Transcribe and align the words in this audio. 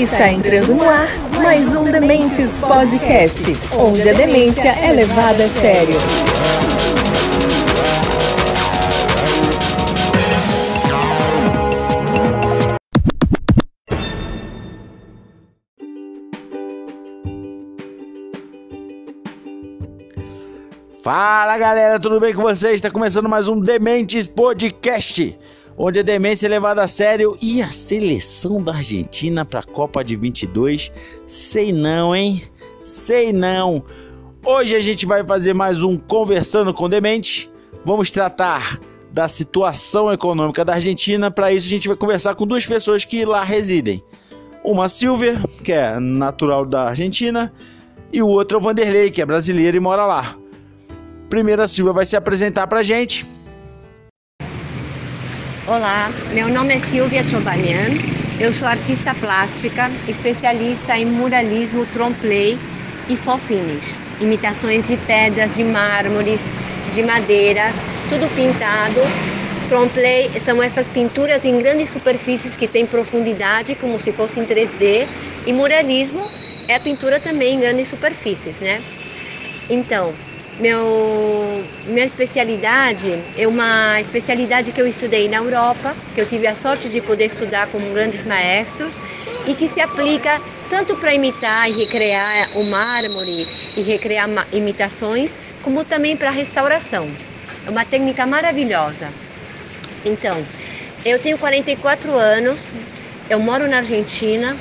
Está 0.00 0.32
entrando 0.32 0.74
no 0.74 0.88
ar 0.88 1.08
mais 1.42 1.76
um 1.76 1.82
Dementes 1.82 2.58
Podcast, 2.58 3.44
onde 3.78 4.08
a 4.08 4.14
demência 4.14 4.70
é 4.70 4.92
levada 4.92 5.44
a 5.44 5.48
sério. 5.50 5.94
Fala 21.02 21.58
galera, 21.58 22.00
tudo 22.00 22.18
bem 22.18 22.32
com 22.32 22.40
vocês? 22.40 22.76
Está 22.76 22.90
começando 22.90 23.28
mais 23.28 23.48
um 23.48 23.60
Dementes 23.60 24.26
Podcast, 24.26 25.36
onde 25.82 25.98
a 25.98 26.02
demência 26.02 26.46
é 26.46 26.50
levada 26.50 26.82
a 26.82 26.88
sério 26.88 27.38
e 27.40 27.62
a 27.62 27.68
seleção 27.68 28.62
da 28.62 28.72
Argentina 28.72 29.46
para 29.46 29.60
a 29.60 29.62
Copa 29.62 30.04
de 30.04 30.14
22. 30.14 30.92
Sei 31.26 31.72
não, 31.72 32.14
hein? 32.14 32.42
Sei 32.82 33.32
não. 33.32 33.82
Hoje 34.44 34.76
a 34.76 34.80
gente 34.80 35.06
vai 35.06 35.24
fazer 35.26 35.54
mais 35.54 35.82
um 35.82 35.96
Conversando 35.96 36.74
com 36.74 36.86
Demente. 36.86 37.50
Vamos 37.82 38.10
tratar 38.10 38.78
da 39.10 39.26
situação 39.26 40.12
econômica 40.12 40.66
da 40.66 40.74
Argentina. 40.74 41.30
Para 41.30 41.50
isso 41.50 41.66
a 41.66 41.70
gente 41.70 41.88
vai 41.88 41.96
conversar 41.96 42.34
com 42.34 42.46
duas 42.46 42.66
pessoas 42.66 43.06
que 43.06 43.24
lá 43.24 43.42
residem. 43.42 44.04
Uma 44.62 44.86
Silvia, 44.86 45.40
que 45.64 45.72
é 45.72 45.98
natural 45.98 46.66
da 46.66 46.90
Argentina, 46.90 47.50
e 48.12 48.20
o 48.22 48.28
outro 48.28 48.58
é 48.58 48.60
o 48.60 48.62
Vanderlei, 48.62 49.10
que 49.10 49.22
é 49.22 49.24
brasileiro 49.24 49.78
e 49.78 49.80
mora 49.80 50.04
lá. 50.04 50.36
Primeiro 51.30 51.62
a 51.62 51.68
Silvia 51.68 51.94
vai 51.94 52.04
se 52.04 52.16
apresentar 52.16 52.66
pra 52.66 52.82
gente. 52.82 53.26
Olá, 55.70 56.12
meu 56.32 56.48
nome 56.48 56.74
é 56.74 56.80
Silvia 56.80 57.22
Chobanian, 57.24 57.94
eu 58.40 58.52
sou 58.52 58.66
artista 58.66 59.14
plástica, 59.14 59.88
especialista 60.08 60.98
em 60.98 61.04
muralismo 61.06 61.86
trompe 61.86 62.58
e 63.08 63.16
faux 63.16 63.40
finish, 63.44 63.94
imitações 64.18 64.88
de 64.88 64.96
pedras, 64.96 65.54
de 65.54 65.62
mármores, 65.62 66.40
de 66.90 67.04
madeira, 67.04 67.72
tudo 68.08 68.28
pintado. 68.30 69.00
Trompe 69.68 70.00
são 70.40 70.60
essas 70.60 70.88
pinturas 70.88 71.44
em 71.44 71.56
grandes 71.62 71.88
superfícies 71.90 72.56
que 72.56 72.66
têm 72.66 72.84
profundidade, 72.84 73.76
como 73.76 73.96
se 73.96 74.10
fossem 74.10 74.44
3D, 74.44 75.06
e 75.46 75.52
muralismo 75.52 76.32
é 76.66 76.74
a 76.74 76.80
pintura 76.80 77.20
também 77.20 77.54
em 77.54 77.60
grandes 77.60 77.86
superfícies, 77.86 78.60
né? 78.60 78.82
Então, 79.68 80.16
meu, 80.60 81.64
minha 81.86 82.04
especialidade 82.04 83.18
é 83.36 83.48
uma 83.48 83.98
especialidade 84.00 84.72
que 84.72 84.80
eu 84.80 84.86
estudei 84.86 85.28
na 85.28 85.38
Europa, 85.38 85.96
que 86.14 86.20
eu 86.20 86.26
tive 86.26 86.46
a 86.46 86.54
sorte 86.54 86.88
de 86.88 87.00
poder 87.00 87.26
estudar 87.26 87.66
com 87.68 87.78
grandes 87.92 88.22
maestros 88.24 88.94
e 89.46 89.54
que 89.54 89.66
se 89.66 89.80
aplica 89.80 90.40
tanto 90.68 90.94
para 90.96 91.14
imitar 91.14 91.68
e 91.68 91.72
recriar 91.72 92.50
o 92.58 92.64
mármore 92.64 93.46
e 93.76 93.80
recriar 93.80 94.28
imitações, 94.52 95.32
como 95.62 95.82
também 95.82 96.16
para 96.16 96.30
restauração. 96.30 97.08
É 97.66 97.70
uma 97.70 97.84
técnica 97.84 98.26
maravilhosa. 98.26 99.08
Então, 100.04 100.44
eu 101.04 101.18
tenho 101.18 101.38
44 101.38 102.12
anos, 102.12 102.70
eu 103.30 103.40
moro 103.40 103.66
na 103.66 103.78
Argentina, 103.78 104.56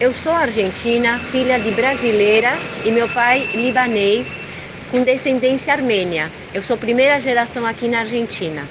eu 0.00 0.12
sou 0.12 0.32
argentina, 0.32 1.18
filha 1.18 1.58
de 1.58 1.70
brasileira 1.72 2.52
e 2.84 2.90
meu 2.90 3.08
pai 3.08 3.46
libanês 3.54 4.47
com 4.90 5.02
descendência 5.02 5.72
armênia. 5.72 6.30
Eu 6.54 6.62
sou 6.62 6.76
primeira 6.76 7.20
geração 7.20 7.66
aqui 7.66 7.88
na 7.88 8.00
Argentina. 8.00 8.66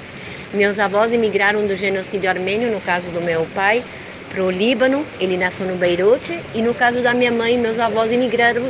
Meus 0.53 0.79
avós 0.79 1.11
emigraram 1.11 1.65
do 1.67 1.75
genocídio 1.75 2.29
armênio, 2.29 2.71
no 2.71 2.81
caso 2.81 3.09
do 3.11 3.21
meu 3.21 3.45
pai, 3.53 3.83
para 4.29 4.43
o 4.43 4.49
Líbano, 4.49 5.05
ele 5.19 5.37
nasceu 5.37 5.65
no 5.65 5.75
Beirute, 5.75 6.39
e 6.53 6.61
no 6.61 6.73
caso 6.73 7.01
da 7.01 7.13
minha 7.13 7.31
mãe, 7.31 7.57
meus 7.57 7.79
avós 7.79 8.11
emigraram 8.11 8.63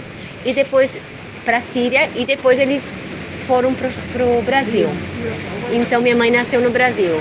e 0.46 0.54
depois 0.54 0.98
para 1.44 1.58
a 1.58 1.62
Síria 1.62 2.10
e 2.16 2.26
depois 2.26 2.60
eles 2.60 2.84
foram 3.48 3.74
para 3.74 4.24
o 4.24 4.42
Brasil. 4.42 4.90
Então 5.72 6.02
minha 6.02 6.16
mãe 6.16 6.30
nasceu 6.30 6.62
no 6.62 6.70
Brasil 6.70 7.20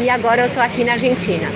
e 0.00 0.08
agora 0.08 0.42
eu 0.42 0.46
estou 0.46 0.62
aqui 0.62 0.84
na 0.84 0.92
Argentina. 0.92 1.48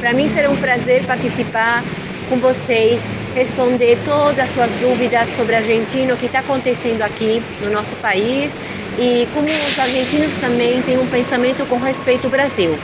Para 0.00 0.12
mim 0.12 0.30
será 0.32 0.50
um 0.50 0.56
prazer 0.56 1.04
participar 1.04 1.84
com 2.28 2.36
vocês 2.36 3.00
responder 3.36 3.98
todas 4.02 4.38
as 4.38 4.48
suas 4.48 4.74
dúvidas 4.76 5.28
sobre 5.36 5.54
a 5.54 5.58
Argentina, 5.58 6.14
o 6.14 6.16
que 6.16 6.24
está 6.24 6.38
acontecendo 6.38 7.02
aqui 7.02 7.42
no 7.60 7.70
nosso 7.70 7.94
país 7.96 8.50
e 8.98 9.28
como 9.34 9.44
os 9.44 9.78
argentinos 9.78 10.32
também 10.40 10.80
têm 10.80 10.96
um 10.96 11.06
pensamento 11.06 11.66
com 11.66 11.76
respeito 11.76 12.24
ao 12.24 12.30
Brasil, 12.30 12.74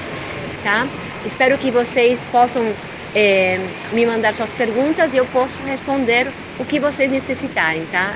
tá? 0.63 0.87
Espero 1.25 1.57
que 1.57 1.71
vocês 1.71 2.21
possam 2.31 2.71
é, 3.15 3.59
me 3.93 4.05
mandar 4.05 4.35
suas 4.35 4.51
perguntas 4.51 5.15
e 5.15 5.17
eu 5.17 5.25
posso 5.25 5.63
responder 5.63 6.29
o 6.59 6.67
que 6.67 6.79
vocês 6.79 7.11
necessitarem, 7.11 7.87
tá? 7.87 8.13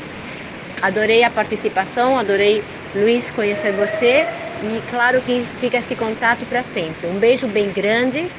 Adorei 0.83 1.25
a 1.25 1.31
participação, 1.31 2.19
adorei, 2.19 2.63
Luiz, 2.95 3.31
conhecer 3.31 3.73
você 3.73 4.27
e 4.63 4.83
claro 4.91 5.23
que 5.23 5.43
fica 5.59 5.79
esse 5.79 5.97
contato 5.97 6.45
para 6.45 6.63
sempre. 6.63 7.09
Um 7.09 7.19
beijo 7.19 7.47
bem 7.47 7.71
grande, 7.71 8.31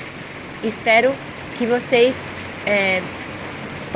espero 0.61 1.15
que 1.57 1.65
vocês 1.65 2.13
é, 2.63 3.01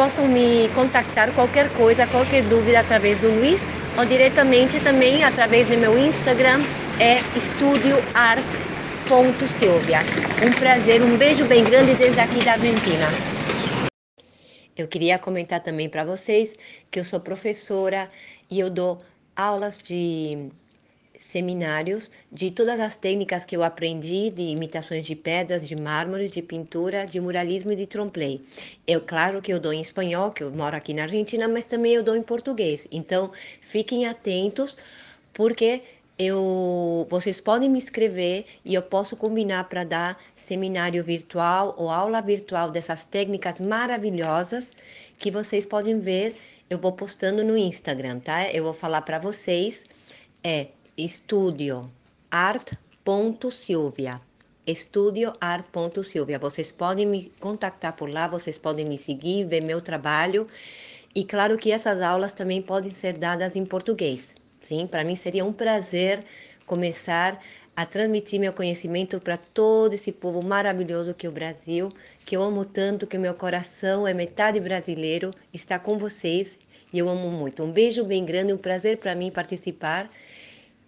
possam 0.02 0.28
me 0.28 0.68
contactar 0.70 1.32
qualquer 1.32 1.70
coisa, 1.70 2.08
qualquer 2.08 2.42
dúvida 2.42 2.80
através 2.80 3.20
do 3.20 3.30
Luiz 3.36 3.68
ou 4.00 4.04
diretamente 4.04 4.80
também 4.80 5.24
através 5.24 5.70
do 5.70 5.78
meu 5.78 5.96
Instagram, 5.96 6.58
é 7.00 7.18
estudioart.silvia. 7.38 10.00
Um 10.44 10.50
prazer, 10.60 11.04
um 11.04 11.16
beijo 11.16 11.46
bem 11.46 11.64
grande 11.64 11.94
desde 11.94 12.20
aqui 12.20 12.44
da 12.44 12.54
Argentina. 12.54 13.10
Eu 14.76 14.88
queria 14.88 15.20
comentar 15.20 15.62
também 15.62 15.88
para 15.88 16.04
vocês 16.04 16.50
que 16.90 17.00
eu 17.00 17.06
sou 17.06 17.20
professora 17.20 18.10
e 18.50 18.60
eu 18.60 18.72
dou 18.72 19.04
aulas 19.36 19.84
de 19.84 20.50
seminários 21.32 22.12
de 22.32 22.52
todas 22.52 22.80
as 22.80 22.98
técnicas 22.98 23.46
que 23.46 23.56
eu 23.56 23.64
aprendi 23.64 24.30
de 24.30 24.42
imitações 24.42 25.06
de 25.06 25.16
pedras, 25.16 25.66
de 25.66 25.76
mármore, 25.76 26.28
de 26.28 26.42
pintura, 26.42 27.06
de 27.06 27.20
muralismo 27.22 27.72
e 27.72 27.76
de 27.76 27.88
trompe 27.88 28.42
Eu, 28.86 29.02
claro 29.02 29.42
que 29.42 29.52
eu 29.52 29.60
dou 29.60 29.72
em 29.72 29.82
espanhol, 29.82 30.32
que 30.32 30.44
eu 30.44 30.52
moro 30.52 30.76
aqui 30.76 30.94
na 30.94 31.04
Argentina, 31.04 31.48
mas 31.48 31.66
também 31.66 31.94
eu 31.94 32.04
dou 32.04 32.16
em 32.16 32.22
português. 32.22 32.88
Então, 32.92 33.32
fiquem 33.62 34.06
atentos, 34.06 34.78
porque 35.34 35.82
eu, 36.20 37.08
vocês 37.10 37.40
podem 37.40 37.70
me 37.70 37.80
escrever 37.80 38.46
e 38.66 38.74
eu 38.74 38.82
posso 38.82 39.16
combinar 39.16 39.70
para 39.70 39.86
dar 39.86 40.22
seminário 40.46 41.02
virtual 41.02 41.74
ou 41.78 41.90
aula 41.90 42.22
virtual 42.22 42.70
dessas 42.70 43.06
técnicas 43.06 43.62
maravilhosas 43.62 44.66
que 45.18 45.32
vocês 45.32 45.66
podem 45.66 45.98
ver. 46.00 46.36
Eu 46.70 46.78
vou 46.78 46.92
postando 46.92 47.42
no 47.44 47.58
Instagram, 47.58 48.20
tá? 48.20 48.52
Eu 48.52 48.66
vou 48.66 48.74
falar 48.74 49.02
para 49.02 49.18
vocês. 49.18 49.84
É 50.44 50.68
Estúdio 50.98 51.90
art.silvia. 52.30 54.20
Estúdio 54.68 55.34
art.silvia. 55.40 56.38
Vocês 56.38 56.74
podem 56.74 57.06
me 57.06 57.32
contactar 57.40 57.96
por 57.96 58.10
lá, 58.10 58.28
vocês 58.28 58.60
podem 58.60 58.86
me 58.86 58.98
seguir, 58.98 59.46
ver 59.46 59.62
meu 59.62 59.80
trabalho. 59.80 60.48
E 61.16 61.24
claro 61.24 61.56
que 61.56 61.72
essas 61.72 62.02
aulas 62.02 62.34
também 62.34 62.62
podem 62.62 62.94
ser 62.94 63.18
dadas 63.18 63.56
em 63.56 63.64
português. 63.66 64.36
Sim, 64.60 64.86
para 64.86 65.06
mim 65.06 65.16
seria 65.16 65.46
um 65.46 65.54
prazer 65.54 66.26
começar 66.66 67.42
a 67.74 67.86
transmitir 67.86 68.42
meu 68.42 68.52
conhecimento 68.52 69.18
para 69.22 69.38
todo 69.38 69.94
esse 69.94 70.12
povo 70.12 70.44
maravilhoso 70.44 71.14
que 71.14 71.26
é 71.26 71.30
o 71.30 71.32
Brasil, 71.32 71.90
que 72.26 72.36
eu 72.36 72.44
amo 72.44 72.66
tanto, 72.66 73.08
que 73.08 73.18
meu 73.18 73.34
coração 73.34 74.06
é 74.06 74.14
metade 74.14 74.60
brasileiro, 74.60 75.34
está 75.54 75.80
com 75.80 75.98
vocês 75.98 76.50
e 76.92 77.00
eu 77.00 77.08
amo 77.08 77.32
muito. 77.32 77.64
Um 77.64 77.72
beijo 77.72 78.04
bem 78.04 78.26
grande, 78.26 78.52
um 78.52 78.58
prazer 78.58 78.98
para 78.98 79.16
mim 79.16 79.32
participar 79.32 80.12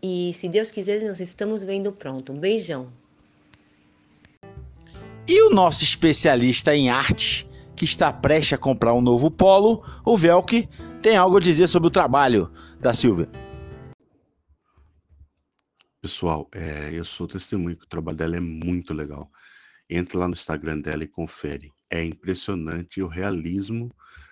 e 0.03 0.35
se 0.37 0.49
Deus 0.49 0.69
quiser, 0.69 1.01
nós 1.01 1.21
estamos 1.21 1.63
vendo 1.63 1.89
pronto. 1.93 2.33
Um 2.33 2.37
beijão. 2.37 2.91
E 5.25 5.41
o 5.43 5.49
nosso 5.49 5.85
especialista 5.85 6.75
em 6.75 6.89
arte, 6.89 7.49
que 7.73 7.85
está 7.85 8.11
prestes 8.11 8.51
a 8.51 8.57
comprar 8.57 8.93
um 8.93 8.99
novo 8.99 9.31
polo, 9.31 9.81
o 10.05 10.17
Velk, 10.17 10.67
tem 11.01 11.15
algo 11.15 11.37
a 11.37 11.39
dizer 11.39 11.69
sobre 11.69 11.87
o 11.87 11.91
trabalho 11.91 12.51
da 12.81 12.93
Silvia. 12.93 13.29
Pessoal, 16.01 16.49
é, 16.51 16.89
eu 16.91 17.05
sou 17.05 17.25
testemunho 17.25 17.77
que 17.77 17.85
o 17.85 17.89
trabalho 17.89 18.17
dela 18.17 18.35
é 18.35 18.41
muito 18.41 18.93
legal. 18.93 19.31
Entra 19.89 20.19
lá 20.19 20.27
no 20.27 20.33
Instagram 20.33 20.81
dela 20.81 21.05
e 21.05 21.07
confere. 21.07 21.71
É 21.89 22.03
impressionante 22.03 23.01
o 23.01 23.07
realismo, 23.07 23.89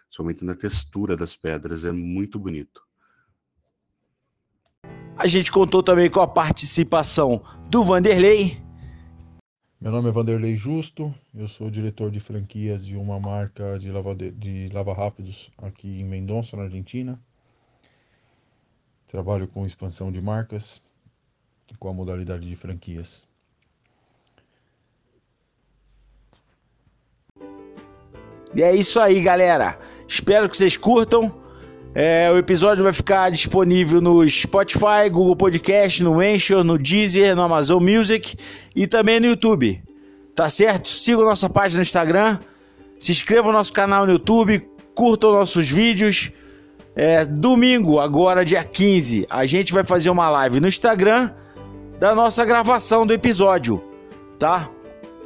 somente 0.09 0.43
na 0.43 0.53
textura 0.53 1.15
das 1.15 1.37
pedras, 1.37 1.85
é 1.85 1.93
muito 1.93 2.37
bonito. 2.37 2.81
A 5.21 5.27
gente 5.27 5.51
contou 5.51 5.83
também 5.83 6.09
com 6.09 6.19
a 6.19 6.27
participação 6.27 7.43
do 7.69 7.83
Vanderlei. 7.83 8.59
Meu 9.79 9.91
nome 9.91 10.09
é 10.09 10.11
Vanderlei 10.11 10.57
Justo, 10.57 11.13
eu 11.35 11.47
sou 11.47 11.69
diretor 11.69 12.09
de 12.09 12.19
franquias 12.19 12.83
de 12.83 12.95
uma 12.95 13.19
marca 13.19 13.77
de 13.77 13.91
lava, 13.91 14.15
de 14.15 14.67
lava 14.73 14.95
rápidos 14.95 15.51
aqui 15.59 16.01
em 16.01 16.03
Mendonça, 16.03 16.57
na 16.57 16.63
Argentina. 16.63 17.21
Trabalho 19.07 19.47
com 19.47 19.63
expansão 19.63 20.11
de 20.11 20.19
marcas, 20.19 20.81
com 21.77 21.87
a 21.87 21.93
modalidade 21.93 22.49
de 22.49 22.55
franquias. 22.55 23.23
E 28.55 28.63
é 28.63 28.75
isso 28.75 28.99
aí, 28.99 29.21
galera. 29.21 29.77
Espero 30.07 30.49
que 30.49 30.57
vocês 30.57 30.75
curtam. 30.75 31.40
É, 31.93 32.31
o 32.31 32.37
episódio 32.37 32.85
vai 32.85 32.93
ficar 32.93 33.29
disponível 33.29 33.99
no 33.99 34.27
Spotify, 34.29 35.09
Google 35.11 35.35
Podcast, 35.35 36.01
no 36.01 36.21
Anchor, 36.21 36.63
no 36.63 36.77
Deezer, 36.77 37.35
no 37.35 37.41
Amazon 37.41 37.83
Music 37.83 38.37
e 38.73 38.87
também 38.87 39.19
no 39.19 39.25
YouTube. 39.25 39.83
Tá 40.33 40.49
certo? 40.49 40.87
Siga 40.87 41.21
nossa 41.23 41.49
página 41.49 41.79
no 41.79 41.81
Instagram, 41.81 42.39
se 42.97 43.11
inscreva 43.11 43.47
no 43.47 43.53
nosso 43.53 43.73
canal 43.73 44.05
no 44.05 44.13
YouTube, 44.13 44.65
curtam 44.95 45.33
nossos 45.33 45.69
vídeos. 45.69 46.31
É, 46.95 47.25
domingo, 47.25 47.99
agora 47.99 48.45
dia 48.45 48.63
15, 48.63 49.27
a 49.29 49.45
gente 49.45 49.73
vai 49.73 49.83
fazer 49.83 50.09
uma 50.09 50.29
live 50.29 50.61
no 50.61 50.67
Instagram 50.67 51.31
da 51.99 52.15
nossa 52.15 52.43
gravação 52.45 53.05
do 53.05 53.13
episódio, 53.13 53.83
tá? 54.39 54.69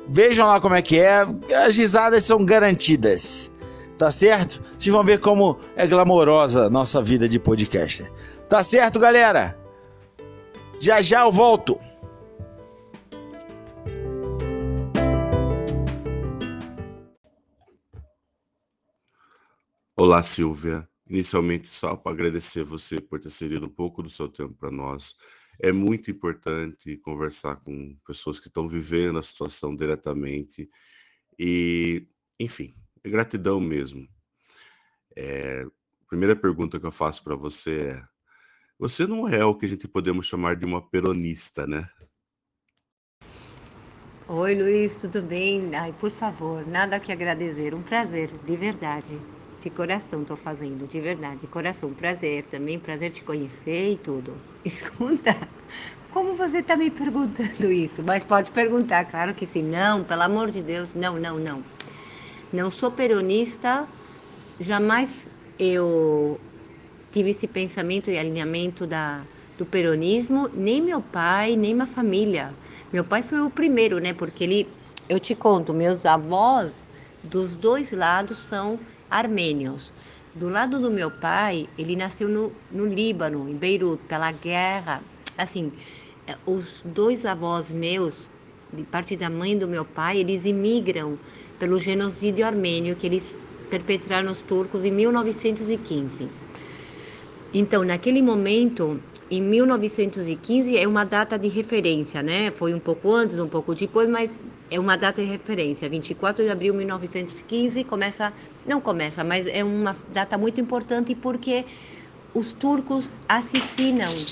Vejam 0.08 0.48
lá 0.48 0.60
como 0.60 0.76
é 0.76 0.82
que 0.82 1.00
é, 1.00 1.26
as 1.66 1.76
risadas 1.76 2.24
são 2.24 2.44
garantidas, 2.44 3.52
tá 3.98 4.12
certo? 4.12 4.62
Vocês 4.78 4.94
vão 4.94 5.04
ver 5.04 5.20
como 5.20 5.60
é 5.76 5.88
glamourosa 5.88 6.70
nossa 6.70 7.02
vida 7.02 7.28
de 7.28 7.40
podcaster. 7.40 8.12
Tá 8.50 8.62
certo, 8.62 9.00
galera? 9.00 9.58
Já 10.80 11.02
já 11.02 11.22
eu 11.22 11.32
volto. 11.32 11.80
Olá, 19.98 20.22
Silvia. 20.22 20.88
Inicialmente, 21.10 21.68
só 21.68 21.96
para 21.96 22.12
agradecer 22.12 22.64
você 22.64 23.00
por 23.00 23.20
ter 23.20 23.30
cedido 23.30 23.66
um 23.66 23.70
pouco 23.70 24.04
do 24.04 24.10
seu 24.10 24.28
tempo 24.28 24.54
para 24.56 24.70
nós. 24.70 25.16
É 25.62 25.72
muito 25.72 26.12
importante 26.12 26.98
conversar 26.98 27.56
com 27.58 27.96
pessoas 28.06 28.40
que 28.40 28.48
estão 28.48 28.68
vivendo 28.68 29.18
a 29.18 29.24
situação 29.24 29.76
diretamente. 29.76 30.70
E, 31.40 32.08
enfim, 32.40 32.76
é 33.06 33.10
gratidão 33.10 33.60
mesmo. 33.60 34.08
É, 35.16 35.64
a 35.64 36.08
primeira 36.08 36.36
pergunta 36.36 36.80
que 36.80 36.86
eu 36.86 36.92
faço 36.92 37.24
para 37.24 37.36
você 37.36 37.90
é: 37.90 38.04
você 38.78 39.06
não 39.06 39.28
é 39.28 39.46
o 39.46 39.56
que 39.56 39.66
a 39.66 39.70
gente 39.70 39.88
podemos 39.88 40.26
chamar 40.26 40.56
de 40.56 40.66
uma 40.66 40.82
peronista, 40.82 41.68
né? 41.68 41.88
Oi, 44.28 44.56
Luiz, 44.56 45.02
tudo 45.02 45.22
bem? 45.22 45.76
Ai, 45.76 45.94
por 46.00 46.10
favor, 46.10 46.66
nada 46.68 47.00
que 47.00 47.12
agradecer. 47.12 47.76
Um 47.76 47.84
prazer, 47.84 48.32
de 48.44 48.58
verdade 48.58 49.22
de 49.66 49.70
coração 49.72 50.24
tô 50.24 50.38
fazendo, 50.38 50.88
de 50.88 51.02
verdade, 51.02 51.38
de 51.38 51.48
coração. 51.48 51.92
Prazer 51.92 52.44
também, 52.52 52.78
prazer 52.78 53.12
te 53.12 53.24
conhecer 53.24 53.94
e 53.94 53.98
tudo. 53.98 54.38
Escuta, 54.64 55.36
como 56.12 56.36
você 56.36 56.62
tá 56.62 56.78
me 56.78 56.92
perguntando 56.92 57.72
isso? 57.72 58.04
Mas 58.04 58.24
pode 58.24 58.52
perguntar, 58.52 59.06
claro 59.06 59.34
que 59.34 59.48
sim. 59.48 59.64
Não, 59.64 60.04
pelo 60.04 60.22
amor 60.22 60.52
de 60.52 60.62
Deus, 60.62 60.94
não, 60.94 61.20
não, 61.20 61.40
não. 61.40 61.64
Não 62.56 62.72
sou 62.72 62.90
peronista, 62.90 63.86
jamais 64.58 65.28
eu 65.60 66.40
tive 67.12 67.32
esse 67.32 67.50
pensamento 67.50 68.10
e 68.10 68.18
alinhamento 68.18 68.88
da, 68.88 69.24
do 69.58 69.66
peronismo, 69.66 70.50
nem 70.54 70.82
meu 70.82 71.02
pai, 71.02 71.58
nem 71.58 71.74
minha 71.74 71.86
família. 71.86 72.54
Meu 72.94 73.04
pai 73.04 73.22
foi 73.24 73.42
o 73.42 73.50
primeiro, 73.50 74.00
né? 74.00 74.14
Porque 74.14 74.46
ele, 74.46 74.70
eu 75.10 75.20
te 75.20 75.36
conto, 75.36 75.74
meus 75.74 76.06
avós 76.06 76.88
dos 77.22 77.58
dois 77.58 77.92
lados 77.92 78.38
são 78.38 78.80
armênios. 79.12 79.92
Do 80.34 80.48
lado 80.48 80.80
do 80.80 80.90
meu 80.90 81.12
pai, 81.12 81.68
ele 81.78 81.98
nasceu 81.98 82.30
no, 82.30 82.54
no 82.72 82.86
Líbano, 82.86 83.50
em 83.50 83.56
Beirute, 83.58 84.02
pela 84.08 84.32
guerra. 84.32 85.02
Assim, 85.38 85.74
é, 86.26 86.38
os 86.46 86.82
dois 86.86 87.26
avós 87.26 87.70
meus, 87.70 88.30
de 88.72 88.84
parte 88.84 89.18
da 89.18 89.30
mãe 89.30 89.58
do 89.58 89.68
meu 89.68 89.84
pai, 89.84 90.20
eles 90.20 90.46
imigram 90.46 91.20
pelo 91.60 91.80
genocídio 91.80 92.46
armênio 92.46 92.96
que 92.96 93.08
eles 93.08 93.34
perpetraram 93.70 94.32
os 94.32 94.42
turcos 94.42 94.84
em 94.84 94.92
1915. 94.92 96.30
Então, 97.54 97.84
naquele 97.84 98.22
momento, 98.22 99.00
em 99.30 99.42
1915 99.42 100.78
é 100.78 100.88
uma 100.88 101.04
data 101.04 101.38
de 101.38 101.48
referência, 101.48 102.22
né? 102.22 102.52
Foi 102.52 102.74
um 102.74 102.80
pouco 102.80 103.12
antes, 103.12 103.40
um 103.40 103.48
pouco 103.48 103.74
depois, 103.74 104.08
mas 104.08 104.40
é 104.70 104.80
uma 104.80 104.96
data 104.96 105.22
de 105.22 105.28
referência. 105.28 105.90
24 105.90 106.44
de 106.44 106.50
abril 106.50 106.74
de 106.74 106.80
1915 106.80 107.84
começa, 107.86 108.34
não 108.66 108.82
começa, 108.82 109.24
mas 109.24 109.48
é 109.48 109.64
uma 109.64 109.96
data 110.10 110.38
muito 110.38 110.60
importante 110.62 111.16
porque 111.16 111.66
os 112.34 112.52
turcos 112.52 113.10
assassinam 113.28 114.28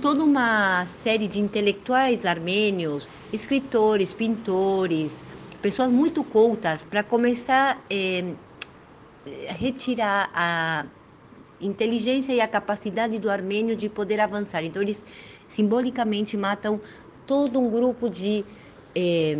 toda 0.00 0.22
uma 0.22 0.86
série 0.86 1.26
de 1.26 1.40
intelectuais 1.40 2.24
armênios, 2.24 3.08
escritores, 3.32 4.12
pintores, 4.12 5.24
pessoas 5.68 5.90
muito 5.90 6.24
cultas 6.24 6.82
para 6.82 7.02
começar 7.02 7.78
a 7.90 9.52
retirar 9.52 10.30
a 10.32 10.86
inteligência 11.60 12.32
e 12.32 12.40
a 12.40 12.48
capacidade 12.48 13.18
do 13.18 13.28
armênio 13.28 13.76
de 13.76 13.86
poder 13.86 14.18
avançar. 14.18 14.64
Então 14.64 14.80
eles 14.80 15.04
simbolicamente 15.46 16.38
matam 16.38 16.80
todo 17.26 17.60
um 17.60 17.70
grupo 17.70 18.08
de 18.08 18.46
é, 18.96 19.36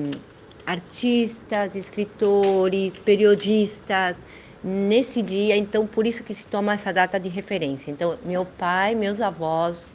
artistas, 0.67 1.75
escritores, 1.75 2.93
periodistas 2.99 4.15
nesse 4.63 5.23
dia, 5.23 5.57
então 5.57 5.87
por 5.87 6.07
isso 6.07 6.23
que 6.23 6.35
se 6.35 6.45
toma 6.45 6.75
essa 6.75 6.93
data 6.93 7.19
de 7.19 7.31
referência. 7.31 7.91
Então, 7.91 8.19
meu 8.23 8.45
pai, 8.45 8.95
meus 8.95 9.23
avós, 9.23 9.87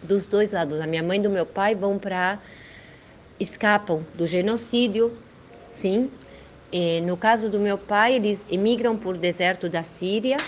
dos 0.00 0.28
dois 0.28 0.52
lados, 0.52 0.80
a 0.80 0.86
minha 0.86 1.02
mãe 1.02 1.18
e 1.18 1.22
do 1.22 1.30
meu 1.30 1.44
pai 1.44 1.74
vão 1.74 1.98
para 1.98 2.38
escapam 3.40 4.06
do 4.14 4.24
genocídio, 4.24 5.18
sim. 5.74 6.10
E, 6.72 7.00
no 7.02 7.16
caso 7.16 7.48
do 7.48 7.60
meu 7.60 7.78
pai, 7.78 8.14
eles 8.14 8.46
emigram 8.48 8.96
por 8.96 9.16
deserto 9.16 9.68
da 9.68 9.82
Síria 9.82 10.42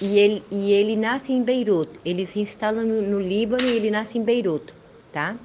e 0.00 0.18
ele, 0.18 0.44
e 0.50 0.72
ele 0.72 0.96
nasce 0.96 1.32
em 1.32 1.42
Beirute. 1.42 2.00
Ele 2.04 2.26
se 2.26 2.40
instala 2.40 2.82
no, 2.82 3.02
no 3.02 3.20
Líbano 3.20 3.66
e 3.66 3.72
ele 3.76 3.90
nasce 3.90 4.18
em 4.18 4.22
Beirute, 4.22 4.74
tá? 5.12 5.36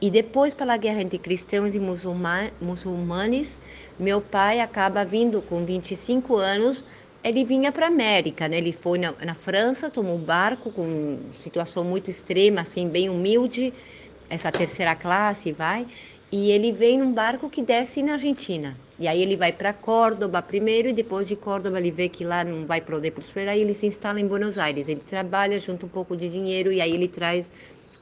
E 0.00 0.10
depois, 0.10 0.54
pela 0.54 0.76
guerra 0.76 1.02
entre 1.02 1.18
cristãos 1.18 1.74
e 1.74 1.80
muçulmanos, 1.80 3.58
meu 3.98 4.20
pai 4.20 4.60
acaba 4.60 5.04
vindo 5.04 5.42
com 5.42 5.64
25 5.64 6.36
anos. 6.36 6.84
Ele 7.22 7.44
vinha 7.44 7.72
para 7.72 7.86
a 7.86 7.88
América, 7.88 8.46
né? 8.46 8.58
Ele 8.58 8.72
foi 8.72 8.98
na, 8.98 9.12
na, 9.24 9.34
França, 9.34 9.90
tomou 9.90 10.14
um 10.14 10.22
barco 10.22 10.70
com 10.70 11.18
situação 11.32 11.84
muito 11.84 12.08
extrema, 12.08 12.60
assim, 12.60 12.88
bem 12.88 13.10
humilde, 13.10 13.74
essa 14.30 14.52
terceira 14.52 14.94
classe, 14.94 15.52
vai. 15.52 15.84
E 16.30 16.50
ele 16.50 16.72
vem 16.72 16.98
num 16.98 17.12
barco 17.12 17.48
que 17.48 17.62
desce 17.62 18.02
na 18.02 18.12
Argentina. 18.12 18.76
E 18.98 19.08
aí 19.08 19.22
ele 19.22 19.36
vai 19.36 19.50
para 19.50 19.72
Córdoba 19.72 20.42
primeiro 20.42 20.88
e 20.88 20.92
depois 20.92 21.26
de 21.26 21.34
Córdoba 21.34 21.78
ele 21.78 21.90
vê 21.90 22.08
que 22.08 22.22
lá 22.22 22.44
não 22.44 22.66
vai 22.66 22.82
poder 22.82 23.12
prosperar 23.12 23.56
e 23.56 23.60
ele 23.62 23.72
se 23.72 23.86
instala 23.86 24.20
em 24.20 24.26
Buenos 24.26 24.58
Aires. 24.58 24.88
Ele 24.88 25.00
trabalha, 25.00 25.58
junta 25.58 25.86
um 25.86 25.88
pouco 25.88 26.14
de 26.14 26.28
dinheiro 26.28 26.70
e 26.70 26.82
aí 26.82 26.92
ele 26.92 27.08
traz 27.08 27.50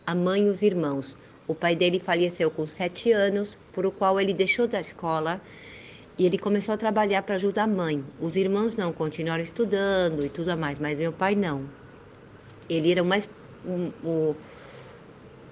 a 0.05 0.15
mãe 0.15 0.47
e 0.47 0.49
os 0.49 0.63
irmãos. 0.63 1.17
O 1.47 1.55
pai 1.55 1.77
dele 1.77 2.01
faleceu 2.01 2.51
com 2.51 2.67
sete 2.67 3.13
anos, 3.13 3.57
por 3.73 3.87
o 3.87 3.93
qual 3.93 4.21
ele 4.21 4.33
deixou 4.33 4.67
da 4.67 4.81
escola 4.81 5.41
e 6.19 6.27
ele 6.27 6.39
começou 6.39 6.75
a 6.75 6.77
trabalhar 6.77 7.23
para 7.23 7.37
ajudar 7.37 7.65
a 7.65 7.69
mãe. 7.69 8.03
Os 8.21 8.35
irmãos 8.35 8.75
não, 8.75 8.93
continuaram 8.93 9.45
estudando 9.45 10.25
e 10.25 10.29
tudo 10.29 10.57
mais, 10.57 10.81
mas 10.81 10.99
meu 10.99 11.13
pai 11.13 11.37
não. 11.37 11.65
Ele 12.69 12.91
era 12.91 13.03
o 13.03 13.07
mais. 13.07 13.29
Um, 13.65 14.35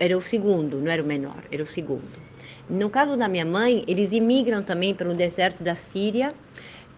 era 0.00 0.18
o 0.18 0.22
segundo, 0.22 0.80
não 0.80 0.90
era 0.90 1.02
o 1.02 1.06
menor, 1.06 1.44
era 1.52 1.62
o 1.62 1.66
segundo. 1.66 2.23
No 2.68 2.88
caso 2.90 3.16
da 3.16 3.28
minha 3.28 3.44
mãe, 3.44 3.84
eles 3.86 4.12
imigram 4.12 4.62
também 4.62 4.94
pelo 4.94 5.14
deserto 5.14 5.62
da 5.62 5.74
Síria. 5.74 6.34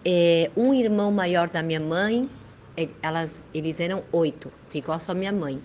É, 0.05 0.51
um 0.57 0.73
irmão 0.73 1.11
maior 1.11 1.49
da 1.49 1.63
minha 1.63 1.81
mãe, 1.81 2.29
é, 2.77 2.89
elas, 3.03 3.43
eles 3.53 3.81
eram 3.81 4.03
oito, 4.13 4.53
ficou 4.71 4.99
só 5.01 5.15
minha 5.15 5.33
mãe. 5.33 5.61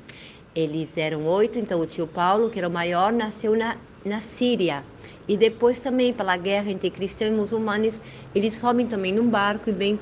Eles 0.55 0.97
eram 0.97 1.25
oito, 1.25 1.59
então 1.59 1.79
o 1.79 1.85
tio 1.85 2.07
Paulo, 2.07 2.49
que 2.49 2.59
era 2.59 2.67
o 2.67 2.71
maior, 2.71 3.13
nasceu 3.13 3.55
na, 3.55 3.77
na 4.03 4.19
Síria. 4.19 4.83
E 5.27 5.37
depois 5.37 5.79
também, 5.79 6.13
pela 6.13 6.35
guerra 6.35 6.71
entre 6.71 6.89
cristãos 6.89 7.31
e 7.31 7.33
muçulmanos, 7.33 8.01
eles 8.33 8.55
sobem 8.55 8.87
também 8.87 9.13
num 9.13 9.29
barco 9.29 9.69
e 9.69 9.73
vêm 9.73 9.99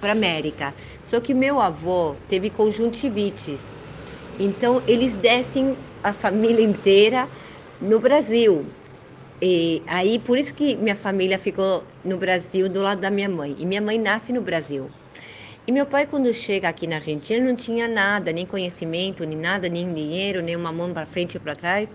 para 0.00 0.12
América. 0.12 0.74
Só 1.04 1.20
que 1.20 1.32
meu 1.32 1.60
avô 1.60 2.14
teve 2.28 2.50
conjuntivites. 2.50 3.60
Então 4.38 4.82
eles 4.86 5.16
descem 5.16 5.76
a 6.02 6.12
família 6.12 6.62
inteira 6.64 7.28
no 7.80 7.98
Brasil. 7.98 8.64
E 9.40 9.82
aí 9.86 10.18
por 10.18 10.38
isso 10.38 10.54
que 10.54 10.74
minha 10.76 10.96
família 10.96 11.38
ficou 11.38 11.84
no 12.04 12.16
Brasil 12.16 12.68
do 12.68 12.80
lado 12.80 13.00
da 13.00 13.10
minha 13.10 13.28
mãe. 13.28 13.54
E 13.58 13.66
minha 13.66 13.80
mãe 13.82 13.98
nasce 13.98 14.32
no 14.32 14.40
Brasil. 14.40 14.90
E 15.66 15.72
meu 15.72 15.84
pai, 15.84 16.06
quando 16.06 16.32
chega 16.32 16.68
aqui 16.68 16.86
na 16.86 16.96
Argentina, 16.96 17.44
não 17.44 17.56
tinha 17.56 17.88
nada, 17.88 18.32
nem 18.32 18.46
conhecimento, 18.46 19.24
nem 19.26 19.36
nada, 19.36 19.68
nem 19.68 19.92
dinheiro, 19.92 20.40
nem 20.40 20.54
uma 20.54 20.70
mão 20.72 20.92
para 20.92 21.06
frente 21.06 21.36
e 21.36 21.40
para 21.40 21.56
trás, 21.56 21.88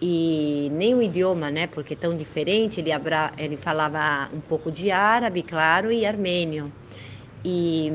e 0.00 0.68
nem 0.72 0.94
o 0.94 1.02
idioma, 1.02 1.50
né? 1.50 1.66
Porque 1.66 1.94
é 1.94 1.96
tão 1.96 2.16
diferente. 2.16 2.80
Ele, 2.80 2.92
abra, 2.92 3.32
ele 3.38 3.56
falava 3.56 4.30
um 4.32 4.40
pouco 4.40 4.70
de 4.70 4.90
árabe, 4.90 5.42
claro, 5.42 5.90
e 5.92 6.06
armênio. 6.06 6.72
E 7.44 7.90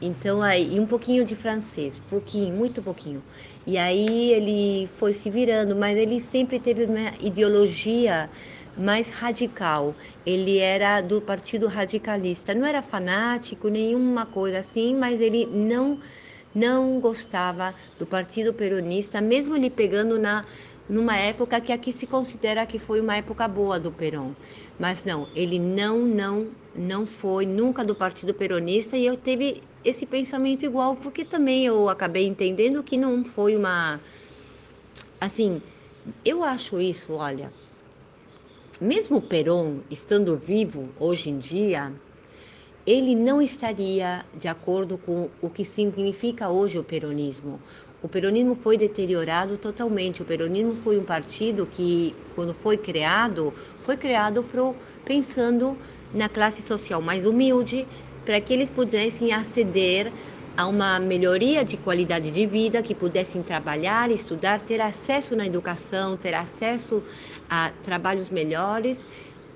então 0.00 0.40
aí, 0.42 0.74
e 0.76 0.80
um 0.80 0.86
pouquinho 0.86 1.24
de 1.24 1.34
francês, 1.34 1.98
pouquinho, 1.98 2.54
muito 2.54 2.80
pouquinho. 2.82 3.24
E 3.66 3.78
aí 3.78 4.32
ele 4.32 4.86
foi 4.88 5.12
se 5.14 5.30
virando, 5.30 5.74
mas 5.76 5.96
ele 5.96 6.20
sempre 6.20 6.60
teve 6.60 6.84
uma 6.84 7.14
ideologia 7.20 8.30
mais 8.76 9.08
radical. 9.08 9.96
Ele 10.26 10.58
era 10.58 11.00
do 11.00 11.20
partido 11.22 11.66
radicalista. 11.66 12.54
Não 12.54 12.66
era 12.66 12.82
fanático, 12.82 13.68
nenhuma 13.68 14.26
coisa 14.26 14.58
assim, 14.58 14.94
mas 14.94 15.20
ele 15.20 15.46
não 15.46 15.98
não 16.54 17.00
gostava 17.00 17.74
do 17.98 18.06
partido 18.06 18.54
peronista, 18.54 19.20
mesmo 19.20 19.56
ele 19.56 19.68
pegando 19.70 20.18
na 20.20 20.44
numa 20.88 21.16
época 21.16 21.60
que 21.60 21.72
aqui 21.72 21.92
se 21.92 22.06
considera 22.06 22.66
que 22.66 22.78
foi 22.78 23.00
uma 23.00 23.16
época 23.16 23.48
boa 23.48 23.80
do 23.80 23.90
Perón. 23.90 24.34
Mas 24.78 25.04
não, 25.04 25.28
ele 25.34 25.58
não, 25.58 26.00
não, 26.00 26.50
não 26.74 27.06
foi 27.06 27.46
nunca 27.46 27.84
do 27.84 27.94
partido 27.94 28.34
peronista 28.34 28.96
e 28.96 29.06
eu 29.06 29.16
teve 29.16 29.62
esse 29.84 30.06
pensamento 30.06 30.64
igual, 30.64 30.96
porque 30.96 31.24
também 31.24 31.66
eu 31.66 31.88
acabei 31.88 32.26
entendendo 32.26 32.82
que 32.82 32.96
não 32.96 33.24
foi 33.24 33.56
uma 33.56 34.00
assim, 35.20 35.60
eu 36.24 36.42
acho 36.44 36.80
isso, 36.80 37.12
olha, 37.14 37.52
mesmo 38.80 39.20
Perón 39.20 39.78
estando 39.90 40.36
vivo 40.36 40.88
hoje 40.98 41.30
em 41.30 41.38
dia, 41.38 41.92
ele 42.86 43.14
não 43.14 43.40
estaria 43.40 44.24
de 44.36 44.46
acordo 44.46 44.98
com 44.98 45.30
o 45.40 45.48
que 45.48 45.64
significa 45.64 46.50
hoje 46.50 46.78
o 46.78 46.84
peronismo. 46.84 47.58
O 48.02 48.08
peronismo 48.08 48.54
foi 48.54 48.76
deteriorado 48.76 49.56
totalmente. 49.56 50.20
O 50.20 50.24
peronismo 50.26 50.74
foi 50.74 50.98
um 50.98 51.04
partido 51.04 51.66
que, 51.66 52.14
quando 52.34 52.52
foi 52.52 52.76
criado, 52.76 53.54
foi 53.82 53.96
criado 53.96 54.42
pro, 54.42 54.76
pensando 55.06 55.78
na 56.12 56.28
classe 56.28 56.60
social 56.60 57.00
mais 57.00 57.24
humilde, 57.24 57.86
para 58.24 58.40
que 58.40 58.52
eles 58.52 58.70
pudessem 58.70 59.32
aceder 59.32 60.14
a 60.56 60.66
uma 60.68 61.00
melhoria 61.00 61.64
de 61.64 61.76
qualidade 61.76 62.30
de 62.30 62.46
vida, 62.46 62.82
que 62.82 62.94
pudessem 62.94 63.42
trabalhar, 63.42 64.10
estudar, 64.10 64.60
ter 64.62 64.80
acesso 64.80 65.34
na 65.36 65.46
educação, 65.46 66.16
ter 66.16 66.34
acesso 66.34 67.04
a 67.48 67.70
trabalhos 67.82 68.30
melhores 68.30 69.06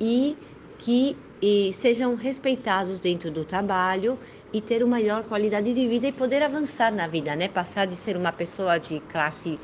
e 0.00 0.38
que 0.76 1.24
e 1.40 1.72
sejam 1.74 2.16
respeitados 2.16 2.98
dentro 2.98 3.30
do 3.30 3.44
trabalho 3.44 4.18
e 4.52 4.60
ter 4.60 4.82
uma 4.82 4.96
melhor 4.96 5.24
qualidade 5.24 5.72
de 5.72 5.88
vida 5.88 6.08
e 6.08 6.12
poder 6.12 6.42
avançar 6.42 6.92
na 6.92 7.06
vida, 7.06 7.36
né? 7.36 7.46
Passar 7.48 7.86
de 7.86 7.94
ser 7.96 8.16
uma 8.16 8.32
pessoa 8.32 8.78
de 8.78 9.00
classe 9.02 9.60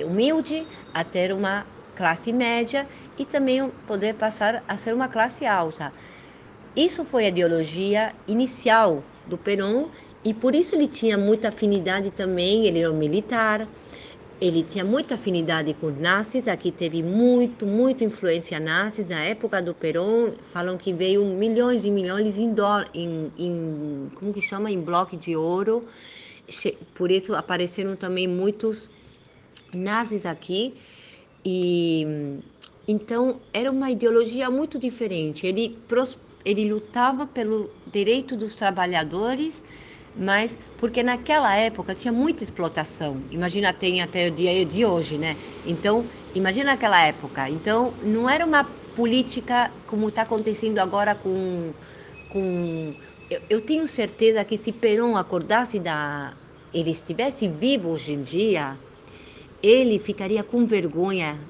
humilde 0.00 0.68
a 0.92 1.04
ter 1.04 1.32
uma 1.32 1.66
classe 1.94 2.32
média 2.32 2.86
e 3.16 3.24
também 3.24 3.70
poder 3.86 4.14
passar 4.14 4.62
a 4.68 4.76
ser 4.76 4.94
uma 4.94 5.08
classe 5.08 5.46
alta. 5.46 5.94
Isso 6.76 7.06
foi 7.06 7.24
a 7.24 7.28
ideologia 7.28 8.14
inicial 8.28 9.02
do 9.26 9.38
Perón 9.38 9.86
e 10.22 10.34
por 10.34 10.54
isso 10.54 10.74
ele 10.74 10.86
tinha 10.86 11.16
muita 11.16 11.48
afinidade 11.48 12.10
também, 12.10 12.66
ele 12.66 12.80
era 12.80 12.92
um 12.92 12.98
militar, 12.98 13.66
ele 14.38 14.62
tinha 14.62 14.84
muita 14.84 15.14
afinidade 15.14 15.72
com 15.72 15.88
nazis, 15.90 16.46
aqui 16.46 16.70
teve 16.70 17.02
muito, 17.02 17.64
muito 17.64 18.04
influência 18.04 18.60
nazis, 18.60 19.08
na 19.08 19.22
época 19.22 19.62
do 19.62 19.72
Perón, 19.72 20.32
falam 20.52 20.76
que 20.76 20.92
veio 20.92 21.24
milhões 21.24 21.82
e 21.86 21.90
milhões 21.90 22.38
em, 22.38 22.52
dólar, 22.52 22.90
em, 22.92 23.32
em 23.38 24.10
como 24.14 24.34
que 24.34 24.42
chama, 24.42 24.70
em 24.70 24.78
bloco 24.78 25.16
de 25.16 25.34
ouro, 25.34 25.86
por 26.92 27.10
isso 27.10 27.34
apareceram 27.34 27.96
também 27.96 28.28
muitos 28.28 28.90
nazis 29.72 30.26
aqui, 30.26 30.74
e 31.42 32.38
então 32.86 33.40
era 33.52 33.70
uma 33.70 33.90
ideologia 33.90 34.50
muito 34.50 34.78
diferente, 34.78 35.46
ele, 35.46 35.78
ele 36.46 36.64
lutava 36.72 37.26
pelo 37.26 37.68
direito 37.84 38.36
dos 38.36 38.54
trabalhadores, 38.54 39.64
mas 40.14 40.56
porque 40.76 41.02
naquela 41.02 41.54
época 41.56 41.92
tinha 41.94 42.12
muita 42.12 42.44
explotação. 42.44 43.26
Imagina 43.30 43.72
tem 43.72 44.00
até 44.00 44.28
o 44.28 44.30
dia 44.30 44.64
de 44.64 44.84
hoje, 44.86 45.18
né? 45.18 45.36
Então, 45.64 46.06
imagina 46.32 46.70
naquela 46.72 47.02
época. 47.04 47.50
Então, 47.50 47.98
não 48.00 48.30
era 48.30 48.46
uma 48.46 48.64
política 48.94 49.72
como 49.86 50.08
está 50.08 50.22
acontecendo 50.22 50.78
agora 50.78 51.14
com 51.16 51.74
com 52.28 52.94
eu, 53.30 53.40
eu, 53.50 53.60
tenho 53.60 53.86
certeza 53.88 54.44
que 54.44 54.56
se 54.56 54.72
Perón 54.72 55.16
acordasse 55.16 55.80
da 55.80 56.36
ele 56.72 56.90
estivesse 56.90 57.48
vivo 57.48 57.90
hoje 57.90 58.12
em 58.12 58.22
dia, 58.22 58.78
ele 59.62 59.98
ficaria 59.98 60.42
com 60.44 60.66
vergonha, 60.66 61.40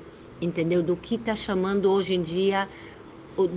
entendeu? 0.40 0.82
Do 0.82 0.96
que 0.96 1.16
está 1.16 1.34
chamando 1.36 1.90
hoje 1.90 2.14
em 2.14 2.22
dia 2.22 2.68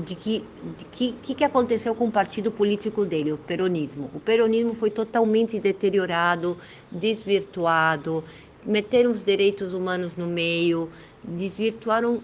de 0.05 0.15
que 0.15 0.43
de 0.77 0.85
que, 0.85 1.33
que 1.35 1.43
aconteceu 1.43 1.95
com 1.95 2.07
o 2.07 2.11
partido 2.11 2.51
político 2.51 3.05
dele, 3.05 3.31
o 3.31 3.37
peronismo. 3.37 4.09
O 4.13 4.19
peronismo 4.19 4.73
foi 4.73 4.91
totalmente 4.91 5.59
deteriorado, 5.59 6.57
desvirtuado, 6.91 8.23
meteram 8.65 9.11
os 9.11 9.23
direitos 9.23 9.73
humanos 9.73 10.15
no 10.15 10.27
meio, 10.27 10.89
desvirtuaram 11.23 12.21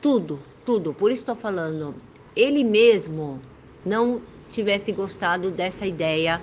tudo, 0.00 0.40
tudo. 0.66 0.92
Por 0.92 1.12
isso 1.12 1.22
estou 1.22 1.36
falando, 1.36 1.94
ele 2.34 2.64
mesmo 2.64 3.40
não 3.86 4.20
tivesse 4.48 4.90
gostado 4.90 5.50
dessa 5.50 5.86
ideia 5.86 6.40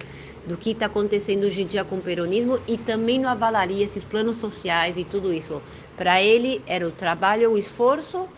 do 0.47 0.55
que 0.55 0.71
está 0.71 0.85
acontecendo 0.85 1.43
hoje 1.43 1.61
em 1.61 1.65
dia 1.65 1.83
com 1.83 1.97
o 1.97 2.01
peronismo 2.01 2.57
e 2.65 2.77
também 2.77 3.19
não 3.19 3.29
avalaria 3.29 3.83
esses 3.83 4.05
planos 4.05 4.37
sociais 4.37 4.97
e 4.97 5.03
tudo 5.03 5.33
isso. 5.33 5.61
Para 5.97 6.21
ele 6.21 6.61
era 6.65 6.87
o 6.87 6.91
trabalho, 6.91 7.51
o 7.51 7.57
esforço 7.57 8.29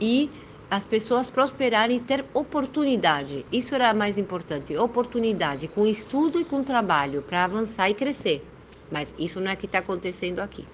e 0.00 0.30
as 0.72 0.86
pessoas 0.86 1.26
prosperarem 1.28 1.98
e 1.98 2.00
ter 2.00 2.24
oportunidade. 2.32 3.44
Isso 3.52 3.74
era 3.74 3.92
mais 3.92 4.16
importante, 4.16 4.74
oportunidade 4.74 5.68
com 5.68 5.86
estudo 5.86 6.40
e 6.40 6.46
com 6.46 6.64
trabalho 6.64 7.20
para 7.20 7.44
avançar 7.44 7.90
e 7.90 7.94
crescer. 7.94 8.42
Mas 8.90 9.14
isso 9.18 9.38
não 9.38 9.50
é 9.50 9.54
que 9.54 9.66
está 9.66 9.80
acontecendo 9.80 10.38
aqui. 10.38 10.64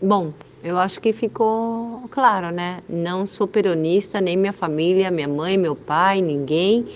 Bom, 0.00 0.32
eu 0.62 0.78
acho 0.78 1.00
que 1.00 1.12
ficou 1.12 2.04
claro, 2.08 2.52
né? 2.52 2.78
Não 2.88 3.26
sou 3.26 3.48
peronista, 3.48 4.20
nem 4.20 4.36
minha 4.36 4.52
família, 4.52 5.10
minha 5.10 5.26
mãe, 5.26 5.58
meu 5.58 5.74
pai, 5.74 6.20
ninguém. 6.20 6.86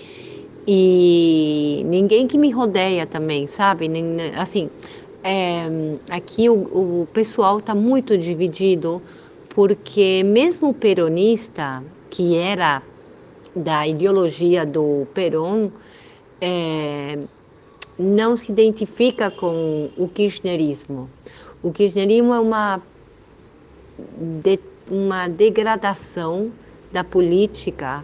E 0.65 1.83
ninguém 1.85 2.27
que 2.27 2.37
me 2.37 2.49
rodeia 2.49 3.05
também, 3.05 3.45
sabe? 3.45 3.91
Assim, 4.37 4.69
é, 5.21 5.65
aqui 6.09 6.49
o, 6.49 6.53
o 6.53 7.07
pessoal 7.11 7.59
está 7.59 7.75
muito 7.75 8.17
dividido, 8.17 9.01
porque 9.49 10.23
mesmo 10.23 10.69
o 10.69 10.73
peronista, 10.73 11.83
que 12.13 12.37
era 12.37 12.83
da 13.55 13.87
ideologia 13.87 14.67
do 14.67 15.07
Perón, 15.15 15.71
é, 16.39 17.17
não 17.97 18.37
se 18.37 18.51
identifica 18.51 19.31
com 19.31 19.89
o 19.97 20.07
kirchnerismo. 20.07 21.09
O 21.63 21.71
kirchnerismo 21.71 22.31
é 22.31 22.39
uma, 22.39 22.79
de, 24.43 24.59
uma 24.91 25.27
degradação 25.27 26.51
da 26.91 27.03
política 27.03 28.03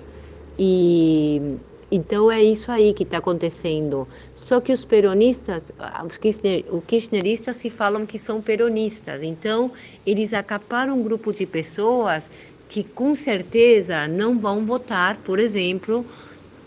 e 0.58 1.58
então 1.92 2.32
é 2.32 2.42
isso 2.42 2.72
aí 2.72 2.94
que 2.94 3.04
está 3.04 3.18
acontecendo. 3.18 4.08
Só 4.36 4.60
que 4.60 4.72
os 4.74 4.86
peronistas, 4.86 5.72
os 6.08 6.18
kirchner, 6.18 6.66
os 6.72 6.84
kirchneristas 6.84 7.56
se 7.56 7.70
falam 7.70 8.06
que 8.06 8.18
são 8.18 8.42
peronistas. 8.42 9.22
Então 9.22 9.72
eles 10.06 10.34
acaparam 10.34 10.98
um 10.98 11.04
grupo 11.04 11.32
de 11.32 11.46
pessoas 11.46 12.30
que 12.70 12.84
com 12.84 13.16
certeza 13.16 14.08
não 14.08 14.38
vão 14.38 14.64
votar, 14.64 15.18
por 15.18 15.40
exemplo, 15.40 16.06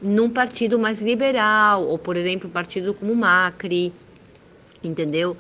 num 0.03 0.29
partido 0.29 0.79
mais 0.79 1.01
liberal, 1.01 1.87
ou 1.87 1.97
por 1.97 2.17
exemplo, 2.17 2.51
um 2.51 2.53
partido 2.53 2.93
como 2.93 3.13
o 3.13 3.17
Macri, 3.17 3.93
entendeu? 4.83 5.37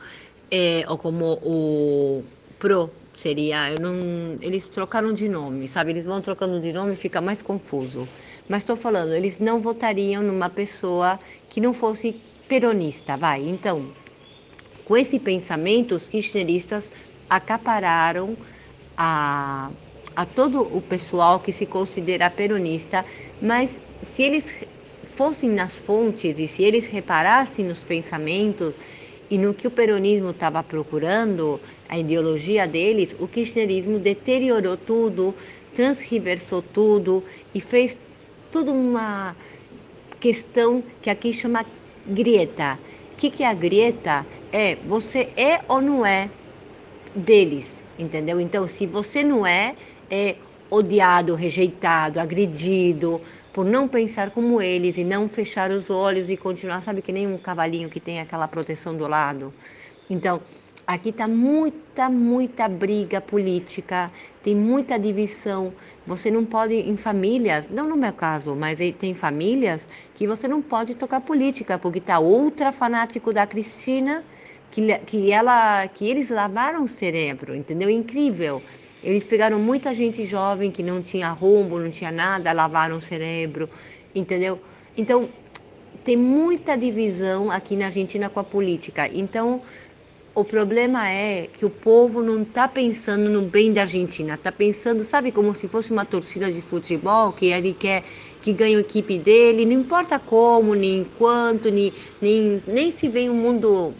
É, 0.48 0.84
ou 0.88 0.96
como 0.96 1.32
o 1.42 2.22
PRO, 2.60 2.88
seria, 3.16 3.72
eu 3.72 3.80
não, 3.80 4.38
eles 4.40 4.66
trocaram 4.66 5.12
de 5.12 5.28
nome, 5.28 5.66
sabe? 5.66 5.90
Eles 5.90 6.04
vão 6.04 6.20
trocando 6.20 6.60
de 6.60 6.72
nome 6.72 6.94
fica 6.94 7.20
mais 7.20 7.42
confuso. 7.42 8.08
Mas 8.48 8.62
estou 8.62 8.76
falando, 8.76 9.12
eles 9.14 9.40
não 9.40 9.60
votariam 9.60 10.22
numa 10.22 10.48
pessoa 10.48 11.18
que 11.48 11.60
não 11.60 11.72
fosse 11.72 12.14
peronista, 12.48 13.16
vai. 13.16 13.48
Então, 13.48 13.86
com 14.84 14.96
esse 14.96 15.18
pensamento, 15.18 15.94
os 15.96 16.06
kirchneristas 16.06 16.90
acapararam 17.28 18.36
a 18.96 19.70
a 20.14 20.24
todo 20.24 20.60
o 20.60 20.80
pessoal 20.80 21.40
que 21.40 21.52
se 21.52 21.66
considera 21.66 22.30
peronista, 22.30 23.04
mas 23.40 23.80
se 24.02 24.22
eles 24.22 24.64
fossem 25.14 25.50
nas 25.50 25.74
fontes 25.74 26.38
e 26.38 26.48
se 26.48 26.62
eles 26.62 26.86
reparassem 26.86 27.64
nos 27.64 27.80
pensamentos 27.84 28.74
e 29.30 29.38
no 29.38 29.54
que 29.54 29.66
o 29.66 29.70
peronismo 29.70 30.30
estava 30.30 30.62
procurando, 30.62 31.60
a 31.88 31.98
ideologia 31.98 32.66
deles, 32.66 33.14
o 33.18 33.26
kirchnerismo 33.26 33.98
deteriorou 33.98 34.76
tudo, 34.76 35.34
transversou 35.74 36.62
tudo 36.62 37.24
e 37.54 37.60
fez 37.60 37.96
toda 38.50 38.70
uma 38.70 39.34
questão 40.20 40.82
que 41.00 41.08
aqui 41.08 41.32
chama 41.32 41.64
grieta. 42.06 42.78
O 43.12 43.16
que, 43.16 43.30
que 43.30 43.42
é 43.42 43.48
a 43.48 43.54
grieta? 43.54 44.26
É 44.52 44.76
você 44.84 45.30
é 45.36 45.60
ou 45.68 45.80
não 45.80 46.04
é 46.04 46.28
deles, 47.14 47.84
entendeu? 47.98 48.40
Então, 48.40 48.66
se 48.66 48.86
você 48.86 49.22
não 49.22 49.46
é, 49.46 49.74
é 50.12 50.36
odiado, 50.70 51.34
rejeitado, 51.34 52.20
agredido, 52.20 53.18
por 53.50 53.64
não 53.64 53.88
pensar 53.88 54.30
como 54.30 54.60
eles 54.60 54.98
e 54.98 55.04
não 55.04 55.26
fechar 55.26 55.70
os 55.70 55.88
olhos 55.88 56.28
e 56.28 56.36
continuar, 56.36 56.82
sabe, 56.82 57.00
que 57.00 57.12
nem 57.12 57.26
um 57.26 57.38
cavalinho 57.38 57.88
que 57.88 57.98
tem 57.98 58.20
aquela 58.20 58.46
proteção 58.46 58.94
do 58.94 59.08
lado. 59.08 59.52
Então, 60.10 60.42
aqui 60.86 61.08
está 61.08 61.26
muita, 61.26 62.10
muita 62.10 62.68
briga 62.68 63.22
política, 63.22 64.10
tem 64.42 64.54
muita 64.54 64.98
divisão. 64.98 65.72
Você 66.06 66.30
não 66.30 66.44
pode, 66.44 66.74
em 66.74 66.96
famílias, 66.96 67.70
não 67.70 67.88
no 67.88 67.96
meu 67.96 68.12
caso, 68.12 68.54
mas 68.54 68.80
tem 68.98 69.14
famílias 69.14 69.88
que 70.14 70.26
você 70.26 70.46
não 70.46 70.60
pode 70.60 70.94
tocar 70.94 71.20
política, 71.22 71.78
porque 71.78 72.00
está 72.00 72.18
outra 72.18 72.70
fanático 72.70 73.32
da 73.32 73.46
Cristina, 73.46 74.22
que, 74.70 74.98
que, 75.00 75.32
ela, 75.32 75.86
que 75.88 76.06
eles 76.06 76.28
lavaram 76.30 76.82
o 76.84 76.88
cérebro, 76.88 77.54
entendeu? 77.54 77.88
Incrível. 77.90 78.62
Eles 79.02 79.24
pegaram 79.24 79.58
muita 79.58 79.92
gente 79.92 80.24
jovem 80.24 80.70
que 80.70 80.82
não 80.82 81.02
tinha 81.02 81.28
rumo, 81.30 81.78
não 81.78 81.90
tinha 81.90 82.12
nada, 82.12 82.52
lavaram 82.52 82.98
o 82.98 83.00
cérebro, 83.00 83.68
entendeu? 84.14 84.60
Então, 84.96 85.28
tem 86.04 86.16
muita 86.16 86.76
divisão 86.76 87.50
aqui 87.50 87.74
na 87.74 87.86
Argentina 87.86 88.28
com 88.28 88.38
a 88.38 88.44
política. 88.44 89.08
Então, 89.12 89.60
o 90.36 90.44
problema 90.44 91.10
é 91.10 91.48
que 91.52 91.64
o 91.64 91.70
povo 91.70 92.22
não 92.22 92.42
está 92.42 92.68
pensando 92.68 93.28
no 93.28 93.42
bem 93.42 93.72
da 93.72 93.82
Argentina, 93.82 94.34
está 94.34 94.52
pensando, 94.52 95.02
sabe, 95.02 95.32
como 95.32 95.52
se 95.52 95.66
fosse 95.66 95.92
uma 95.92 96.04
torcida 96.04 96.50
de 96.50 96.62
futebol, 96.62 97.32
que 97.32 97.46
ele 97.46 97.74
quer 97.74 98.04
que 98.40 98.52
ganhe 98.52 98.76
a 98.76 98.80
equipe 98.80 99.18
dele, 99.18 99.66
não 99.66 99.72
importa 99.72 100.18
como, 100.20 100.74
nem 100.74 101.04
quanto, 101.18 101.70
nem, 101.70 101.92
nem, 102.20 102.62
nem 102.68 102.92
se 102.92 103.08
vem 103.08 103.28
o 103.28 103.34
mundo, 103.34 103.94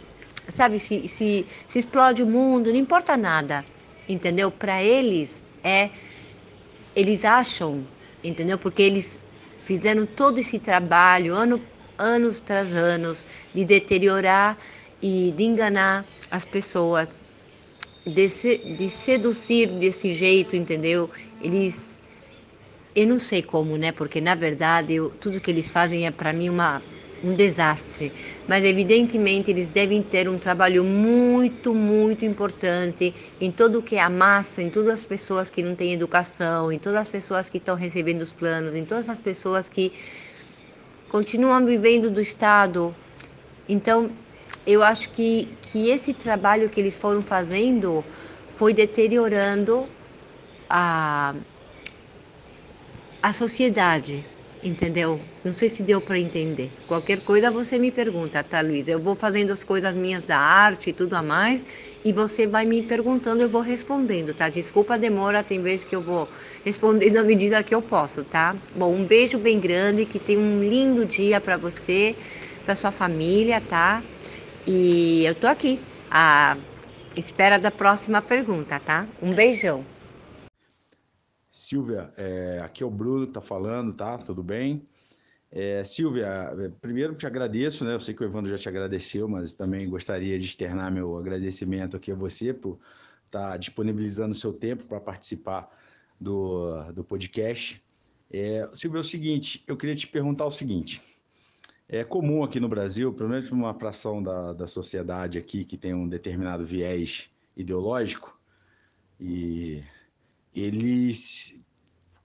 sabe, 0.49 0.79
se, 0.79 1.09
se, 1.09 1.45
se 1.67 1.79
explode 1.79 2.23
o 2.23 2.25
mundo, 2.25 2.71
não 2.71 2.79
importa 2.79 3.17
nada 3.17 3.65
entendeu? 4.07 4.51
Para 4.51 4.83
eles 4.83 5.43
é 5.63 5.89
eles 6.95 7.25
acham, 7.25 7.85
entendeu? 8.23 8.57
Porque 8.57 8.81
eles 8.81 9.19
fizeram 9.63 10.05
todo 10.05 10.39
esse 10.39 10.59
trabalho 10.59 11.33
ano, 11.33 11.61
anos 11.97 12.39
tras 12.39 12.73
anos 12.73 13.25
de 13.53 13.65
deteriorar 13.65 14.57
e 15.01 15.33
de 15.35 15.43
enganar 15.43 16.05
as 16.29 16.45
pessoas, 16.45 17.21
de, 18.05 18.29
se, 18.29 18.57
de 18.57 18.89
seduzir 18.89 19.67
desse 19.67 20.13
jeito, 20.13 20.55
entendeu? 20.55 21.09
Eles 21.41 21.93
eu 22.95 23.07
não 23.07 23.17
sei 23.17 23.41
como, 23.41 23.75
né? 23.75 23.91
Porque 23.91 24.21
na 24.21 24.35
verdade 24.35 24.93
eu, 24.93 25.09
tudo 25.09 25.41
que 25.41 25.49
eles 25.49 25.69
fazem 25.69 26.05
é 26.05 26.11
para 26.11 26.31
mim 26.31 26.49
uma 26.49 26.81
um 27.23 27.33
desastre. 27.35 28.11
Mas 28.47 28.63
evidentemente 28.65 29.49
eles 29.49 29.69
devem 29.69 30.01
ter 30.01 30.27
um 30.27 30.37
trabalho 30.37 30.83
muito, 30.83 31.73
muito 31.73 32.25
importante 32.25 33.13
em 33.39 33.51
todo 33.51 33.79
o 33.79 33.81
que 33.81 33.95
é 33.95 34.01
a 34.01 34.09
massa, 34.09 34.61
em 34.61 34.69
todas 34.69 34.95
as 34.95 35.05
pessoas 35.05 35.49
que 35.49 35.63
não 35.63 35.73
têm 35.73 35.93
educação, 35.93 36.71
em 36.71 36.77
todas 36.77 36.99
as 36.99 37.09
pessoas 37.09 37.49
que 37.49 37.57
estão 37.57 37.75
recebendo 37.75 38.21
os 38.21 38.33
planos, 38.33 38.75
em 38.75 38.83
todas 38.83 39.07
as 39.07 39.21
pessoas 39.21 39.69
que 39.69 39.93
continuam 41.07 41.65
vivendo 41.65 42.11
do 42.11 42.19
Estado. 42.19 42.93
Então, 43.69 44.09
eu 44.67 44.83
acho 44.83 45.09
que, 45.09 45.47
que 45.61 45.89
esse 45.89 46.13
trabalho 46.13 46.69
que 46.69 46.81
eles 46.81 46.95
foram 46.95 47.21
fazendo 47.21 48.03
foi 48.49 48.73
deteriorando 48.73 49.87
a, 50.69 51.33
a 53.21 53.33
sociedade 53.33 54.25
entendeu? 54.63 55.21
Não 55.43 55.53
sei 55.53 55.69
se 55.69 55.83
deu 55.83 56.01
para 56.01 56.17
entender. 56.17 56.71
Qualquer 56.87 57.21
coisa 57.21 57.51
você 57.51 57.77
me 57.77 57.91
pergunta, 57.91 58.43
tá, 58.43 58.61
Luiz? 58.61 58.87
Eu 58.87 59.01
vou 59.01 59.15
fazendo 59.15 59.51
as 59.51 59.63
coisas 59.63 59.93
minhas 59.93 60.23
da 60.23 60.37
arte 60.37 60.89
e 60.91 60.93
tudo 60.93 61.15
a 61.15 61.21
mais, 61.21 61.65
e 62.03 62.13
você 62.13 62.47
vai 62.47 62.65
me 62.65 62.81
perguntando, 62.81 63.41
eu 63.43 63.49
vou 63.49 63.61
respondendo, 63.61 64.33
tá? 64.33 64.49
Desculpa 64.49 64.93
a 64.95 64.97
demora, 64.97 65.43
tem 65.43 65.61
vezes 65.61 65.85
que 65.85 65.95
eu 65.95 66.01
vou 66.01 66.29
respondendo 66.63 67.17
à 67.17 67.23
medida 67.23 67.63
que 67.63 67.75
eu 67.75 67.81
posso, 67.81 68.23
tá? 68.23 68.55
Bom, 68.73 68.93
um 68.95 69.05
beijo 69.05 69.37
bem 69.37 69.59
grande, 69.59 70.05
que 70.05 70.19
tenha 70.19 70.39
um 70.39 70.61
lindo 70.63 71.05
dia 71.05 71.41
para 71.41 71.57
você, 71.57 72.15
para 72.63 72.75
sua 72.75 72.91
família, 72.91 73.59
tá? 73.61 74.05
E 74.65 75.25
eu 75.25 75.35
tô 75.35 75.47
aqui, 75.47 75.85
à 76.09 76.57
espera 77.15 77.59
da 77.59 77.71
próxima 77.71 78.21
pergunta, 78.21 78.79
tá? 78.79 79.07
Um 79.21 79.33
beijão. 79.33 79.92
Silvia, 81.53 82.11
é, 82.17 82.59
aqui 82.63 82.81
é 82.81 82.85
o 82.85 82.89
Bruno 82.89 83.27
que 83.27 83.33
tá 83.33 83.39
falando, 83.39 83.93
tá? 83.93 84.17
Tudo 84.17 84.41
bem? 84.41 84.87
É, 85.51 85.83
Silvia, 85.83 86.25
é, 86.25 86.69
primeiro 86.81 87.13
te 87.13 87.27
agradeço, 87.27 87.85
né? 87.85 87.93
Eu 87.93 87.99
sei 87.99 88.15
que 88.15 88.23
o 88.23 88.25
Evandro 88.25 88.49
já 88.49 88.57
te 88.57 88.67
agradeceu, 88.67 89.29
mas 89.29 89.53
também 89.53 89.87
gostaria 89.87 90.39
de 90.39 90.47
externar 90.47 90.91
meu 90.91 91.15
agradecimento 91.15 91.95
aqui 91.95 92.11
a 92.11 92.15
você 92.15 92.51
por 92.55 92.79
estar 93.27 93.51
tá 93.51 93.57
disponibilizando 93.57 94.33
seu 94.33 94.51
tempo 94.51 94.85
para 94.85 94.99
participar 94.99 95.69
do, 96.19 96.91
do 96.91 97.03
podcast. 97.03 97.79
É, 98.31 98.67
Silvia, 98.73 98.97
é 98.97 99.01
o 99.01 99.03
seguinte, 99.03 99.63
eu 99.67 99.77
queria 99.77 99.95
te 99.95 100.07
perguntar 100.07 100.47
o 100.47 100.51
seguinte. 100.51 101.03
É 101.87 102.03
comum 102.03 102.43
aqui 102.43 102.59
no 102.59 102.67
Brasil, 102.67 103.13
pelo 103.13 103.29
menos 103.29 103.51
uma 103.51 103.75
fração 103.75 104.23
da, 104.23 104.53
da 104.53 104.65
sociedade 104.65 105.37
aqui 105.37 105.63
que 105.63 105.77
tem 105.77 105.93
um 105.93 106.09
determinado 106.09 106.65
viés 106.65 107.29
ideológico, 107.55 108.35
e 109.19 109.83
eles 110.55 111.59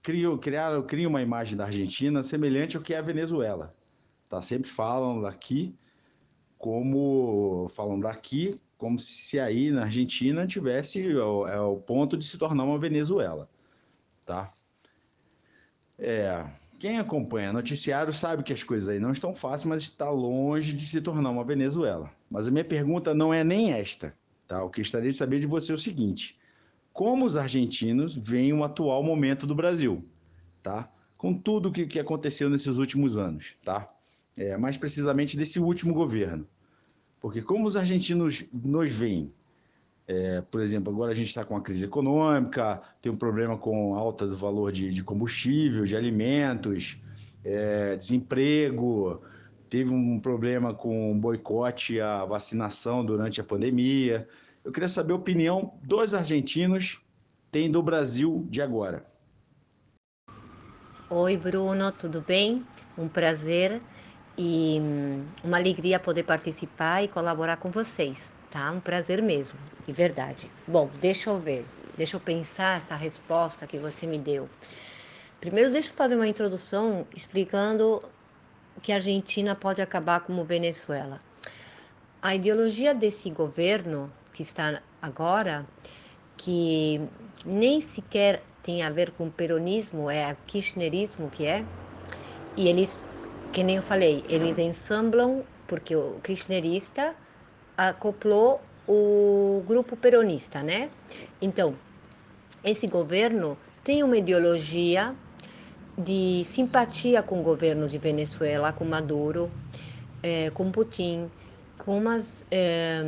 criam, 0.01 0.37
criaram, 0.37 0.81
criam 0.83 1.09
uma 1.09 1.21
imagem 1.21 1.57
da 1.57 1.65
Argentina 1.65 2.23
semelhante 2.23 2.77
ao 2.77 2.83
que 2.83 2.93
é 2.93 2.97
a 2.97 3.01
Venezuela. 3.01 3.71
Tá? 4.27 4.41
Sempre 4.41 4.69
falam 4.69 5.21
daqui 5.21 5.75
como 6.57 7.69
falam 7.69 7.99
daqui 7.99 8.59
como 8.77 8.97
se 8.97 9.39
aí 9.39 9.71
na 9.71 9.83
Argentina 9.83 10.47
tivesse 10.47 11.05
o, 11.15 11.47
é 11.47 11.59
o 11.59 11.75
ponto 11.75 12.17
de 12.17 12.25
se 12.25 12.37
tornar 12.37 12.63
uma 12.63 12.79
Venezuela, 12.79 13.49
tá? 14.25 14.51
É, 15.97 16.45
quem 16.79 16.97
acompanha 16.97 17.51
noticiário 17.51 18.13
sabe 18.13 18.41
que 18.41 18.53
as 18.53 18.63
coisas 18.63 18.87
aí 18.87 18.97
não 18.97 19.11
estão 19.11 19.33
fáceis, 19.33 19.65
mas 19.65 19.81
está 19.81 20.09
longe 20.09 20.71
de 20.71 20.85
se 20.85 21.01
tornar 21.01 21.29
uma 21.29 21.43
Venezuela. 21.43 22.09
Mas 22.29 22.47
a 22.47 22.51
minha 22.51 22.63
pergunta 22.63 23.13
não 23.13 23.33
é 23.33 23.43
nem 23.43 23.73
esta, 23.73 24.15
tá? 24.47 24.63
O 24.63 24.69
que 24.69 24.79
gostaria 24.79 25.09
de 25.09 25.17
saber 25.17 25.41
de 25.41 25.45
você 25.45 25.73
é 25.73 25.75
o 25.75 25.77
seguinte: 25.77 26.39
como 26.93 27.25
os 27.25 27.37
argentinos 27.37 28.15
veem 28.15 28.53
o 28.53 28.63
atual 28.63 29.03
momento 29.03 29.47
do 29.47 29.55
Brasil, 29.55 30.03
tá? 30.61 30.91
Com 31.17 31.33
tudo 31.33 31.69
o 31.69 31.71
que, 31.71 31.85
que 31.85 31.99
aconteceu 31.99 32.49
nesses 32.49 32.77
últimos 32.77 33.17
anos, 33.17 33.55
tá? 33.63 33.89
É, 34.35 34.55
mais 34.57 34.77
precisamente 34.77 35.37
desse 35.37 35.59
último 35.59 35.93
governo. 35.93 36.47
Porque 37.19 37.41
como 37.41 37.67
os 37.67 37.75
argentinos 37.75 38.45
nos 38.53 38.89
veem, 38.89 39.31
é, 40.07 40.41
por 40.41 40.61
exemplo, 40.61 40.91
agora 40.91 41.11
a 41.11 41.15
gente 41.15 41.27
está 41.27 41.43
com 41.43 41.55
a 41.55 41.61
crise 41.61 41.85
econômica, 41.85 42.81
tem 43.01 43.11
um 43.11 43.17
problema 43.17 43.57
com 43.57 43.95
alta 43.95 44.25
do 44.25 44.35
valor 44.35 44.71
de, 44.71 44.91
de 44.91 45.03
combustível, 45.03 45.85
de 45.85 45.95
alimentos, 45.95 46.97
é, 47.43 47.95
desemprego, 47.95 49.21
teve 49.69 49.93
um 49.93 50.19
problema 50.19 50.73
com 50.73 51.17
boicote 51.19 52.01
à 52.01 52.25
vacinação 52.25 53.05
durante 53.05 53.39
a 53.39 53.43
pandemia. 53.43 54.27
Eu 54.69 54.71
queria 54.71 54.87
saber 54.87 55.13
a 55.13 55.15
opinião 55.15 55.73
dos 55.81 56.13
argentinos 56.13 57.01
tem 57.51 57.71
do 57.71 57.81
Brasil 57.81 58.45
de 58.51 58.61
agora. 58.61 59.03
Oi, 61.09 61.35
Bruno, 61.37 61.91
tudo 61.91 62.21
bem? 62.21 62.63
Um 62.95 63.07
prazer 63.07 63.81
e 64.37 64.77
hum, 64.79 65.25
uma 65.43 65.57
alegria 65.57 65.99
poder 65.99 66.21
participar 66.21 67.03
e 67.03 67.07
colaborar 67.07 67.57
com 67.57 67.71
vocês, 67.71 68.31
tá? 68.51 68.69
Um 68.69 68.79
prazer 68.79 69.23
mesmo, 69.23 69.57
de 69.87 69.91
verdade. 69.91 70.51
Bom, 70.67 70.87
deixa 71.01 71.31
eu 71.31 71.39
ver, 71.39 71.65
deixa 71.97 72.17
eu 72.17 72.21
pensar 72.21 72.77
essa 72.77 72.93
resposta 72.93 73.65
que 73.65 73.79
você 73.79 74.05
me 74.05 74.19
deu. 74.19 74.47
Primeiro, 75.41 75.71
deixa 75.71 75.89
eu 75.89 75.93
fazer 75.95 76.13
uma 76.13 76.27
introdução 76.27 77.07
explicando 77.15 78.03
que 78.83 78.91
a 78.91 78.97
Argentina 78.97 79.55
pode 79.55 79.81
acabar 79.81 80.19
como 80.19 80.43
Venezuela. 80.43 81.19
A 82.21 82.35
ideologia 82.35 82.93
desse 82.93 83.31
governo 83.31 84.11
que 84.39 84.43
está 84.43 84.81
agora, 85.01 85.65
que 86.37 87.01
nem 87.45 87.81
sequer 87.81 88.41
tem 88.63 88.81
a 88.83 88.89
ver 88.89 89.11
com 89.11 89.29
peronismo, 89.29 90.09
é 90.09 90.23
a 90.23 90.33
kirchnerismo 90.33 91.29
que 91.29 91.45
é, 91.45 91.65
e 92.55 92.69
eles, 92.69 93.03
que 93.51 93.61
nem 93.61 93.75
eu 93.75 93.81
falei, 93.81 94.23
eles 94.29 94.57
ensamblam, 94.57 95.43
porque 95.67 95.93
o 95.93 96.21
kirchnerista 96.23 97.13
acoplou 97.75 98.61
o 98.87 99.61
grupo 99.67 99.97
peronista, 99.97 100.63
né? 100.63 100.89
Então, 101.41 101.75
esse 102.63 102.87
governo 102.87 103.57
tem 103.83 104.03
uma 104.03 104.15
ideologia 104.15 105.13
de 105.97 106.45
simpatia 106.45 107.21
com 107.21 107.41
o 107.41 107.43
governo 107.43 107.89
de 107.89 107.97
Venezuela, 107.97 108.71
com 108.71 108.85
Maduro, 108.85 109.49
é, 110.23 110.49
com 110.51 110.71
Putin, 110.71 111.29
com 111.77 111.97
umas 111.97 112.45
é, 112.49 113.03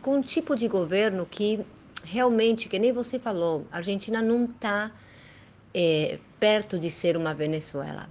com 0.00 0.16
um 0.16 0.22
tipo 0.22 0.56
de 0.56 0.68
governo 0.68 1.26
que 1.30 1.64
realmente, 2.04 2.68
que 2.68 2.78
nem 2.78 2.92
você 2.92 3.18
falou, 3.18 3.66
a 3.72 3.78
Argentina 3.78 4.20
não 4.20 4.44
está 4.44 4.90
é, 5.72 6.18
perto 6.38 6.78
de 6.78 6.90
ser 6.90 7.16
uma 7.16 7.34
Venezuela. 7.34 8.08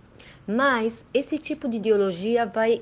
Mas 0.47 1.03
esse 1.13 1.37
tipo 1.37 1.69
de 1.69 1.77
ideologia 1.77 2.45
vai 2.45 2.81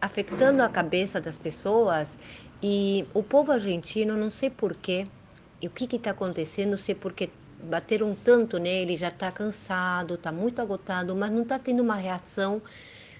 afetando 0.00 0.62
a 0.62 0.68
cabeça 0.68 1.20
das 1.20 1.38
pessoas 1.38 2.08
e 2.62 3.04
o 3.12 3.22
povo 3.22 3.52
argentino, 3.52 4.16
não 4.16 4.30
sei 4.30 4.48
porquê, 4.48 5.06
e 5.60 5.66
o 5.66 5.70
que 5.70 5.96
está 5.96 6.10
acontecendo, 6.10 6.70
não 6.70 6.76
sei 6.76 6.94
porquê, 6.94 7.28
bateram 7.62 8.16
tanto 8.24 8.58
nele, 8.58 8.96
já 8.96 9.08
está 9.08 9.30
cansado, 9.30 10.14
está 10.14 10.32
muito 10.32 10.60
agotado, 10.60 11.14
mas 11.14 11.30
não 11.30 11.42
está 11.42 11.58
tendo 11.58 11.82
uma 11.82 11.94
reação 11.94 12.60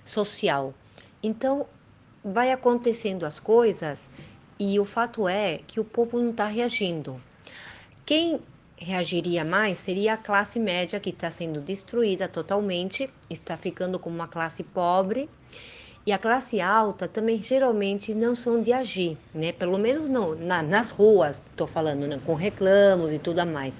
social. 0.05 0.75
Então, 1.23 1.67
vai 2.25 2.51
acontecendo 2.53 3.25
as 3.25 3.39
coisas 3.39 3.99
E 4.65 4.79
o 4.79 4.85
fato 4.85 5.27
é 5.27 5.59
que 5.67 5.81
o 5.81 5.85
povo 5.85 6.21
não 6.21 6.31
está 6.31 6.47
reagindo. 6.47 7.21
Quem 8.07 8.39
reagiria 8.77 9.45
mais 9.45 9.79
seria 9.79 10.15
a 10.15 10.17
classe 10.17 10.61
média 10.61 11.01
que 11.01 11.11
está 11.11 11.33
sendo 11.33 11.61
destruída 11.61 12.29
totalmente, 12.29 13.11
está 13.29 13.57
ficando 13.57 13.99
como 13.99 14.15
uma 14.15 14.29
classe 14.29 14.63
pobre. 14.63 15.29
E 16.07 16.13
a 16.13 16.19
classe 16.19 16.61
alta 16.61 17.09
também 17.09 17.43
geralmente 17.43 18.15
não 18.15 18.37
são 18.37 18.63
de 18.63 18.73
agir, 18.73 19.19
né? 19.35 19.51
Pelo 19.51 19.81
menos 19.81 20.09
não, 20.09 20.37
na, 20.37 20.63
nas 20.63 20.93
ruas, 20.93 21.49
estou 21.51 21.67
falando, 21.67 22.07
né? 22.07 22.21
com 22.25 22.35
reclamos 22.35 23.13
e 23.13 23.19
tudo 23.19 23.45
mais. 23.45 23.75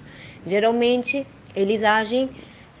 Geralmente 0.45 1.25
eles 1.55 1.81
agem 1.81 2.29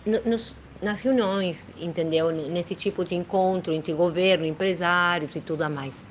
no, 0.05 0.19
nos, 0.25 0.57
nas 0.81 0.99
reuniões, 0.99 1.71
entendeu? 1.79 2.31
Nesse 2.31 2.75
tipo 2.75 3.05
de 3.05 3.15
encontro 3.15 3.71
entre 3.71 3.93
governo, 3.93 4.45
empresários 4.45 5.37
e 5.37 5.39
tudo 5.39 5.69
mais. 5.69 6.03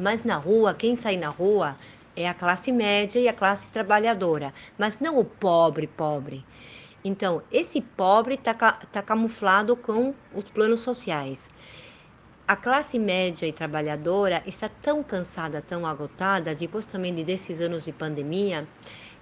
Mas 0.00 0.24
na 0.24 0.36
rua, 0.36 0.72
quem 0.72 0.96
sai 0.96 1.18
na 1.18 1.28
rua 1.28 1.76
é 2.16 2.26
a 2.26 2.32
classe 2.32 2.72
média 2.72 3.20
e 3.20 3.28
a 3.28 3.34
classe 3.34 3.68
trabalhadora, 3.68 4.52
mas 4.78 4.98
não 4.98 5.18
o 5.18 5.24
pobre, 5.24 5.86
pobre. 5.86 6.42
Então, 7.04 7.42
esse 7.52 7.82
pobre 7.82 8.34
está 8.34 8.54
tá 8.54 9.02
camuflado 9.02 9.76
com 9.76 10.14
os 10.34 10.44
planos 10.44 10.80
sociais. 10.80 11.50
A 12.48 12.56
classe 12.56 12.98
média 12.98 13.46
e 13.46 13.52
trabalhadora 13.52 14.42
está 14.46 14.70
tão 14.70 15.02
cansada, 15.02 15.60
tão 15.60 15.86
agotada, 15.86 16.54
depois 16.54 16.86
também 16.86 17.14
de 17.14 17.22
desses 17.22 17.60
anos 17.60 17.84
de 17.84 17.92
pandemia, 17.92 18.66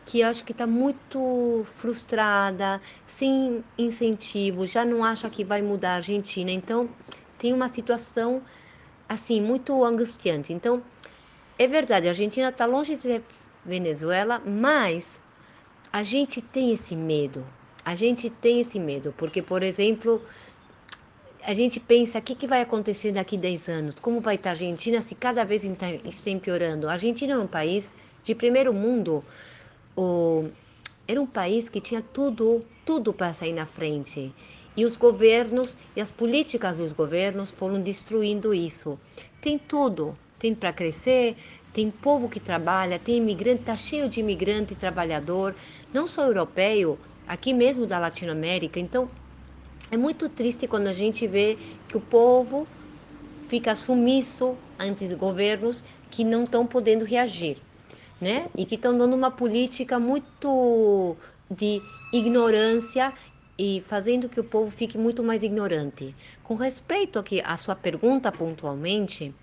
que 0.06 0.22
acho 0.22 0.44
que 0.44 0.52
está 0.52 0.66
muito 0.66 1.66
frustrada, 1.74 2.80
sem 3.08 3.64
incentivo, 3.76 4.64
já 4.64 4.84
não 4.84 5.04
acha 5.04 5.28
que 5.28 5.44
vai 5.44 5.60
mudar 5.60 5.94
a 5.94 5.96
Argentina. 5.96 6.52
Então, 6.52 6.88
tem 7.36 7.52
uma 7.52 7.68
situação 7.68 8.42
assim 9.08 9.40
muito 9.40 9.84
angustiante. 9.84 10.52
Então, 10.52 10.82
é 11.58 11.66
verdade, 11.66 12.06
a 12.06 12.10
Argentina 12.10 12.48
está 12.50 12.66
longe 12.66 12.94
de 12.94 13.00
ser 13.00 13.22
Venezuela, 13.64 14.40
mas 14.44 15.18
a 15.92 16.02
gente 16.02 16.40
tem 16.40 16.72
esse 16.72 16.94
medo. 16.94 17.44
A 17.84 17.94
gente 17.94 18.28
tem 18.28 18.60
esse 18.60 18.78
medo, 18.78 19.14
porque, 19.16 19.40
por 19.40 19.62
exemplo, 19.62 20.20
a 21.42 21.54
gente 21.54 21.80
pensa 21.80 22.18
o 22.18 22.22
que, 22.22 22.34
que 22.34 22.46
vai 22.46 22.60
acontecer 22.60 23.12
daqui 23.12 23.36
a 23.36 23.40
10 23.40 23.68
anos, 23.68 23.94
como 24.00 24.20
vai 24.20 24.34
estar 24.34 24.50
a 24.50 24.52
Argentina 24.52 25.00
se 25.00 25.14
cada 25.14 25.44
vez 25.44 25.64
está 25.64 26.30
empeorando. 26.30 26.88
A 26.88 26.92
Argentina 26.92 27.32
é 27.32 27.38
um 27.38 27.46
país 27.46 27.92
de 28.22 28.34
primeiro 28.34 28.74
mundo, 28.74 29.24
o, 29.96 30.50
era 31.06 31.20
um 31.20 31.26
país 31.26 31.68
que 31.70 31.80
tinha 31.80 32.02
tudo, 32.02 32.62
tudo 32.84 33.14
para 33.14 33.32
sair 33.32 33.54
na 33.54 33.64
frente. 33.64 34.32
E 34.78 34.84
os 34.84 34.96
governos 34.96 35.76
e 35.96 36.00
as 36.00 36.12
políticas 36.12 36.76
dos 36.76 36.92
governos 36.92 37.50
foram 37.50 37.82
destruindo 37.82 38.54
isso. 38.54 38.96
Tem 39.42 39.58
tudo, 39.58 40.16
tem 40.38 40.54
para 40.54 40.72
crescer, 40.72 41.34
tem 41.72 41.90
povo 41.90 42.28
que 42.28 42.38
trabalha, 42.38 42.96
tem 42.96 43.16
imigrante, 43.16 43.62
está 43.62 43.76
cheio 43.76 44.08
de 44.08 44.20
imigrante 44.20 44.76
trabalhador, 44.76 45.52
não 45.92 46.06
só 46.06 46.26
europeu, 46.26 46.96
aqui 47.26 47.52
mesmo 47.52 47.86
da 47.86 47.98
Latinoamérica. 47.98 48.78
Então, 48.78 49.10
é 49.90 49.96
muito 49.96 50.28
triste 50.28 50.68
quando 50.68 50.86
a 50.86 50.92
gente 50.92 51.26
vê 51.26 51.58
que 51.88 51.96
o 51.96 52.00
povo 52.00 52.64
fica 53.48 53.74
sumiço 53.74 54.56
ante 54.78 55.04
os 55.06 55.12
governos 55.14 55.82
que 56.08 56.22
não 56.22 56.44
estão 56.44 56.64
podendo 56.64 57.04
reagir, 57.04 57.56
né? 58.20 58.46
E 58.56 58.64
que 58.64 58.76
estão 58.76 58.96
dando 58.96 59.16
uma 59.16 59.32
política 59.32 59.98
muito 59.98 61.16
de 61.50 61.82
ignorância 62.12 63.12
e 63.58 63.82
fazendo 63.88 64.28
que 64.28 64.38
o 64.38 64.44
povo 64.44 64.70
fique 64.70 64.96
muito 64.96 65.22
mais 65.22 65.42
ignorante. 65.42 66.14
Com 66.42 66.54
respeito 66.54 67.18
aqui 67.18 67.42
à 67.44 67.56
sua 67.56 67.74
pergunta 67.74 68.30
pontualmente, 68.30 69.34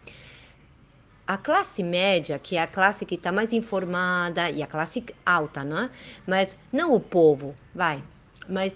a 1.27 1.37
classe 1.37 1.83
média, 1.83 2.39
que 2.39 2.55
é 2.55 2.61
a 2.61 2.67
classe 2.67 3.05
que 3.05 3.15
está 3.15 3.31
mais 3.31 3.51
informada, 3.51 4.49
e 4.49 4.61
a 4.61 4.67
classe 4.67 5.03
alta, 5.25 5.63
né? 5.63 5.89
Mas 6.25 6.57
não 6.71 6.93
o 6.93 6.99
povo, 6.99 7.55
vai. 7.73 8.03
Mas 8.47 8.73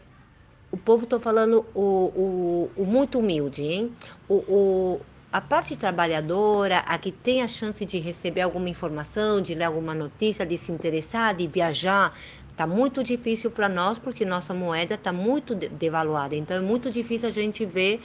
o 0.71 0.77
povo, 0.77 1.03
estou 1.03 1.19
falando 1.19 1.65
o, 1.73 1.81
o, 1.81 2.71
o, 2.75 2.85
muito 2.85 3.19
humilde, 3.19 3.63
hein? 3.63 3.95
O, 4.27 4.35
o, 4.35 5.01
a 5.31 5.39
parte 5.39 5.75
trabalhadora, 5.75 6.79
a 6.79 6.97
que 6.97 7.11
tem 7.11 7.43
a 7.43 7.47
chance 7.47 7.85
de 7.85 7.99
receber 7.99 8.41
alguma 8.41 8.69
informação, 8.69 9.41
de 9.41 9.53
ler 9.53 9.65
alguma 9.65 9.93
notícia, 9.93 10.45
de 10.45 10.57
se 10.57 10.71
interessar, 10.71 11.35
de 11.35 11.47
viajar, 11.47 12.13
Está 12.59 12.67
muito 12.67 13.01
difícil 13.01 13.49
para 13.49 13.69
nós 13.69 13.97
porque 13.97 14.25
nossa 14.25 14.53
moeda 14.53 14.95
está 14.95 15.13
muito 15.13 15.55
devaluada. 15.55 16.35
Então 16.35 16.57
é 16.57 16.59
muito 16.59 16.91
difícil 16.91 17.29
a 17.29 17.31
gente 17.31 17.65
ver 17.65 18.01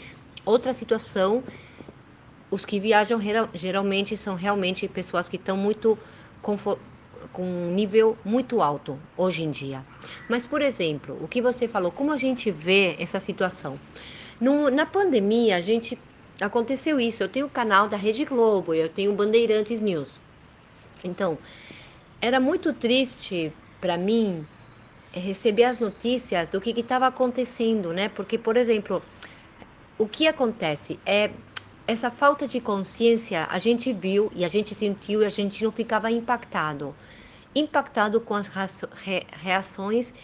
outra 0.47 0.73
situação 0.73 1.43
os 2.53 2.65
que 2.65 2.79
viajam 2.79 3.19
geralmente 3.53 4.17
são 4.17 4.37
realmente 4.37 4.87
pessoas 4.87 5.29
que 5.29 5.35
estão 5.35 5.57
muito 5.57 5.99
com 6.41 6.57
um 7.37 7.73
nível 7.75 8.17
muito 8.25 8.63
alto 8.63 8.97
hoje 9.17 9.43
em 9.43 9.51
dia. 9.51 9.85
Mas, 10.29 10.47
por 10.47 10.63
exemplo, 10.63 11.19
o 11.21 11.27
que 11.27 11.43
você 11.43 11.67
falou, 11.67 11.91
como 11.91 12.13
a 12.13 12.17
gente 12.17 12.49
vê 12.53 12.95
essa 13.01 13.19
situação? 13.19 13.77
No, 14.41 14.71
na 14.71 14.87
pandemia, 14.87 15.57
a 15.57 15.61
gente 15.61 15.99
aconteceu 16.41 17.01
isso. 17.01 17.25
Eu 17.25 17.29
tenho 17.29 17.47
o 17.47 17.51
canal 17.51 17.89
da 17.89 17.97
Rede 17.97 18.25
Globo, 18.25 18.73
eu 18.73 18.89
tenho 18.89 19.13
Bandeirantes 19.15 19.81
News. 19.81 20.21
Então, 21.03 21.37
era 22.21 22.39
muito 22.39 22.73
triste 22.73 23.53
para 23.85 23.99
mim 23.99 24.47
receber 25.13 25.65
as 25.65 25.79
notícias 25.79 26.49
do 26.49 26.59
que 26.59 26.71
estava 26.71 27.07
acontecendo, 27.07 27.93
né? 27.93 28.09
Porque, 28.09 28.39
por 28.39 28.57
exemplo, 28.57 29.03
o 29.99 30.09
que 30.09 30.27
acontece 30.27 30.99
é 31.05 31.31
essa 31.87 32.11
falta 32.11 32.47
de 32.47 32.63
consciência 32.63 33.45
a 33.45 33.59
gente 33.59 33.93
viu 33.93 34.33
e 34.35 34.43
a 34.43 34.49
gente 34.49 34.75
sentiu 34.75 35.21
e 35.21 35.27
a 35.27 35.31
gente 35.31 35.63
não 35.63 35.71
ficava 35.71 36.11
impactado. 36.11 36.95
Impactado 37.55 38.23
com 38.23 38.33
as 38.33 38.51
reações 39.43 40.15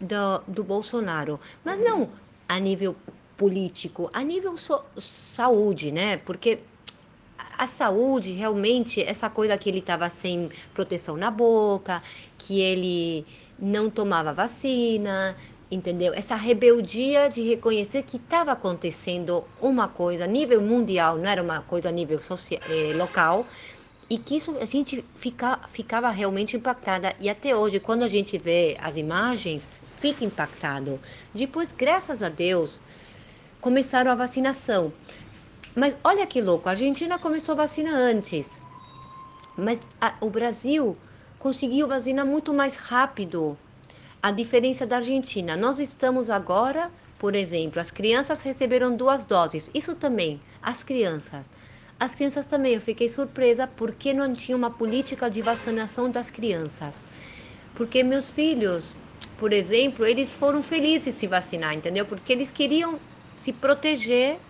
do, 0.00 0.38
do 0.48 0.64
Bolsonaro. 0.64 1.38
Mas 1.62 1.78
não 1.78 2.08
a 2.48 2.58
nível 2.58 2.96
político, 3.36 4.08
a 4.14 4.22
nível 4.22 4.56
so, 4.56 4.82
saúde, 4.98 5.92
né? 5.92 6.16
Porque 6.16 6.60
a 7.60 7.66
saúde, 7.66 8.32
realmente, 8.32 9.02
essa 9.02 9.28
coisa 9.28 9.58
que 9.58 9.68
ele 9.68 9.80
estava 9.80 10.08
sem 10.08 10.48
proteção 10.72 11.14
na 11.14 11.30
boca, 11.30 12.02
que 12.38 12.58
ele 12.58 13.26
não 13.58 13.90
tomava 13.90 14.32
vacina, 14.32 15.36
entendeu? 15.70 16.14
Essa 16.14 16.34
rebeldia 16.36 17.28
de 17.28 17.42
reconhecer 17.42 18.02
que 18.04 18.16
estava 18.16 18.52
acontecendo 18.52 19.44
uma 19.60 19.88
coisa 19.88 20.24
a 20.24 20.26
nível 20.26 20.62
mundial, 20.62 21.18
não 21.18 21.28
era 21.28 21.42
uma 21.42 21.60
coisa 21.60 21.90
a 21.90 21.92
nível 21.92 22.22
social, 22.22 22.62
eh, 22.66 22.94
local, 22.96 23.46
e 24.08 24.16
que 24.16 24.38
isso 24.38 24.56
a 24.58 24.64
gente 24.64 25.04
fica, 25.16 25.60
ficava 25.70 26.08
realmente 26.08 26.56
impactada. 26.56 27.14
E 27.20 27.28
até 27.28 27.54
hoje, 27.54 27.78
quando 27.78 28.04
a 28.04 28.08
gente 28.08 28.38
vê 28.38 28.74
as 28.80 28.96
imagens, 28.96 29.68
fica 30.00 30.24
impactado. 30.24 30.98
Depois, 31.34 31.72
graças 31.72 32.22
a 32.22 32.30
Deus, 32.30 32.80
começaram 33.60 34.10
a 34.10 34.14
vacinação. 34.14 34.94
Mas 35.74 35.96
olha 36.04 36.26
que 36.26 36.40
louco, 36.40 36.68
a 36.68 36.72
Argentina 36.72 37.18
começou 37.18 37.52
a 37.52 37.56
vacina 37.56 37.90
antes, 37.96 38.60
mas 39.56 39.80
a, 40.00 40.16
o 40.20 40.30
Brasil 40.30 40.96
conseguiu 41.38 41.86
vacinar 41.88 42.26
muito 42.26 42.52
mais 42.54 42.76
rápido 42.76 43.58
a 44.22 44.30
diferença 44.30 44.86
da 44.86 44.96
Argentina. 44.96 45.56
Nós 45.56 45.78
estamos 45.78 46.28
agora, 46.30 46.90
por 47.18 47.34
exemplo, 47.34 47.80
as 47.80 47.90
crianças 47.90 48.42
receberam 48.42 48.96
duas 48.96 49.24
doses. 49.24 49.70
Isso 49.74 49.94
também, 49.94 50.40
as 50.62 50.82
crianças. 50.82 51.48
As 51.98 52.14
crianças 52.14 52.46
também, 52.46 52.74
eu 52.74 52.80
fiquei 52.80 53.08
surpresa 53.08 53.66
porque 53.66 54.12
não 54.14 54.32
tinha 54.32 54.56
uma 54.56 54.70
política 54.70 55.30
de 55.30 55.42
vacinação 55.42 56.10
das 56.10 56.30
crianças. 56.30 57.04
Porque 57.74 58.02
meus 58.02 58.30
filhos, 58.30 58.96
por 59.36 59.52
exemplo, 59.52 60.06
eles 60.06 60.30
foram 60.30 60.62
felizes 60.62 61.14
se 61.14 61.26
vacinar, 61.26 61.74
entendeu? 61.74 62.06
Porque 62.06 62.32
eles 62.32 62.50
queriam 62.50 63.00
se 63.34 63.52
proteger 63.52 64.40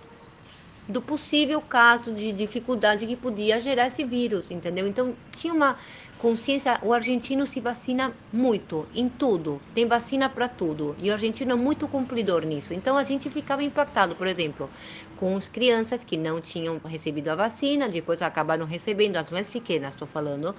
do 0.90 1.00
possível 1.00 1.60
caso 1.60 2.12
de 2.12 2.32
dificuldade 2.32 3.06
que 3.06 3.16
podia 3.16 3.60
gerar 3.60 3.86
esse 3.86 4.04
vírus, 4.04 4.50
entendeu? 4.50 4.86
Então 4.86 5.14
tinha 5.30 5.54
uma 5.54 5.76
consciência, 6.18 6.78
o 6.82 6.92
argentino 6.92 7.46
se 7.46 7.60
vacina 7.60 8.12
muito, 8.32 8.86
em 8.94 9.08
tudo, 9.08 9.60
tem 9.74 9.86
vacina 9.86 10.28
para 10.28 10.48
tudo, 10.48 10.94
e 11.00 11.10
o 11.10 11.12
argentino 11.12 11.52
é 11.52 11.54
muito 11.54 11.88
cumpridor 11.88 12.44
nisso. 12.44 12.74
Então 12.74 12.96
a 12.98 13.04
gente 13.04 13.30
ficava 13.30 13.62
impactado, 13.62 14.14
por 14.14 14.26
exemplo, 14.26 14.68
com 15.16 15.36
as 15.36 15.48
crianças 15.48 16.04
que 16.04 16.16
não 16.16 16.40
tinham 16.40 16.78
recebido 16.84 17.28
a 17.28 17.34
vacina, 17.34 17.88
depois 17.88 18.20
acabaram 18.20 18.66
recebendo, 18.66 19.16
as 19.16 19.30
mais 19.30 19.48
pequenas, 19.48 19.94
estou 19.94 20.06
falando. 20.06 20.54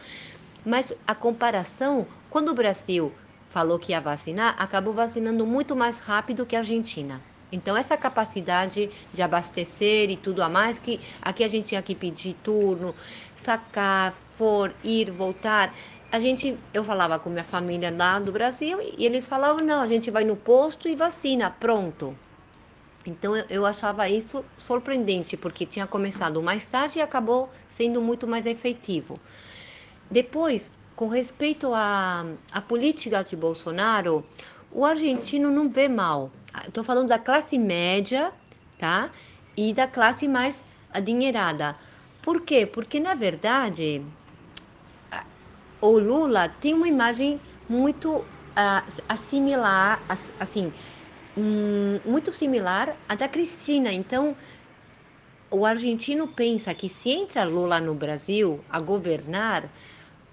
Mas 0.65 0.93
a 1.05 1.13
comparação, 1.13 2.07
quando 2.29 2.49
o 2.49 2.55
Brasil 2.55 3.11
falou 3.49 3.77
que 3.77 3.91
ia 3.91 3.99
vacinar, 3.99 4.55
acabou 4.57 4.93
vacinando 4.93 5.45
muito 5.45 5.75
mais 5.75 5.99
rápido 5.99 6.45
que 6.45 6.55
a 6.55 6.59
Argentina. 6.59 7.21
Então, 7.51 7.75
essa 7.75 7.97
capacidade 7.97 8.89
de 9.13 9.21
abastecer 9.21 10.09
e 10.09 10.15
tudo 10.15 10.41
a 10.41 10.49
mais, 10.49 10.79
que 10.79 10.99
aqui 11.21 11.43
a 11.43 11.47
gente 11.47 11.69
tinha 11.69 11.81
que 11.81 11.93
pedir 11.93 12.35
turno, 12.43 12.95
sacar, 13.35 14.13
for, 14.37 14.73
ir, 14.83 15.11
voltar. 15.11 15.73
A 16.11 16.19
gente, 16.19 16.57
eu 16.73 16.83
falava 16.83 17.19
com 17.19 17.29
minha 17.29 17.43
família 17.43 17.93
lá 17.95 18.19
do 18.19 18.31
Brasil 18.31 18.79
e 18.81 19.05
eles 19.05 19.25
falavam: 19.25 19.65
não, 19.65 19.81
a 19.81 19.87
gente 19.87 20.09
vai 20.09 20.23
no 20.23 20.35
posto 20.35 20.87
e 20.87 20.95
vacina, 20.95 21.49
pronto. 21.49 22.15
Então 23.05 23.35
eu, 23.35 23.45
eu 23.49 23.65
achava 23.65 24.07
isso 24.07 24.45
surpreendente, 24.57 25.35
porque 25.35 25.65
tinha 25.65 25.87
começado 25.87 26.41
mais 26.41 26.67
tarde 26.67 26.99
e 26.99 27.01
acabou 27.01 27.49
sendo 27.69 28.01
muito 28.01 28.27
mais 28.27 28.45
efetivo. 28.45 29.19
Depois, 30.09 30.71
com 30.95 31.07
respeito 31.07 31.73
à, 31.73 32.25
à 32.51 32.61
política 32.61 33.23
de 33.23 33.35
Bolsonaro, 33.35 34.23
o 34.71 34.85
argentino 34.85 35.49
não 35.49 35.69
vê 35.69 35.87
mal. 35.87 36.31
Estou 36.67 36.83
falando 36.83 37.07
da 37.09 37.19
classe 37.19 37.57
média, 37.57 38.33
tá? 38.77 39.11
E 39.55 39.73
da 39.73 39.87
classe 39.87 40.27
mais 40.27 40.65
adinheirada. 40.89 41.77
Por 42.21 42.41
quê? 42.41 42.65
Porque, 42.65 42.99
na 42.99 43.13
verdade, 43.15 44.05
o 45.79 45.97
Lula 45.97 46.47
tem 46.47 46.73
uma 46.73 46.87
imagem 46.87 47.41
muito 47.67 48.17
uh, 48.19 49.03
assimilar, 49.09 50.05
assim, 50.39 50.73
um, 51.35 51.99
muito 52.05 52.31
similar 52.33 52.97
à 53.07 53.15
da 53.15 53.27
Cristina. 53.27 53.91
Então, 53.91 54.37
o 55.49 55.65
argentino 55.65 56.27
pensa 56.27 56.73
que 56.73 56.87
se 56.89 57.09
entra 57.09 57.43
Lula 57.43 57.79
no 57.81 57.95
Brasil 57.95 58.65
a 58.69 58.79
governar, 58.79 59.73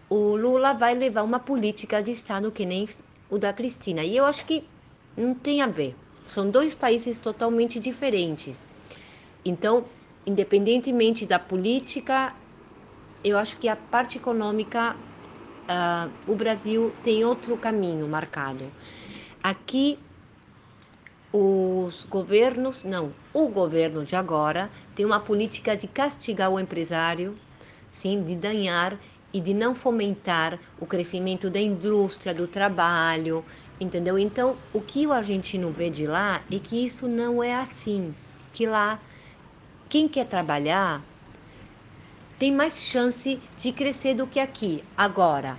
o 0.08 0.36
Lula 0.36 0.74
vai 0.74 0.94
levar 0.94 1.22
uma 1.22 1.40
política 1.40 2.02
de 2.02 2.12
Estado 2.12 2.52
que 2.52 2.64
nem 2.66 2.88
o 3.28 3.38
da 3.38 3.52
Cristina. 3.52 4.04
E 4.04 4.16
eu 4.16 4.24
acho 4.26 4.44
que 4.46 4.70
não 5.16 5.34
tem 5.34 5.60
a 5.62 5.66
ver. 5.66 5.96
São 6.28 6.50
dois 6.50 6.74
países 6.74 7.18
totalmente 7.18 7.80
diferentes. 7.80 8.68
Então, 9.44 9.84
independentemente 10.26 11.24
da 11.24 11.38
política, 11.38 12.34
eu 13.24 13.38
acho 13.38 13.56
que 13.56 13.66
a 13.66 13.74
parte 13.74 14.18
econômica, 14.18 14.94
uh, 15.70 16.12
o 16.30 16.36
Brasil 16.36 16.94
tem 17.02 17.24
outro 17.24 17.56
caminho 17.56 18.06
marcado. 18.06 18.70
Aqui, 19.42 19.98
os 21.32 22.04
governos, 22.04 22.82
não, 22.82 23.12
o 23.32 23.48
governo 23.48 24.04
de 24.04 24.14
agora 24.14 24.70
tem 24.94 25.06
uma 25.06 25.20
política 25.20 25.74
de 25.74 25.86
castigar 25.86 26.50
o 26.50 26.60
empresário, 26.60 27.38
sim, 27.90 28.22
de 28.22 28.36
danhar 28.36 28.98
e 29.32 29.40
de 29.40 29.52
não 29.54 29.74
fomentar 29.74 30.58
o 30.78 30.86
crescimento 30.86 31.50
da 31.50 31.60
indústria, 31.60 32.34
do 32.34 32.46
trabalho, 32.46 33.44
entendeu? 33.80 34.18
Então, 34.18 34.56
o 34.72 34.80
que 34.80 35.06
o 35.06 35.12
argentino 35.12 35.70
vê 35.70 35.90
de 35.90 36.06
lá 36.06 36.42
é 36.50 36.58
que 36.58 36.84
isso 36.84 37.08
não 37.08 37.42
é 37.42 37.54
assim, 37.54 38.14
que 38.52 38.66
lá 38.66 39.00
quem 39.88 40.08
quer 40.08 40.26
trabalhar 40.26 41.02
tem 42.38 42.52
mais 42.52 42.80
chance 42.82 43.40
de 43.56 43.72
crescer 43.72 44.14
do 44.14 44.26
que 44.26 44.38
aqui. 44.38 44.84
Agora, 44.96 45.58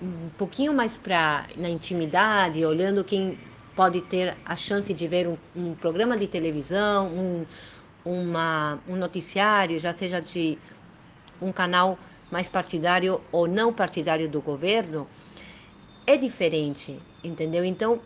um 0.00 0.30
pouquinho 0.36 0.72
mais 0.72 0.96
para 0.96 1.46
na 1.56 1.68
intimidade, 1.68 2.64
olhando 2.64 3.04
quem 3.04 3.38
pode 3.74 4.00
ter 4.02 4.36
a 4.44 4.56
chance 4.56 4.92
de 4.94 5.08
ver 5.08 5.26
um, 5.26 5.36
um 5.54 5.74
programa 5.74 6.16
de 6.16 6.26
televisão, 6.26 7.08
um, 7.08 7.46
uma, 8.04 8.78
um 8.88 8.96
noticiário, 8.96 9.78
já 9.78 9.92
seja 9.92 10.20
de 10.20 10.58
um 11.40 11.52
canal 11.52 11.98
mais 12.30 12.48
partidário 12.48 13.20
ou 13.30 13.46
não 13.46 13.72
partidário 13.72 14.28
do 14.28 14.40
governo, 14.40 15.06
é 16.06 16.16
diferente, 16.16 16.98
entendeu? 17.24 17.64
Então, 17.64 18.00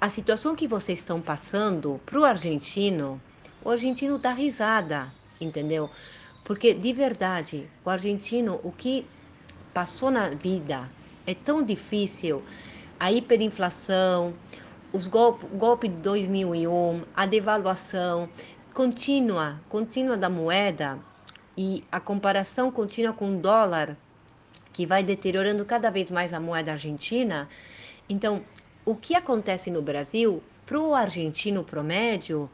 a 0.00 0.10
situação 0.10 0.54
que 0.54 0.68
vocês 0.68 0.98
estão 0.98 1.20
passando 1.20 2.00
para 2.04 2.20
o 2.20 2.24
argentino, 2.24 3.20
o 3.64 3.70
argentino 3.70 4.18
dá 4.18 4.32
risada, 4.32 5.12
entendeu? 5.40 5.90
Porque 6.44 6.74
de 6.74 6.92
verdade, 6.92 7.68
o 7.84 7.90
argentino, 7.90 8.60
o 8.62 8.70
que 8.70 9.06
passou 9.72 10.10
na 10.10 10.28
vida 10.28 10.88
é 11.26 11.34
tão 11.34 11.62
difícil, 11.62 12.42
a 13.00 13.10
hiperinflação, 13.10 14.34
os 14.92 15.08
golpes 15.08 15.48
golpe 15.54 15.88
de 15.88 15.96
2001, 15.96 17.02
a 17.14 17.26
devaluação 17.26 18.28
contínua, 18.74 19.60
contínua 19.68 20.16
da 20.16 20.28
moeda, 20.28 20.98
e 21.56 21.84
a 21.92 22.00
comparação 22.00 22.70
contínua 22.70 23.12
com 23.12 23.36
o 23.36 23.38
dólar, 23.38 23.96
que 24.72 24.86
vai 24.86 25.02
deteriorando 25.02 25.64
cada 25.64 25.90
vez 25.90 26.10
mais 26.10 26.32
a 26.32 26.40
moeda 26.40 26.72
argentina. 26.72 27.48
Então, 28.12 28.42
o 28.84 28.94
que 28.94 29.14
acontece 29.14 29.70
no 29.70 29.80
Brasil, 29.80 30.42
para 30.66 30.78
o 30.78 30.94
argentino 30.94 31.64
promédio, 31.64 32.48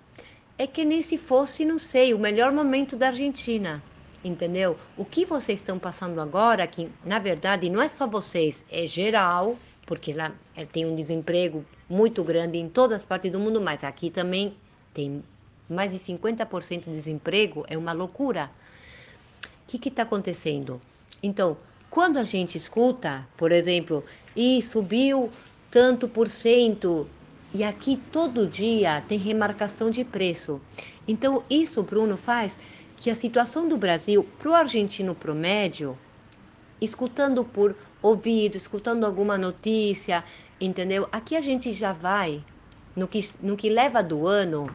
é 0.56 0.68
que 0.68 0.84
nem 0.84 1.02
se 1.02 1.18
fosse, 1.18 1.64
não 1.64 1.78
sei, 1.78 2.14
o 2.14 2.18
melhor 2.18 2.52
momento 2.52 2.96
da 2.96 3.08
Argentina. 3.08 3.82
Entendeu? 4.22 4.78
O 4.96 5.04
que 5.04 5.24
vocês 5.24 5.58
estão 5.58 5.76
passando 5.76 6.20
agora, 6.20 6.64
que 6.64 6.88
na 7.04 7.18
verdade 7.18 7.68
não 7.68 7.82
é 7.82 7.88
só 7.88 8.06
vocês, 8.06 8.64
é 8.70 8.86
geral, 8.86 9.56
porque 9.84 10.12
lá 10.12 10.32
é, 10.54 10.64
tem 10.64 10.86
um 10.86 10.94
desemprego 10.94 11.64
muito 11.90 12.22
grande 12.22 12.58
em 12.58 12.68
todas 12.68 13.00
as 13.00 13.04
partes 13.04 13.32
do 13.32 13.40
mundo, 13.40 13.60
mas 13.60 13.82
aqui 13.82 14.10
também 14.10 14.56
tem 14.94 15.24
mais 15.68 15.90
de 15.90 15.98
50% 15.98 16.84
de 16.84 16.92
desemprego, 16.92 17.64
é 17.68 17.76
uma 17.76 17.92
loucura 17.92 18.48
que 19.66 19.88
está 19.88 20.02
acontecendo? 20.02 20.80
Então, 21.20 21.56
quando 21.90 22.18
a 22.18 22.24
gente 22.24 22.56
escuta, 22.56 23.26
por 23.36 23.50
exemplo, 23.50 24.04
e 24.36 24.62
subiu 24.62 25.30
tanto 25.70 26.08
por 26.08 26.28
cento, 26.28 27.08
e 27.52 27.64
aqui 27.64 28.00
todo 28.12 28.46
dia 28.46 29.02
tem 29.08 29.18
remarcação 29.18 29.90
de 29.90 30.04
preço. 30.04 30.60
Então, 31.06 31.42
isso, 31.48 31.82
Bruno, 31.82 32.16
faz 32.16 32.58
que 32.96 33.10
a 33.10 33.14
situação 33.14 33.68
do 33.68 33.76
Brasil 33.76 34.26
para 34.38 34.50
o 34.50 34.54
argentino 34.54 35.14
promédio, 35.14 35.98
escutando 36.80 37.44
por 37.44 37.74
ouvido, 38.02 38.56
escutando 38.56 39.04
alguma 39.04 39.38
notícia, 39.38 40.24
entendeu? 40.60 41.08
Aqui 41.10 41.36
a 41.36 41.40
gente 41.40 41.72
já 41.72 41.92
vai, 41.92 42.44
no 42.94 43.08
que, 43.08 43.28
no 43.40 43.56
que 43.56 43.70
leva 43.70 44.02
do 44.02 44.26
ano, 44.26 44.68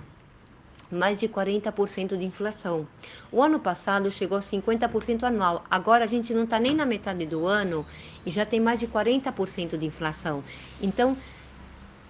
mais 0.93 1.19
de 1.19 1.27
40% 1.27 2.15
de 2.17 2.25
inflação. 2.25 2.87
O 3.31 3.41
ano 3.41 3.59
passado 3.59 4.09
chegou 4.11 4.37
a 4.37 4.41
50% 4.41 5.23
anual. 5.23 5.63
Agora 5.69 6.03
a 6.03 6.07
gente 6.07 6.33
não 6.33 6.43
está 6.43 6.59
nem 6.59 6.75
na 6.75 6.85
metade 6.85 7.25
do 7.25 7.45
ano 7.45 7.85
e 8.25 8.31
já 8.31 8.45
tem 8.45 8.59
mais 8.59 8.79
de 8.79 8.87
40% 8.87 9.77
de 9.77 9.85
inflação. 9.85 10.43
Então, 10.81 11.17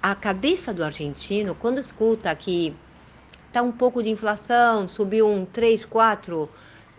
a 0.01 0.13
cabeça 0.13 0.73
do 0.73 0.83
argentino, 0.83 1.55
quando 1.55 1.79
escuta 1.79 2.35
que 2.35 2.75
está 3.47 3.61
um 3.61 3.71
pouco 3.71 4.03
de 4.03 4.09
inflação, 4.09 4.87
subiu 4.87 5.27
um 5.27 5.45
3, 5.45 5.85
4, 5.85 6.49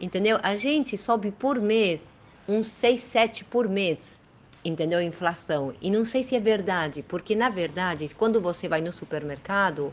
entendeu? 0.01 0.38
A 0.42 0.57
gente 0.57 0.97
sobe 0.97 1.31
por 1.31 1.61
mês 1.61 2.12
um 2.49 2.62
6, 2.62 3.03
7 3.03 3.44
por 3.44 3.68
mês 3.68 4.14
entendeu? 4.64 5.01
Inflação. 5.03 5.75
E 5.81 5.90
não 5.90 6.05
sei 6.05 6.25
se 6.25 6.35
é 6.35 6.40
verdade, 6.40 7.05
porque 7.07 7.35
na 7.35 7.49
verdade, 7.49 8.09
quando 8.16 8.40
você 8.40 8.66
vai 8.66 8.81
no 8.81 8.92
supermercado, 8.92 9.92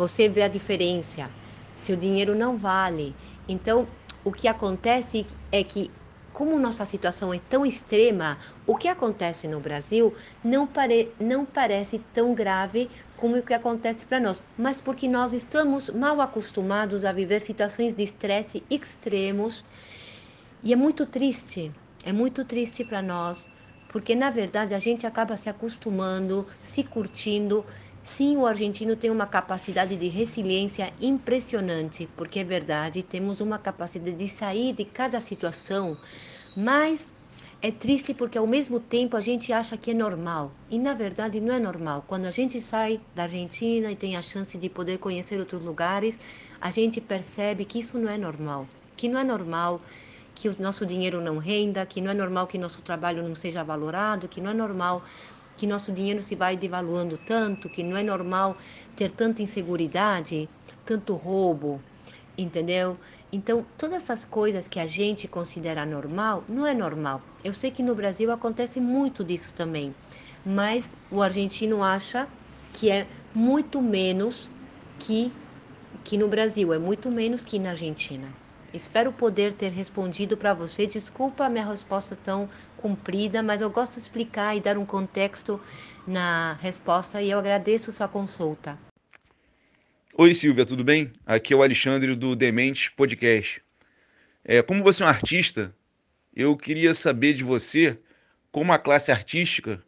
você 0.00 0.30
vê 0.30 0.42
a 0.42 0.48
diferença. 0.48 1.30
Seu 1.76 1.94
dinheiro 1.94 2.34
não 2.34 2.56
vale. 2.56 3.14
Então, 3.46 3.86
o 4.24 4.32
que 4.32 4.48
acontece 4.48 5.26
é 5.52 5.62
que, 5.62 5.90
como 6.32 6.58
nossa 6.58 6.86
situação 6.86 7.34
é 7.34 7.38
tão 7.38 7.66
extrema, 7.66 8.38
o 8.66 8.74
que 8.76 8.88
acontece 8.88 9.46
no 9.46 9.60
Brasil 9.60 10.14
não, 10.42 10.66
pare, 10.66 11.12
não 11.20 11.44
parece 11.44 11.98
tão 12.14 12.32
grave 12.34 12.88
como 13.14 13.36
o 13.36 13.42
que 13.42 13.52
acontece 13.52 14.06
para 14.06 14.18
nós, 14.18 14.42
mas 14.56 14.80
porque 14.80 15.06
nós 15.06 15.34
estamos 15.34 15.90
mal 15.90 16.18
acostumados 16.22 17.04
a 17.04 17.12
viver 17.12 17.42
situações 17.42 17.94
de 17.94 18.02
estresse 18.02 18.64
extremos 18.70 19.62
e 20.62 20.72
é 20.72 20.76
muito 20.76 21.04
triste, 21.04 21.70
é 22.02 22.10
muito 22.12 22.42
triste 22.46 22.84
para 22.84 23.02
nós, 23.02 23.50
porque 23.86 24.14
na 24.14 24.30
verdade 24.30 24.72
a 24.72 24.78
gente 24.78 25.06
acaba 25.06 25.36
se 25.36 25.50
acostumando, 25.50 26.46
se 26.62 26.84
curtindo 26.84 27.66
Sim, 28.16 28.36
o 28.36 28.44
argentino 28.46 28.96
tem 28.96 29.10
uma 29.10 29.26
capacidade 29.26 29.96
de 29.96 30.08
resiliência 30.08 30.92
impressionante, 31.00 32.08
porque 32.16 32.40
é 32.40 32.44
verdade, 32.44 33.02
temos 33.04 33.40
uma 33.40 33.58
capacidade 33.58 34.16
de 34.16 34.28
sair 34.28 34.72
de 34.72 34.84
cada 34.84 35.20
situação, 35.20 35.96
mas 36.54 37.06
é 37.62 37.70
triste 37.70 38.12
porque 38.12 38.36
ao 38.36 38.46
mesmo 38.46 38.80
tempo 38.80 39.16
a 39.16 39.20
gente 39.20 39.52
acha 39.52 39.76
que 39.76 39.92
é 39.92 39.94
normal 39.94 40.50
e 40.68 40.78
na 40.78 40.92
verdade 40.92 41.40
não 41.40 41.54
é 41.54 41.60
normal. 41.60 42.04
Quando 42.06 42.26
a 42.26 42.30
gente 42.32 42.60
sai 42.60 43.00
da 43.14 43.22
Argentina 43.24 43.92
e 43.92 43.96
tem 43.96 44.16
a 44.16 44.22
chance 44.22 44.58
de 44.58 44.68
poder 44.68 44.98
conhecer 44.98 45.38
outros 45.38 45.62
lugares, 45.62 46.18
a 46.60 46.70
gente 46.70 47.00
percebe 47.00 47.64
que 47.64 47.78
isso 47.78 47.96
não 47.98 48.10
é 48.10 48.18
normal, 48.18 48.68
que 48.96 49.08
não 49.08 49.20
é 49.20 49.24
normal 49.24 49.80
que 50.34 50.48
o 50.48 50.56
nosso 50.58 50.84
dinheiro 50.86 51.20
não 51.20 51.38
renda, 51.38 51.84
que 51.86 52.00
não 52.00 52.10
é 52.10 52.14
normal 52.14 52.46
que 52.46 52.58
nosso 52.58 52.82
trabalho 52.82 53.22
não 53.22 53.34
seja 53.34 53.62
valorado, 53.62 54.28
que 54.28 54.40
não 54.40 54.50
é 54.50 54.54
normal 54.54 55.04
que 55.60 55.66
nosso 55.66 55.92
dinheiro 55.92 56.22
se 56.22 56.34
vai 56.34 56.56
devaluando 56.56 57.18
tanto, 57.18 57.68
que 57.68 57.82
não 57.82 57.94
é 57.94 58.02
normal 58.02 58.56
ter 58.96 59.10
tanta 59.10 59.42
inseguridade, 59.42 60.48
tanto 60.86 61.12
roubo, 61.12 61.78
entendeu? 62.38 62.96
Então, 63.30 63.66
todas 63.76 64.02
essas 64.02 64.24
coisas 64.24 64.66
que 64.66 64.80
a 64.80 64.86
gente 64.86 65.28
considera 65.28 65.84
normal, 65.84 66.42
não 66.48 66.66
é 66.66 66.72
normal. 66.72 67.20
Eu 67.44 67.52
sei 67.52 67.70
que 67.70 67.82
no 67.82 67.94
Brasil 67.94 68.32
acontece 68.32 68.80
muito 68.80 69.22
disso 69.22 69.52
também, 69.54 69.94
mas 70.46 70.88
o 71.10 71.20
argentino 71.20 71.82
acha 71.82 72.26
que 72.72 72.90
é 72.90 73.06
muito 73.34 73.82
menos 73.82 74.48
que 74.98 75.30
que 76.02 76.16
no 76.16 76.26
Brasil, 76.26 76.72
é 76.72 76.78
muito 76.78 77.10
menos 77.10 77.44
que 77.44 77.58
na 77.58 77.70
Argentina. 77.70 78.28
Espero 78.72 79.12
poder 79.12 79.52
ter 79.52 79.72
respondido 79.72 80.36
para 80.36 80.54
você. 80.54 80.86
Desculpa 80.86 81.44
a 81.44 81.50
minha 81.50 81.66
resposta 81.66 82.16
tão 82.16 82.48
comprida, 82.80 83.42
mas 83.42 83.60
eu 83.60 83.70
gosto 83.70 83.94
de 83.94 84.00
explicar 84.00 84.56
e 84.56 84.60
dar 84.60 84.78
um 84.78 84.86
contexto 84.86 85.60
na 86.06 86.54
resposta 86.54 87.20
e 87.20 87.30
eu 87.30 87.38
agradeço 87.38 87.92
sua 87.92 88.08
consulta. 88.08 88.78
Oi 90.16 90.34
Silvia, 90.34 90.64
tudo 90.64 90.82
bem? 90.82 91.12
Aqui 91.26 91.52
é 91.52 91.56
o 91.56 91.62
Alexandre 91.62 92.14
do 92.16 92.34
Demente 92.34 92.90
Podcast. 92.92 93.62
É, 94.44 94.62
como 94.62 94.82
você 94.82 95.02
é 95.02 95.06
um 95.06 95.08
artista, 95.08 95.74
eu 96.34 96.56
queria 96.56 96.94
saber 96.94 97.34
de 97.34 97.44
você 97.44 97.98
como 98.50 98.72
a 98.72 98.78
classe 98.78 99.12
artística, 99.12 99.82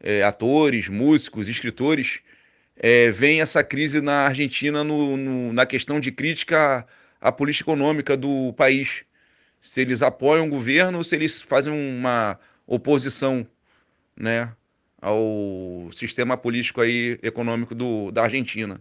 é, 0.00 0.22
atores, 0.22 0.88
músicos, 0.88 1.48
escritores, 1.48 2.20
é, 2.76 3.10
vem 3.10 3.40
essa 3.40 3.62
crise 3.64 4.00
na 4.00 4.26
Argentina 4.26 4.84
no, 4.84 5.16
no, 5.16 5.52
na 5.52 5.66
questão 5.66 5.98
de 5.98 6.12
crítica 6.12 6.86
à, 7.20 7.28
à 7.28 7.32
política 7.32 7.70
econômica 7.70 8.16
do 8.16 8.52
país. 8.54 9.04
Se 9.66 9.80
eles 9.80 10.00
apoiam 10.00 10.46
o 10.46 10.50
governo 10.50 10.98
ou 10.98 11.04
se 11.04 11.16
eles 11.16 11.42
fazem 11.42 11.72
uma 11.72 12.38
oposição 12.64 13.44
né, 14.16 14.54
ao 15.02 15.90
sistema 15.92 16.36
político 16.36 16.80
aí, 16.80 17.18
econômico 17.20 17.74
do, 17.74 18.12
da 18.12 18.22
Argentina. 18.22 18.80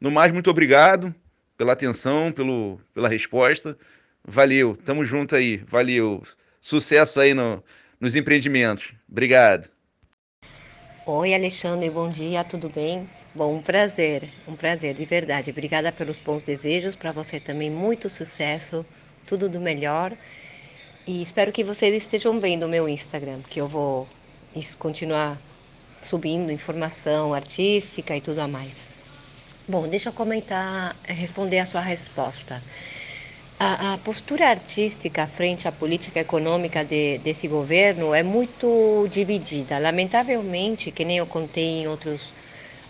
No 0.00 0.10
mais, 0.10 0.32
muito 0.32 0.48
obrigado 0.48 1.14
pela 1.58 1.74
atenção, 1.74 2.32
pelo, 2.32 2.80
pela 2.94 3.06
resposta. 3.06 3.76
Valeu, 4.24 4.74
tamo 4.74 5.04
junto 5.04 5.36
aí, 5.36 5.58
valeu. 5.68 6.22
Sucesso 6.58 7.20
aí 7.20 7.34
no, 7.34 7.62
nos 8.00 8.16
empreendimentos. 8.16 8.94
Obrigado. 9.06 9.68
Oi, 11.04 11.34
Alexandre, 11.34 11.90
bom 11.90 12.08
dia, 12.08 12.42
tudo 12.44 12.70
bem? 12.70 13.06
Bom, 13.34 13.56
um 13.56 13.62
prazer, 13.62 14.32
um 14.46 14.56
prazer, 14.56 14.94
de 14.94 15.04
verdade. 15.04 15.50
Obrigada 15.50 15.92
pelos 15.92 16.18
bons 16.18 16.40
desejos, 16.40 16.96
para 16.96 17.12
você 17.12 17.38
também 17.38 17.70
muito 17.70 18.08
sucesso, 18.08 18.86
tudo 19.28 19.48
do 19.48 19.60
melhor. 19.60 20.12
E 21.06 21.22
espero 21.22 21.52
que 21.52 21.62
vocês 21.62 21.94
estejam 21.94 22.40
bem 22.40 22.56
no 22.56 22.66
meu 22.66 22.88
Instagram, 22.88 23.40
que 23.48 23.60
eu 23.60 23.68
vou 23.68 24.08
continuar 24.78 25.38
subindo 26.02 26.50
informação 26.50 27.34
artística 27.34 28.16
e 28.16 28.20
tudo 28.20 28.40
a 28.40 28.48
mais. 28.48 28.86
Bom, 29.68 29.86
deixa 29.86 30.08
eu 30.08 30.12
comentar, 30.14 30.96
responder 31.04 31.58
a 31.58 31.66
sua 31.66 31.82
resposta. 31.82 32.62
A, 33.60 33.94
a, 33.94 33.98
postura 33.98 34.48
artística 34.48 35.26
frente 35.26 35.68
à 35.68 35.72
política 35.72 36.20
econômica 36.20 36.84
de, 36.84 37.18
desse 37.18 37.48
governo 37.48 38.14
é 38.14 38.22
muito 38.22 39.06
dividida. 39.10 39.78
Lamentavelmente, 39.78 40.90
que 40.90 41.04
nem 41.04 41.18
eu 41.18 41.26
contei 41.26 41.82
em 41.82 41.88
outros 41.88 42.32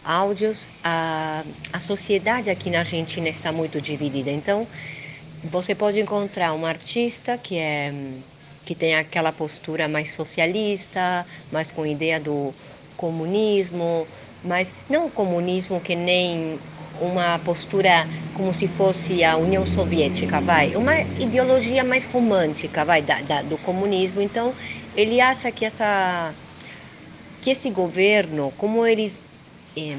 áudios, 0.05 0.67
a, 0.85 1.43
a 1.73 1.81
sociedade 1.81 2.49
aqui 2.51 2.71
na 2.71 2.81
Argentina 2.81 3.29
está 3.29 3.51
muito 3.51 3.81
dividida. 3.81 4.31
Então, 4.31 4.67
você 5.45 5.75
pode 5.75 6.01
encontrar 6.01 6.53
um 6.55 6.67
artista 6.67 7.39
que 7.39 7.57
é 7.57 7.93
que 8.65 8.75
tem 8.75 8.95
aquela 8.97 9.33
postura 9.33 9.89
mais 9.89 10.11
socialista, 10.11 11.27
mais 11.51 11.73
com 11.73 11.87
ideia 11.87 12.21
do 12.21 12.53
comunismo, 12.99 14.07
mas 14.45 14.75
não 14.91 15.07
o 15.07 15.11
comunismo 15.11 15.81
que 15.81 15.97
nem 15.97 16.61
uma 17.01 17.39
postura 17.39 18.07
como 18.35 18.53
se 18.53 18.69
fosse 18.69 19.25
a 19.25 19.39
União 19.39 19.65
Soviética, 19.65 20.39
vai, 20.41 20.77
uma 20.77 20.93
ideologia 21.19 21.83
mais 21.83 22.05
romântica, 22.05 22.85
vai, 22.85 23.01
da, 23.01 23.23
da, 23.23 23.41
do 23.41 23.57
comunismo. 23.57 24.21
Então, 24.21 24.55
ele 24.95 25.19
acha 25.19 25.51
que 25.51 25.65
essa 25.65 26.35
que 27.41 27.51
esse 27.51 27.71
governo, 27.71 28.53
como 28.59 28.85
eles 28.85 29.21
eh, 29.77 29.97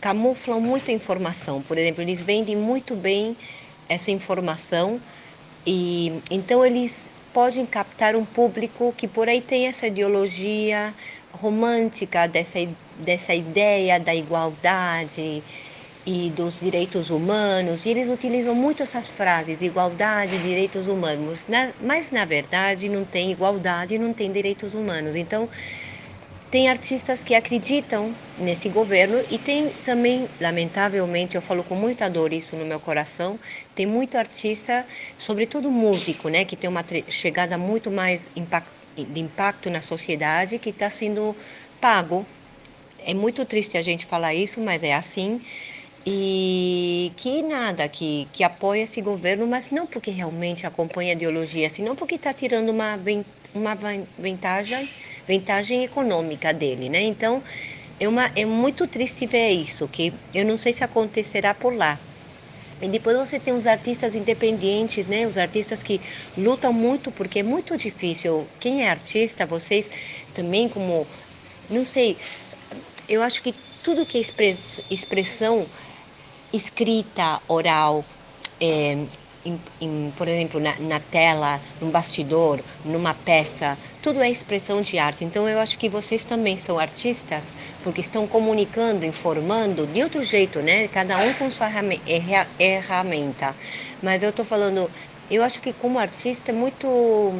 camuflam 0.00 0.58
muito 0.58 0.90
informação, 0.90 1.62
por 1.62 1.78
exemplo, 1.78 2.02
eles 2.02 2.20
vendem 2.20 2.56
muito 2.56 2.96
bem 2.96 3.36
essa 3.92 4.10
informação 4.10 5.00
e 5.66 6.12
então 6.30 6.64
eles 6.64 7.06
podem 7.32 7.64
captar 7.64 8.14
um 8.16 8.24
público 8.24 8.92
que 8.96 9.08
por 9.08 9.28
aí 9.28 9.40
tem 9.40 9.66
essa 9.66 9.86
ideologia 9.86 10.94
romântica 11.32 12.26
dessa 12.26 12.58
dessa 12.98 13.34
ideia 13.34 13.98
da 13.98 14.14
igualdade 14.14 15.42
e 16.04 16.30
dos 16.30 16.58
direitos 16.60 17.10
humanos, 17.10 17.86
e 17.86 17.90
eles 17.90 18.08
utilizam 18.08 18.54
muito 18.54 18.82
essas 18.82 19.08
frases, 19.08 19.62
igualdade, 19.62 20.36
direitos 20.38 20.88
humanos, 20.88 21.46
mas 21.80 22.10
na 22.10 22.24
verdade 22.24 22.88
não 22.88 23.04
tem 23.04 23.30
igualdade, 23.30 23.98
não 23.98 24.12
tem 24.12 24.32
direitos 24.32 24.74
humanos. 24.74 25.14
Então, 25.14 25.48
tem 26.52 26.68
artistas 26.68 27.22
que 27.22 27.34
acreditam 27.34 28.14
nesse 28.38 28.68
governo 28.68 29.24
e 29.30 29.38
tem 29.38 29.70
também, 29.86 30.28
lamentavelmente, 30.38 31.34
eu 31.34 31.40
falo 31.40 31.64
com 31.64 31.74
muita 31.74 32.10
dor 32.10 32.30
isso 32.30 32.54
no 32.56 32.66
meu 32.66 32.78
coração, 32.78 33.38
tem 33.74 33.86
muito 33.86 34.18
artista, 34.18 34.84
sobretudo 35.16 35.70
músico, 35.70 36.28
né, 36.28 36.44
que 36.44 36.54
tem 36.54 36.68
uma 36.68 36.84
chegada 37.08 37.56
muito 37.56 37.90
mais 37.90 38.28
impact, 38.36 38.68
de 38.98 39.20
impacto 39.20 39.70
na 39.70 39.80
sociedade, 39.80 40.58
que 40.58 40.68
está 40.68 40.90
sendo 40.90 41.34
pago. 41.80 42.26
É 43.06 43.14
muito 43.14 43.46
triste 43.46 43.78
a 43.78 43.82
gente 43.82 44.04
falar 44.04 44.34
isso, 44.34 44.60
mas 44.60 44.82
é 44.82 44.92
assim 44.92 45.40
e 46.04 47.12
que 47.16 47.42
nada, 47.42 47.88
que, 47.88 48.28
que 48.32 48.44
apoia 48.44 48.82
esse 48.82 49.00
governo, 49.00 49.46
mas 49.46 49.70
não 49.70 49.86
porque 49.86 50.10
realmente 50.10 50.66
acompanha 50.66 51.12
a 51.12 51.14
ideologia, 51.14 51.70
senão 51.70 51.94
porque 51.96 52.16
está 52.16 52.32
tirando 52.34 52.70
uma, 52.70 52.98
uma 53.54 53.74
vantagem, 54.18 54.88
vantagem 55.28 55.84
econômica 55.84 56.52
dele, 56.52 56.88
né? 56.88 57.02
Então, 57.02 57.42
é, 57.98 58.08
uma, 58.08 58.30
é 58.34 58.44
muito 58.44 58.86
triste 58.86 59.26
ver 59.26 59.50
isso, 59.50 59.88
que 59.88 60.12
eu 60.34 60.44
não 60.44 60.56
sei 60.56 60.72
se 60.72 60.82
acontecerá 60.82 61.54
por 61.54 61.74
lá. 61.74 61.98
E 62.80 62.88
depois 62.88 63.16
você 63.16 63.38
tem 63.38 63.54
os 63.54 63.64
artistas 63.64 64.16
independentes, 64.16 65.06
né? 65.06 65.24
Os 65.24 65.38
artistas 65.38 65.84
que 65.84 66.00
lutam 66.36 66.72
muito, 66.72 67.12
porque 67.12 67.38
é 67.38 67.42
muito 67.44 67.76
difícil. 67.76 68.48
Quem 68.58 68.82
é 68.82 68.90
artista, 68.90 69.46
vocês 69.46 69.88
também 70.34 70.68
como, 70.68 71.06
não 71.70 71.84
sei, 71.84 72.16
eu 73.08 73.22
acho 73.22 73.40
que 73.40 73.54
tudo 73.84 74.04
que 74.04 74.18
é 74.18 74.20
expressão 74.90 75.64
escrita, 76.52 77.40
oral, 77.48 78.04
é, 78.60 78.96
em, 79.44 79.58
em, 79.80 80.12
por 80.16 80.28
exemplo, 80.28 80.60
na, 80.60 80.74
na, 80.78 81.00
tela, 81.00 81.60
num 81.80 81.90
bastidor, 81.90 82.60
numa 82.84 83.14
peça, 83.14 83.76
tudo 84.00 84.22
é 84.22 84.30
expressão 84.30 84.80
de 84.80 84.98
arte. 84.98 85.24
Então 85.24 85.48
eu 85.48 85.58
acho 85.58 85.78
que 85.78 85.88
vocês 85.88 86.24
também 86.24 86.58
são 86.58 86.78
artistas 86.78 87.52
porque 87.82 88.00
estão 88.00 88.26
comunicando, 88.26 89.04
informando 89.04 89.86
de 89.86 90.02
outro 90.02 90.22
jeito, 90.22 90.60
né? 90.60 90.88
Cada 90.88 91.18
um 91.18 91.32
com 91.34 91.50
sua 91.50 91.68
ferramenta. 91.70 93.56
Mas 94.02 94.22
eu 94.22 94.30
estou 94.30 94.44
falando, 94.44 94.90
eu 95.30 95.42
acho 95.42 95.60
que 95.60 95.72
como 95.72 95.98
artista 95.98 96.50
é 96.50 96.54
muito, 96.54 97.32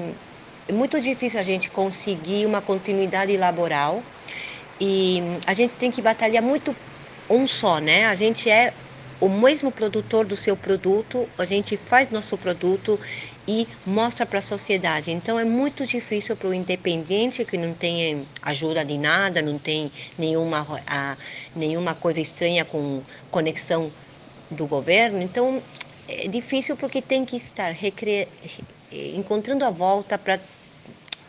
é 0.69 0.73
muito 0.73 1.01
difícil 1.01 1.39
a 1.39 1.45
gente 1.45 1.71
conseguir 1.71 2.47
uma 2.47 2.61
continuidade 2.61 3.37
laboral 3.37 4.03
e 4.81 5.23
a 5.47 5.55
gente 5.55 5.75
tem 5.75 5.91
que 5.91 6.03
batalhar 6.03 6.43
muito 6.43 6.75
um 7.31 7.47
só, 7.47 7.79
né? 7.79 8.07
A 8.07 8.15
gente 8.15 8.51
é 8.51 8.75
o 9.23 9.29
mesmo 9.29 9.71
produtor 9.71 10.27
do 10.27 10.35
seu 10.35 10.57
produto, 10.57 11.29
a 11.39 11.45
gente 11.45 11.77
faz 11.77 12.11
nosso 12.11 12.37
produto 12.37 12.99
e 13.47 13.69
mostra 13.87 14.27
para 14.27 14.41
a 14.41 14.43
sociedade. 14.43 15.13
Então 15.13 15.39
é 15.39 15.45
muito 15.45 15.87
difícil 15.87 16.35
para 16.35 16.49
o 16.49 16.53
independente 16.53 17.45
que 17.45 17.57
não 17.57 17.73
tem 17.73 18.27
ajuda 18.43 18.85
de 18.85 18.99
nada, 18.99 19.41
não 19.41 19.61
tem 19.61 19.93
nenhuma, 20.19 20.67
a, 20.89 21.17
nenhuma 21.55 21.95
coisa 21.95 22.21
estranha 22.21 22.65
com 22.65 23.01
conexão 23.31 23.93
do 24.51 24.67
governo. 24.67 25.23
Então 25.23 25.63
é 26.09 26.27
difícil 26.27 26.77
porque 26.77 27.01
tem 27.01 27.25
que 27.25 27.37
estar 27.37 27.71
recre... 27.71 28.27
encontrando 28.91 29.65
a 29.65 29.71
volta 29.71 30.19
para 30.19 30.41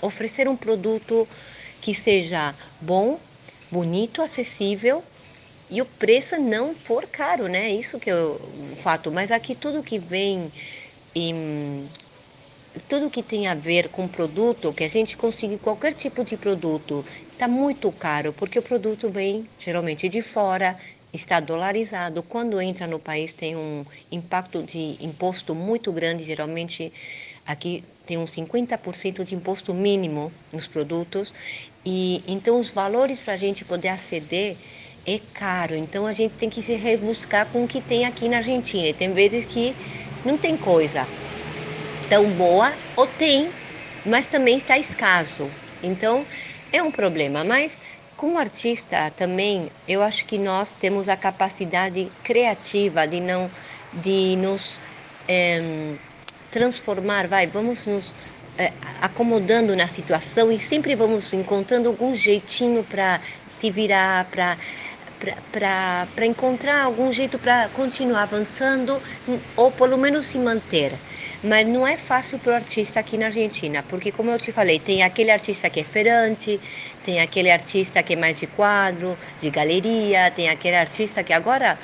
oferecer 0.02 0.48
um 0.48 0.56
produto 0.56 1.28
que 1.80 1.94
seja 1.94 2.56
bom, 2.82 3.20
bonito, 3.72 4.20
acessível 4.20 5.04
e 5.74 5.82
o 5.82 5.86
preço 5.86 6.40
não 6.40 6.76
for 6.76 7.08
caro, 7.08 7.48
né? 7.48 7.72
Isso 7.72 8.00
que 8.00 8.12
é 8.12 8.14
fato. 8.84 9.12
Mas 9.12 9.32
aqui 9.32 9.56
tudo 9.56 9.82
que 9.82 9.98
vem 9.98 10.52
em 11.16 11.90
tudo 12.88 13.10
que 13.10 13.24
tem 13.24 13.48
a 13.48 13.56
ver 13.56 13.90
com 13.90 14.08
produto, 14.08 14.72
que 14.72 14.84
a 14.84 14.88
gente 14.88 15.18
consegue 15.18 15.58
qualquer 15.58 15.94
tipo 15.94 16.24
de 16.24 16.38
produto, 16.38 17.04
está 17.32 17.48
muito 17.48 17.92
caro, 17.92 18.34
porque 18.34 18.60
o 18.60 18.62
produto 18.62 19.10
vem 19.10 19.50
geralmente 19.60 20.08
de 20.08 20.22
fora, 20.22 20.78
está 21.12 21.40
dolarizado. 21.40 22.22
Quando 22.22 22.62
entra 22.62 22.86
no 22.86 23.00
país 23.00 23.34
tem 23.34 23.56
um 23.56 23.84
impacto 24.12 24.62
de 24.62 24.98
imposto 25.02 25.56
muito 25.56 25.92
grande, 25.92 26.24
geralmente 26.24 26.94
aqui 27.48 27.84
tem 28.06 28.18
uns 28.18 28.36
50% 28.36 29.24
de 29.24 29.34
imposto 29.34 29.74
mínimo 29.74 30.32
nos 30.52 30.68
produtos. 30.68 31.34
E 31.84 32.24
então 32.28 32.60
os 32.60 32.70
valores 32.70 33.22
para 33.22 33.34
a 33.34 33.38
gente 33.38 33.66
poder 33.66 33.90
aceder 33.90 34.56
é 35.06 35.20
caro. 35.34 35.76
Então 35.76 36.06
a 36.06 36.14
gente 36.14 36.34
tem 36.34 36.50
que 36.50 36.62
se 36.62 36.74
rebuscar 36.76 37.46
com 37.48 37.64
o 37.64 37.68
que 37.68 37.82
tem 37.82 38.06
aqui 38.06 38.30
na 38.30 38.38
Argentina. 38.38 38.88
E 38.88 38.94
tem 38.94 39.12
vezes 39.14 39.46
que 39.46 39.76
não 40.26 40.38
tem 40.38 40.56
coisa 40.56 41.08
tão 42.10 42.30
boa, 42.32 42.74
ou 42.96 43.08
tem, 43.08 43.50
mas 44.06 44.28
também 44.28 44.58
está 44.58 44.78
escasso. 44.78 45.50
Então 45.82 46.26
é 46.72 46.82
um 46.82 46.92
problema. 46.92 47.44
Mas 47.44 47.80
como 48.16 48.38
artista 48.38 49.12
também, 49.18 49.70
eu 49.88 50.02
acho 50.02 50.26
que 50.26 50.38
nós 50.38 50.70
temos 50.80 51.10
a 51.10 51.18
capacidade 51.18 52.12
criativa 52.24 53.06
de 53.06 53.20
não 53.20 53.50
de 53.94 54.36
nos 54.38 54.80
é, 55.28 55.94
transformar, 56.50 57.28
vai, 57.28 57.46
vamos 57.46 57.86
nos 57.86 58.14
é, 58.58 58.72
acomodando 59.02 59.76
na 59.76 59.88
situação 59.88 60.52
e 60.52 60.60
sempre 60.60 60.96
vamos 60.96 61.34
encontrando 61.34 61.90
algum 61.90 62.16
jeitinho 62.16 62.84
para 62.84 63.20
se 63.50 63.70
virar, 63.72 64.26
para 64.26 64.58
para 65.52 66.26
encontrar 66.26 66.84
algum 66.84 67.12
jeito 67.12 67.40
para 67.40 67.70
continuar 67.70 68.24
avançando 68.24 69.02
ou 69.56 69.72
pelo 69.72 69.98
menos 69.98 70.26
se 70.26 70.38
manter. 70.38 70.94
mas 71.44 71.68
não 71.68 71.86
é 71.86 71.98
fácil 71.98 72.40
para 72.40 72.54
o 72.54 72.56
artista 72.56 73.00
aqui 73.00 73.18
na 73.18 73.26
Argentina, 73.28 73.84
porque 73.90 74.12
como 74.12 74.32
eu 74.32 74.38
te 74.40 74.52
falei, 74.52 74.80
tem 74.80 75.04
aquele 75.04 75.32
artista 75.32 75.70
que 75.70 75.82
é 75.82 75.84
feirante, 75.84 76.60
tem 77.06 77.20
aquele 77.20 77.52
artista 77.52 78.02
que 78.02 78.14
é 78.14 78.16
mais 78.16 78.40
de 78.40 78.48
quadro, 78.48 79.18
de 79.42 79.50
galeria, 79.50 80.32
tem 80.32 80.50
aquele 80.50 80.78
artista 80.78 81.24
que 81.24 81.34
agora 81.34 81.78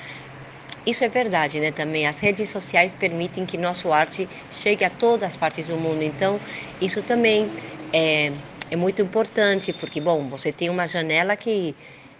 isso 0.85 1.03
é 1.03 1.09
verdade, 1.09 1.59
né? 1.59 1.71
Também 1.71 2.07
as 2.07 2.19
redes 2.19 2.49
sociais 2.49 2.95
permitem 2.95 3.45
que 3.45 3.57
nosso 3.57 3.91
arte 3.91 4.27
chegue 4.51 4.83
a 4.85 4.89
todas 4.89 5.29
as 5.29 5.35
partes 5.35 5.67
do 5.67 5.77
mundo. 5.77 6.01
Então, 6.03 6.39
isso 6.81 7.03
também 7.03 7.51
é, 7.93 8.31
é 8.71 8.75
muito 8.75 9.01
importante, 9.01 9.73
porque, 9.73 9.99
bom, 9.99 10.27
você 10.29 10.51
tem 10.51 10.69
uma 10.69 10.87
janela 10.87 11.35
que, 11.35 11.75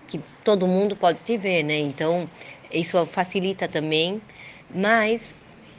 que 0.10 0.20
todo 0.44 0.68
mundo 0.68 0.96
pode 0.96 1.20
te 1.20 1.38
ver, 1.38 1.64
né? 1.64 1.78
Então, 1.78 2.28
isso 2.72 3.06
facilita 3.06 3.68
também. 3.68 4.22
Mas 4.74 5.22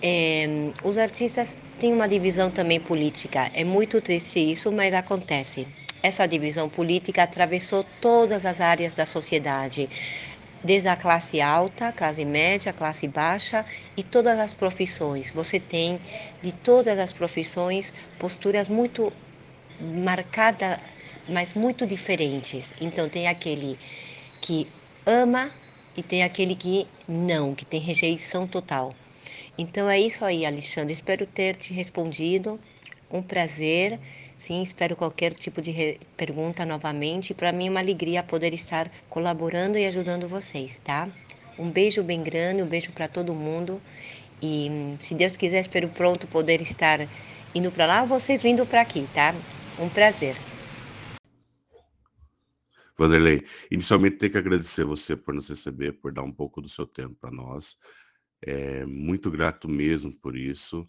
é, 0.02 0.46
os 0.84 0.96
artistas 0.96 1.58
têm 1.78 1.92
uma 1.92 2.08
divisão 2.08 2.50
também 2.50 2.80
política. 2.80 3.50
É 3.54 3.64
muito 3.64 4.00
triste 4.00 4.38
isso, 4.38 4.70
mas 4.72 4.94
acontece. 4.94 5.66
Essa 6.02 6.26
divisão 6.26 6.68
política 6.68 7.22
atravessou 7.22 7.84
todas 8.00 8.46
as 8.46 8.60
áreas 8.60 8.94
da 8.94 9.04
sociedade 9.04 9.88
desde 10.62 10.88
a 10.88 10.96
classe 10.96 11.40
alta, 11.40 11.92
classe 11.92 12.24
média, 12.24 12.72
classe 12.72 13.08
baixa 13.08 13.64
e 13.96 14.02
todas 14.02 14.38
as 14.38 14.52
profissões. 14.54 15.30
Você 15.30 15.58
tem 15.58 15.98
de 16.42 16.52
todas 16.52 16.98
as 16.98 17.12
profissões 17.12 17.92
posturas 18.18 18.68
muito 18.68 19.12
marcadas, 19.80 20.78
mas 21.28 21.54
muito 21.54 21.86
diferentes. 21.86 22.72
Então 22.80 23.08
tem 23.08 23.26
aquele 23.26 23.78
que 24.40 24.66
ama 25.06 25.50
e 25.96 26.02
tem 26.02 26.22
aquele 26.22 26.54
que 26.54 26.86
não, 27.08 27.54
que 27.54 27.64
tem 27.64 27.80
rejeição 27.80 28.46
total. 28.46 28.92
Então 29.58 29.88
é 29.90 30.00
isso 30.00 30.24
aí, 30.24 30.46
Alexandre. 30.46 30.92
Espero 30.92 31.26
ter 31.26 31.56
te 31.56 31.74
respondido. 31.74 32.58
Um 33.10 33.22
prazer. 33.22 33.98
Sim, 34.38 34.62
espero 34.62 34.96
qualquer 34.96 35.34
tipo 35.34 35.60
de 35.60 35.98
pergunta 36.16 36.64
novamente. 36.64 37.34
Para 37.34 37.52
mim 37.52 37.66
é 37.66 37.70
uma 37.70 37.80
alegria 37.80 38.22
poder 38.22 38.54
estar 38.54 38.90
colaborando 39.10 39.76
e 39.76 39.84
ajudando 39.84 40.26
vocês, 40.26 40.80
tá? 40.82 41.08
Um 41.58 41.68
beijo 41.68 42.02
bem 42.02 42.22
grande, 42.22 42.62
um 42.62 42.66
beijo 42.66 42.90
para 42.92 43.06
todo 43.06 43.34
mundo. 43.34 43.82
E 44.40 44.96
se 44.98 45.14
Deus 45.14 45.36
quiser, 45.36 45.60
espero 45.60 45.88
pronto 45.88 46.26
poder 46.26 46.62
estar 46.62 47.06
indo 47.54 47.70
para 47.70 47.84
lá 47.84 48.04
vocês 48.04 48.42
vindo 48.42 48.64
para 48.64 48.80
aqui, 48.80 49.06
tá? 49.12 49.34
Um 49.78 49.88
prazer. 49.90 50.49
Vanderlei, 53.00 53.46
inicialmente 53.70 54.18
tenho 54.18 54.32
que 54.32 54.36
agradecer 54.36 54.84
você 54.84 55.16
por 55.16 55.32
nos 55.32 55.48
receber, 55.48 55.92
por 55.92 56.12
dar 56.12 56.22
um 56.22 56.30
pouco 56.30 56.60
do 56.60 56.68
seu 56.68 56.86
tempo 56.86 57.14
para 57.14 57.30
nós. 57.30 57.78
É 58.42 58.84
muito 58.84 59.30
grato 59.30 59.66
mesmo 59.70 60.12
por 60.12 60.36
isso. 60.36 60.86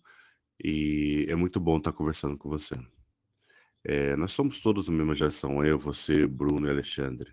E 0.61 1.25
é 1.29 1.35
muito 1.35 1.57
bom 1.57 1.77
estar 1.77 1.93
conversando 1.93 2.37
com 2.37 2.49
você. 2.49 2.75
É, 3.81 4.13
nós 4.17 4.33
somos 4.33 4.59
todos 4.59 4.87
da 4.87 4.91
mesma 4.91 5.15
geração, 5.15 5.63
eu, 5.63 5.79
você, 5.79 6.27
Bruno 6.27 6.67
e 6.67 6.69
Alexandre. 6.69 7.31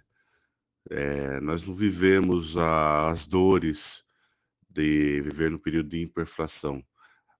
É, 0.88 1.40
nós 1.40 1.64
não 1.64 1.74
vivemos 1.74 2.56
a, 2.56 3.10
as 3.10 3.26
dores 3.26 4.04
de 4.70 5.20
viver 5.22 5.50
no 5.50 5.58
período 5.58 5.88
de 5.88 6.04
hiperinflação. 6.04 6.84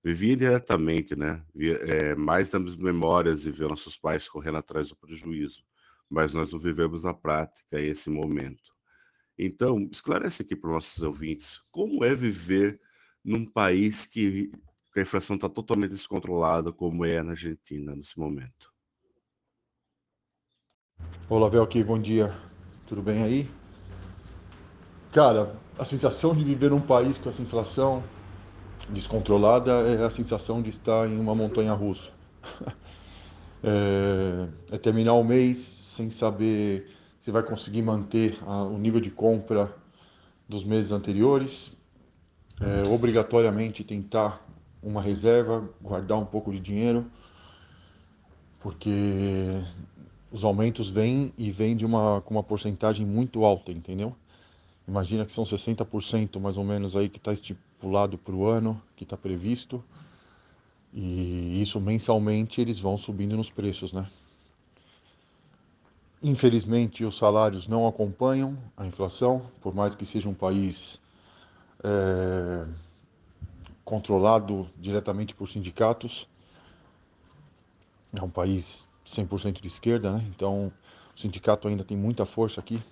Vivia 0.03 0.37
diretamente, 0.37 1.15
né? 1.15 1.41
Via, 1.55 1.77
é, 1.77 2.15
mais 2.17 2.49
das 2.49 2.77
memórias 2.77 3.47
e 3.47 3.51
ver 3.53 3.69
nossos 3.69 3.97
pais 3.97 4.29
correndo 4.29 4.59
atrás 4.59 4.89
do 4.89 4.97
prejuízo. 4.97 5.63
Mas 6.09 6.33
nós 6.33 6.53
não 6.53 6.59
vivemos 6.59 7.03
na 7.03 7.13
prática 7.13 7.81
esse 7.81 8.09
momento. 8.09 8.73
Então, 9.39 9.89
esclarece 9.93 10.43
aqui 10.43 10.57
para 10.57 10.69
os 10.69 10.75
nossos 10.75 11.03
ouvintes 11.03 11.61
como 11.71 12.05
é 12.05 12.15
viver 12.15 12.81
num 13.25 13.45
país 13.45 14.07
que 14.07 14.51
a 14.97 15.01
inflação 15.01 15.37
está 15.37 15.49
totalmente 15.49 15.91
descontrolada, 15.91 16.73
como 16.73 17.05
é 17.05 17.23
na 17.23 17.31
Argentina 17.31 17.95
nesse 17.95 18.19
momento. 18.19 18.73
Olá, 21.29 21.49
Velki, 21.49 21.85
bom 21.85 21.99
dia. 21.99 22.35
Tudo 22.87 23.03
bem 23.03 23.23
aí? 23.23 23.49
Cara, 25.13 25.55
a 25.79 25.85
sensação 25.85 26.35
de 26.35 26.43
viver 26.43 26.71
num 26.71 26.81
país 26.81 27.19
com 27.19 27.29
essa 27.29 27.43
inflação 27.43 28.03
descontrolada 28.89 29.73
é 29.87 30.05
a 30.05 30.11
sensação 30.11 30.61
de 30.63 30.71
estar 30.71 31.09
em 31.09 31.19
uma 31.19 31.35
montanha 31.35 31.73
russa. 31.73 32.11
é, 33.63 34.49
é, 34.75 34.79
terminar 34.79 35.15
o 35.15 35.23
mês 35.23 35.78
sem 35.99 36.11
saber 36.11 36.89
se 37.21 37.31
vai 37.33 37.43
conseguir 37.43 37.83
manter 37.83 38.39
a, 38.47 38.63
o 38.63 38.79
nível 38.79 39.01
de 39.01 39.11
compra 39.11 39.75
dos 40.49 40.63
meses 40.63 40.93
anteriores. 40.93 41.73
É, 42.61 42.89
obrigatoriamente 42.89 43.85
tentar 43.85 44.45
uma 44.83 45.03
reserva, 45.03 45.69
guardar 45.81 46.19
um 46.19 46.25
pouco 46.25 46.51
de 46.51 46.59
dinheiro, 46.59 47.07
porque 48.61 49.61
os 50.31 50.45
aumentos 50.45 50.91
vêm 50.91 51.33
e 51.37 51.51
vêm 51.51 51.77
de 51.77 51.85
uma, 51.85 52.21
com 52.21 52.35
uma 52.35 52.43
porcentagem 52.43 53.07
muito 53.07 53.45
alta, 53.45 53.71
entendeu? 53.71 54.15
Imagina 54.87 55.25
que 55.25 55.33
são 55.33 55.45
60% 55.45 56.41
mais 56.41 56.57
ou 56.57 56.65
menos 56.65 56.97
aí 56.97 57.09
que 57.09 57.19
está 57.19 57.33
estipulado 57.33 58.19
para 58.19 58.35
o 58.35 58.47
ano, 58.47 58.81
que 58.97 59.05
está 59.05 59.17
previsto. 59.17 59.85
E 60.93 61.61
isso 61.61 61.81
mensalmente 61.81 62.61
eles 62.61 62.81
vão 62.81 62.97
subindo 62.97 63.37
nos 63.37 63.51
preços, 63.51 63.93
né? 63.93 64.07
Infelizmente 66.23 67.05
os 67.05 67.17
salários 67.17 67.69
não 67.69 67.87
acompanham 67.87 68.59
a 68.77 68.85
inflação, 68.85 69.43
por 69.61 69.75
mais 69.75 69.95
que 69.95 70.05
seja 70.05 70.29
um 70.29 70.35
país 70.35 71.01
é, 71.85 72.67
controlado 73.85 74.69
diretamente 74.77 75.35
por 75.35 75.49
sindicatos. 75.49 76.29
É 78.13 78.23
um 78.23 78.31
país 78.31 78.85
100% 79.07 79.61
de 79.61 79.69
esquerda, 79.69 80.13
né? 80.13 80.25
Então, 80.29 80.73
o 81.15 81.21
sindicato 81.21 81.69
ainda 81.69 81.85
tem 81.85 81.97
muita 81.97 82.27
força 82.27 82.61
aqui. 82.61 82.83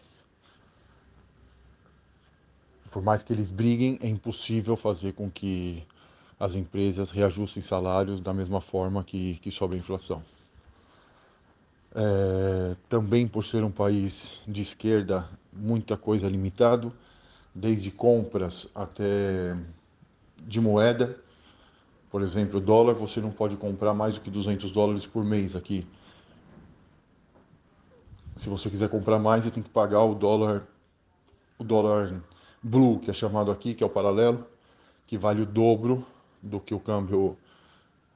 Por 2.91 3.03
mais 3.03 3.23
que 3.23 3.33
eles 3.33 3.51
briguem, 3.51 3.99
é 4.01 4.09
impossível 4.09 4.77
fazer 4.77 5.13
com 5.15 5.31
que 5.31 5.85
as 6.39 6.55
empresas 6.55 7.11
reajustem 7.11 7.63
salários 7.63 8.21
da 8.21 8.33
mesma 8.33 8.61
forma 8.61 9.03
que, 9.03 9.37
que 9.37 9.51
sobe 9.51 9.75
a 9.75 9.79
inflação. 9.79 10.23
É, 11.95 12.77
também 12.89 13.27
por 13.27 13.43
ser 13.45 13.65
um 13.65 13.71
país 13.71 14.41
de 14.47 14.61
esquerda, 14.61 15.29
muita 15.53 15.97
coisa 15.97 16.29
limitado, 16.29 16.93
desde 17.55 17.91
compras 17.91 18.69
até 18.75 19.57
de 20.39 20.61
moeda. 20.61 21.19
Por 22.11 22.23
exemplo, 22.23 22.61
dólar, 22.61 22.95
você 22.95 23.21
não 23.21 23.31
pode 23.31 23.57
comprar 23.57 23.95
mais 23.95 24.15
do 24.15 24.21
que 24.21 24.31
200 24.31 24.71
dólares 24.73 25.07
por 25.07 25.25
mês 25.25 25.57
aqui. 25.57 25.87
Se 28.37 28.49
você 28.49 28.69
quiser 28.69 28.89
comprar 28.89 29.19
mais, 29.19 29.45
você 29.45 29.51
tem 29.51 29.63
que 29.63 29.71
pagar 29.71 30.03
o 30.03 30.15
dólar, 30.15 30.67
o 31.59 31.65
dólar 31.65 32.21
blue, 32.63 33.01
que 33.01 33.11
é 33.11 33.15
chamado 33.15 33.51
aqui, 33.51 33.75
que 33.75 33.83
é 33.83 33.87
o 33.87 33.91
paralelo, 33.91 34.47
que 35.07 35.17
vale 35.17 35.43
o 35.43 35.47
dobro 35.47 36.07
do 36.43 36.61
que 36.61 36.75
o 36.75 36.81
câmbio 36.81 37.37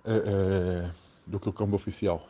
é, 0.05 0.13
é, 0.13 0.91
do 1.27 1.41
que 1.41 1.49
o 1.49 1.53
câmbio 1.53 1.77
oficial. 1.77 2.27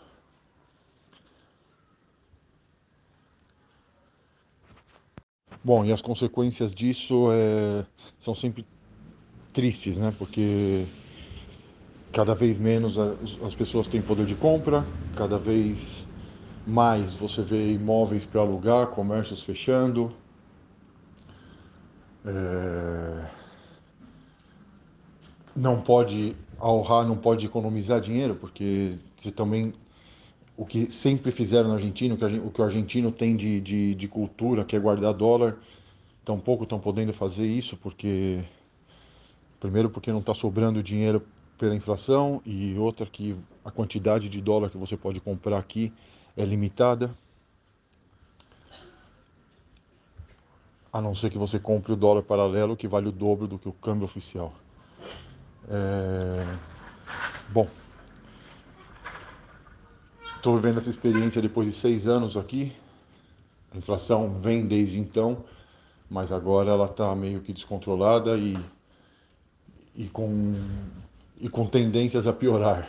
Bom, 5.63 5.85
e 5.85 5.93
as 5.93 6.01
consequências 6.01 6.75
disso 6.75 7.29
é, 7.33 7.85
são 8.19 8.35
sempre 8.35 8.67
tristes, 9.53 9.97
né? 9.99 10.13
Porque 10.19 10.87
cada 12.13 12.35
vez 12.35 12.59
menos 12.59 12.97
as 12.99 13.55
pessoas 13.55 13.87
têm 13.87 14.01
poder 14.01 14.27
de 14.27 14.35
compra, 14.35 14.85
cada 15.17 15.39
vez 15.39 16.05
mais 16.67 17.15
você 17.15 17.43
vê 17.43 17.73
imóveis 17.73 18.25
para 18.25 18.41
alugar, 18.41 18.89
comércios 18.89 19.43
fechando. 19.43 20.13
É... 22.25 23.31
Não 25.57 25.81
pode 25.81 26.35
ahorrar, 26.59 27.07
não 27.07 27.17
pode 27.17 27.47
economizar 27.47 28.01
dinheiro, 28.01 28.35
porque 28.35 28.95
você 29.19 29.31
também. 29.31 29.73
O 30.57 30.66
que 30.66 30.90
sempre 30.90 31.30
fizeram 31.30 31.68
na 31.68 31.74
Argentina, 31.74 32.14
o 32.14 32.51
que 32.51 32.61
o 32.61 32.64
argentino 32.64 33.11
tem 33.11 33.34
de, 33.34 33.61
de, 33.61 33.94
de 33.94 34.09
cultura, 34.09 34.64
que 34.64 34.76
é 34.76 34.78
guardar 34.78 35.14
dólar, 35.14 35.57
tampouco 36.24 36.64
estão 36.64 36.78
podendo 36.78 37.12
fazer 37.12 37.46
isso, 37.46 37.76
porque. 37.76 38.44
Primeiro, 39.59 39.90
porque 39.90 40.11
não 40.11 40.20
está 40.20 40.34
sobrando 40.34 40.82
dinheiro 40.82 41.22
pela 41.59 41.74
inflação, 41.74 42.40
e 42.46 42.76
outra, 42.78 43.05
que 43.07 43.36
a 43.64 43.70
quantidade 43.70 44.28
de 44.28 44.40
dólar 44.40 44.70
que 44.70 44.78
você 44.78 44.96
pode 44.96 45.20
comprar 45.20 45.59
aqui 45.59 45.92
é 46.36 46.44
limitada. 46.44 47.11
A 50.92 51.01
não 51.01 51.14
ser 51.14 51.30
que 51.30 51.38
você 51.38 51.59
compre 51.59 51.92
o 51.92 51.96
dólar 51.96 52.22
paralelo, 52.22 52.76
que 52.76 52.88
vale 52.88 53.09
o 53.09 53.12
dobro 53.12 53.46
do 53.46 53.59
que 53.59 53.68
o 53.68 53.72
câmbio 53.72 54.05
oficial. 54.05 54.53
É... 55.68 56.59
Bom, 57.51 57.68
estou 60.41 60.57
vivendo 60.57 60.78
essa 60.78 60.88
experiência 60.88 61.43
depois 61.43 61.66
de 61.66 61.72
seis 61.74 62.09
anos 62.09 62.34
aqui. 62.34 62.72
A 63.72 63.76
inflação 63.76 64.41
vem 64.41 64.66
desde 64.66 64.99
então, 64.99 65.45
mas 66.09 66.32
agora 66.32 66.70
ela 66.70 66.86
está 66.86 67.14
meio 67.14 67.41
que 67.41 67.53
descontrolada 67.53 68.36
e, 68.38 68.59
e 69.95 70.09
com 70.09 70.55
e 71.38 71.49
com 71.49 71.66
tendências 71.66 72.26
a 72.26 72.32
piorar. 72.32 72.88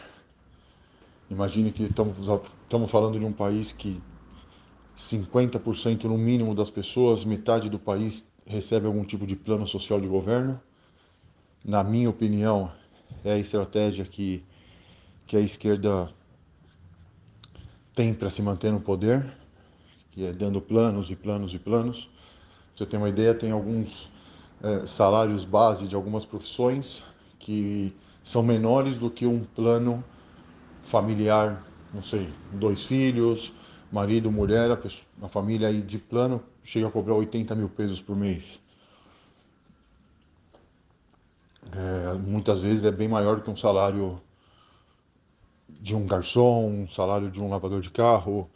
Imagine 1.30 1.72
que 1.72 1.84
estamos, 1.84 2.92
falando 2.92 3.18
de 3.18 3.26
um 3.26 3.32
país 3.32 3.72
que 3.72 4.02
50% 4.98 6.04
no 6.04 6.18
mínimo 6.18 6.54
das 6.54 6.70
pessoas, 6.70 7.24
metade 7.24 7.70
do 7.70 7.80
país 7.80 8.26
recebe 8.46 8.88
algum 8.88 9.06
tipo 9.06 9.26
de 9.26 9.36
plano 9.36 9.66
social 9.66 10.02
de 10.02 10.08
governo. 10.08 10.60
Na 11.64 11.82
minha 11.82 12.10
opinião, 12.10 12.70
é 13.24 13.34
a 13.34 13.38
estratégia 13.38 14.04
que, 14.04 14.44
que 15.26 15.38
a 15.38 15.40
esquerda 15.40 16.14
tem 17.96 18.14
para 18.14 18.30
se 18.30 18.42
manter 18.42 18.72
no 18.72 18.80
poder, 18.80 19.26
que 20.12 20.26
é 20.26 20.32
dando 20.32 20.62
planos 20.62 21.10
e 21.10 21.16
planos 21.16 21.54
e 21.54 21.60
planos. 21.60 22.10
Você 22.76 22.86
tem 22.86 23.00
uma 23.00 23.10
ideia, 23.10 23.34
tem 23.34 23.52
alguns 23.52 24.10
é, 24.62 24.86
salários 24.86 25.44
base 25.44 25.88
de 25.88 25.96
algumas 25.96 26.26
profissões 26.26 27.04
que 27.40 27.94
são 28.24 28.44
menores 28.44 28.98
do 28.98 29.10
que 29.10 29.26
um 29.26 29.44
plano 29.44 30.04
familiar, 30.84 31.66
não 31.94 32.04
sei, 32.04 32.30
dois 32.54 32.84
filhos, 32.84 33.54
marido, 33.92 34.32
mulher, 34.32 34.72
a, 34.72 34.78
pessoa, 34.78 35.06
a 35.22 35.28
família 35.28 35.68
aí 35.68 35.82
de 35.82 35.98
plano 35.98 36.42
chega 36.64 36.88
a 36.88 36.92
cobrar 36.92 37.16
80 37.16 37.54
mil 37.56 37.70
pesos 37.70 38.00
por 38.00 38.16
mês. 38.16 38.60
É, 41.72 42.14
muitas 42.18 42.62
vezes 42.62 42.84
é 42.84 42.92
bem 42.92 43.08
maior 43.08 43.42
que 43.42 43.50
um 43.50 43.56
salário 43.56 44.22
de 45.80 45.96
um 45.96 46.06
garçom, 46.06 46.68
um 46.68 46.88
salário 46.88 47.30
de 47.30 47.40
um 47.40 47.50
lavador 47.50 47.82
de 47.82 47.90
carro, 47.90 48.50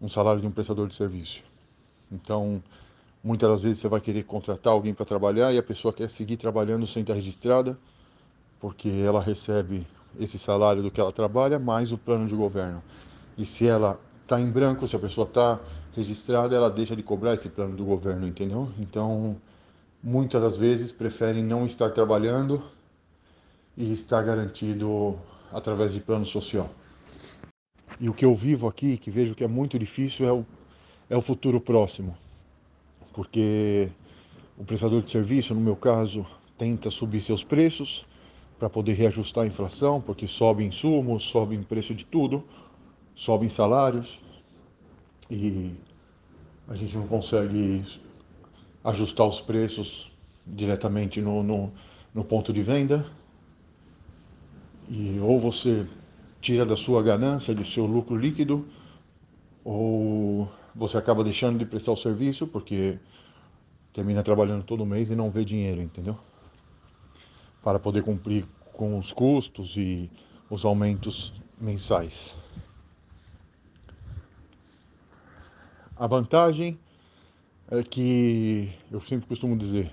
um 0.00 0.08
salário 0.08 0.40
de 0.40 0.46
um 0.46 0.50
prestador 0.50 0.86
de 0.88 0.94
serviço. 0.94 1.42
Então, 2.10 2.62
muitas 3.22 3.48
das 3.48 3.62
vezes 3.62 3.78
você 3.78 3.88
vai 3.88 4.00
querer 4.00 4.24
contratar 4.24 4.72
alguém 4.72 4.92
para 4.92 5.06
trabalhar 5.06 5.52
e 5.52 5.58
a 5.58 5.62
pessoa 5.62 5.92
quer 5.92 6.10
seguir 6.10 6.36
trabalhando 6.36 6.86
sem 6.86 7.02
estar 7.02 7.14
registrada, 7.14 7.78
porque 8.60 8.88
ela 8.88 9.20
recebe 9.20 9.86
esse 10.18 10.38
salário 10.38 10.82
do 10.82 10.90
que 10.90 11.00
ela 11.00 11.12
trabalha, 11.12 11.58
mais 11.58 11.92
o 11.92 11.98
plano 11.98 12.26
de 12.26 12.34
governo. 12.34 12.82
E 13.36 13.44
se 13.44 13.66
ela 13.66 13.98
está 14.22 14.40
em 14.40 14.50
branco, 14.50 14.86
se 14.86 14.94
a 14.94 14.98
pessoa 14.98 15.26
está 15.26 15.58
registrada, 15.94 16.54
ela 16.54 16.70
deixa 16.70 16.96
de 16.96 17.02
cobrar 17.02 17.34
esse 17.34 17.48
plano 17.48 17.76
do 17.76 17.84
governo, 17.84 18.26
entendeu? 18.26 18.68
Então, 18.78 19.36
muitas 20.02 20.40
das 20.40 20.56
vezes 20.56 20.92
preferem 20.92 21.44
não 21.44 21.64
estar 21.64 21.90
trabalhando 21.90 22.62
e 23.76 23.92
estar 23.92 24.22
garantido 24.22 25.18
através 25.52 25.92
de 25.92 26.00
plano 26.00 26.26
social. 26.26 26.70
E 28.00 28.08
o 28.08 28.14
que 28.14 28.24
eu 28.24 28.34
vivo 28.34 28.66
aqui, 28.66 28.96
que 28.96 29.10
vejo 29.10 29.34
que 29.34 29.44
é 29.44 29.48
muito 29.48 29.78
difícil, 29.78 30.26
é 30.26 30.32
o, 30.32 30.46
é 31.10 31.16
o 31.16 31.22
futuro 31.22 31.60
próximo. 31.60 32.16
Porque 33.12 33.90
o 34.56 34.64
prestador 34.64 35.02
de 35.02 35.10
serviço, 35.10 35.54
no 35.54 35.60
meu 35.60 35.76
caso, 35.76 36.26
tenta 36.56 36.90
subir 36.90 37.20
seus 37.20 37.44
preços, 37.44 38.04
para 38.62 38.70
poder 38.70 38.92
reajustar 38.92 39.42
a 39.42 39.46
inflação, 39.48 40.00
porque 40.00 40.28
sobe 40.28 40.62
insumos, 40.64 41.24
sobe 41.24 41.58
preço 41.58 41.92
de 41.96 42.04
tudo, 42.04 42.44
sobem 43.12 43.48
salários 43.48 44.20
e 45.28 45.74
a 46.68 46.76
gente 46.76 46.96
não 46.96 47.08
consegue 47.08 47.84
ajustar 48.84 49.26
os 49.26 49.40
preços 49.40 50.12
diretamente 50.46 51.20
no, 51.20 51.42
no, 51.42 51.72
no 52.14 52.22
ponto 52.22 52.52
de 52.52 52.62
venda. 52.62 53.04
E 54.92 55.18
ou 55.18 55.40
você 55.40 55.86
tira 56.40 56.64
da 56.64 56.76
sua 56.76 57.02
ganância, 57.02 57.54
do 57.54 57.64
seu 57.64 57.86
lucro 57.86 58.14
líquido, 58.14 58.68
ou 59.64 60.48
você 60.74 60.98
acaba 60.98 61.24
deixando 61.24 61.58
de 61.58 61.64
prestar 61.64 61.92
o 61.92 61.96
serviço 61.96 62.46
porque 62.46 62.98
termina 63.92 64.22
trabalhando 64.22 64.62
todo 64.62 64.86
mês 64.86 65.10
e 65.10 65.16
não 65.16 65.30
vê 65.30 65.44
dinheiro, 65.44 65.80
entendeu? 65.80 66.16
para 67.62 67.78
poder 67.78 68.02
cumprir 68.02 68.44
com 68.72 68.98
os 68.98 69.12
custos 69.12 69.76
e 69.76 70.10
os 70.50 70.64
aumentos 70.64 71.32
mensais. 71.60 72.34
A 75.96 76.06
vantagem 76.06 76.78
é 77.70 77.82
que 77.82 78.72
eu 78.90 79.00
sempre 79.00 79.28
costumo 79.28 79.56
dizer, 79.56 79.92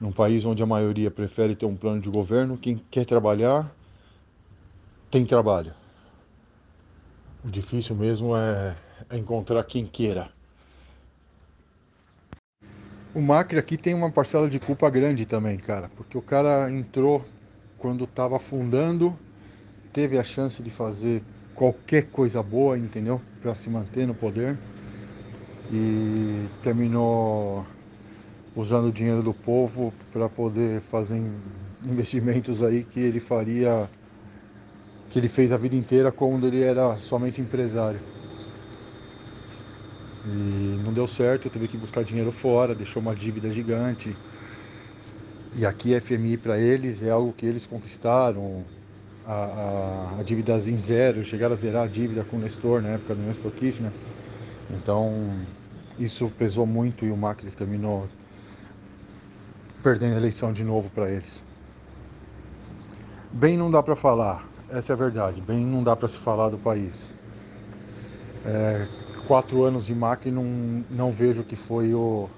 num 0.00 0.12
país 0.12 0.44
onde 0.44 0.62
a 0.62 0.66
maioria 0.66 1.10
prefere 1.10 1.56
ter 1.56 1.66
um 1.66 1.76
plano 1.76 2.00
de 2.00 2.08
governo, 2.08 2.56
quem 2.56 2.80
quer 2.90 3.04
trabalhar 3.04 3.74
tem 5.10 5.24
trabalho. 5.24 5.72
O 7.44 7.50
difícil 7.50 7.94
mesmo 7.94 8.36
é, 8.36 8.76
é 9.10 9.16
encontrar 9.16 9.64
quem 9.64 9.86
queira. 9.86 10.30
O 13.14 13.20
Macri 13.20 13.58
aqui 13.58 13.76
tem 13.76 13.94
uma 13.94 14.10
parcela 14.10 14.48
de 14.48 14.60
culpa 14.60 14.88
grande 14.90 15.24
também, 15.24 15.56
cara, 15.56 15.90
porque 15.96 16.16
o 16.16 16.22
cara 16.22 16.70
entrou 16.70 17.24
quando 17.78 18.04
estava 18.04 18.36
afundando, 18.36 19.18
teve 19.92 20.18
a 20.18 20.24
chance 20.24 20.62
de 20.62 20.70
fazer 20.70 21.22
qualquer 21.54 22.10
coisa 22.10 22.42
boa, 22.42 22.78
entendeu? 22.78 23.20
Para 23.40 23.54
se 23.54 23.70
manter 23.70 24.06
no 24.06 24.14
poder 24.14 24.58
e 25.72 26.46
terminou 26.62 27.66
usando 28.54 28.88
o 28.88 28.92
dinheiro 28.92 29.22
do 29.22 29.34
povo 29.34 29.92
para 30.12 30.28
poder 30.28 30.80
fazer 30.82 31.20
investimentos 31.84 32.62
aí 32.62 32.84
que 32.84 33.00
ele 33.00 33.20
faria, 33.20 33.88
que 35.10 35.18
ele 35.18 35.28
fez 35.28 35.52
a 35.52 35.56
vida 35.56 35.74
inteira 35.74 36.12
quando 36.12 36.46
ele 36.46 36.62
era 36.62 36.96
somente 36.98 37.40
empresário. 37.40 38.00
E 40.26 40.80
não 40.84 40.92
deu 40.92 41.06
certo, 41.06 41.48
teve 41.48 41.68
que 41.68 41.76
buscar 41.76 42.04
dinheiro 42.04 42.30
fora, 42.30 42.74
deixou 42.74 43.00
uma 43.00 43.14
dívida 43.14 43.50
gigante. 43.50 44.14
E 45.54 45.64
aqui 45.64 45.94
a 45.94 46.00
FMI 46.00 46.36
para 46.36 46.58
eles 46.58 47.02
é 47.02 47.10
algo 47.10 47.32
que 47.32 47.46
eles 47.46 47.66
conquistaram. 47.66 48.64
A, 49.24 49.32
a, 49.32 50.20
a 50.20 50.22
dívida 50.22 50.54
em 50.56 50.76
zero, 50.76 51.22
chegaram 51.22 51.52
a 51.52 51.56
zerar 51.56 51.84
a 51.84 51.86
dívida 51.86 52.24
com 52.24 52.36
o 52.36 52.40
Nestor 52.40 52.80
na 52.80 52.90
época 52.90 53.14
do 53.14 53.22
Nestor 53.22 53.50
Kirchner. 53.52 53.92
Então 54.70 55.30
isso 55.98 56.30
pesou 56.38 56.64
muito 56.64 57.04
e 57.04 57.10
o 57.10 57.16
Macri 57.16 57.50
terminou 57.50 58.06
perdendo 59.82 60.14
a 60.14 60.16
eleição 60.16 60.52
de 60.52 60.64
novo 60.64 60.90
para 60.90 61.10
eles. 61.10 61.42
Bem 63.32 63.56
não 63.56 63.70
dá 63.70 63.82
para 63.82 63.94
falar, 63.94 64.48
essa 64.70 64.92
é 64.92 64.94
a 64.94 64.96
verdade. 64.96 65.40
Bem 65.40 65.66
não 65.66 65.82
dá 65.82 65.96
para 65.96 66.08
se 66.08 66.18
falar 66.18 66.48
do 66.48 66.58
país. 66.58 67.08
É, 68.44 68.86
quatro 69.26 69.64
anos 69.64 69.86
de 69.86 69.94
Macri 69.94 70.30
não, 70.30 70.44
não 70.90 71.12
vejo 71.12 71.42
que 71.42 71.56
foi 71.56 71.94
o, 71.94 72.28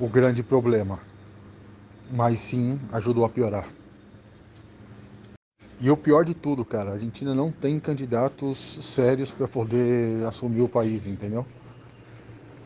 o 0.00 0.08
grande 0.08 0.42
problema, 0.42 0.98
mas 2.10 2.40
sim 2.40 2.80
ajudou 2.92 3.24
a 3.24 3.28
piorar. 3.28 3.68
E 5.80 5.90
o 5.90 5.96
pior 5.96 6.24
de 6.24 6.32
tudo, 6.32 6.64
cara, 6.64 6.90
a 6.90 6.92
Argentina 6.94 7.34
não 7.34 7.50
tem 7.50 7.80
candidatos 7.80 8.78
sérios 8.82 9.32
para 9.32 9.48
poder 9.48 10.24
assumir 10.26 10.62
o 10.62 10.68
país, 10.68 11.06
entendeu? 11.06 11.44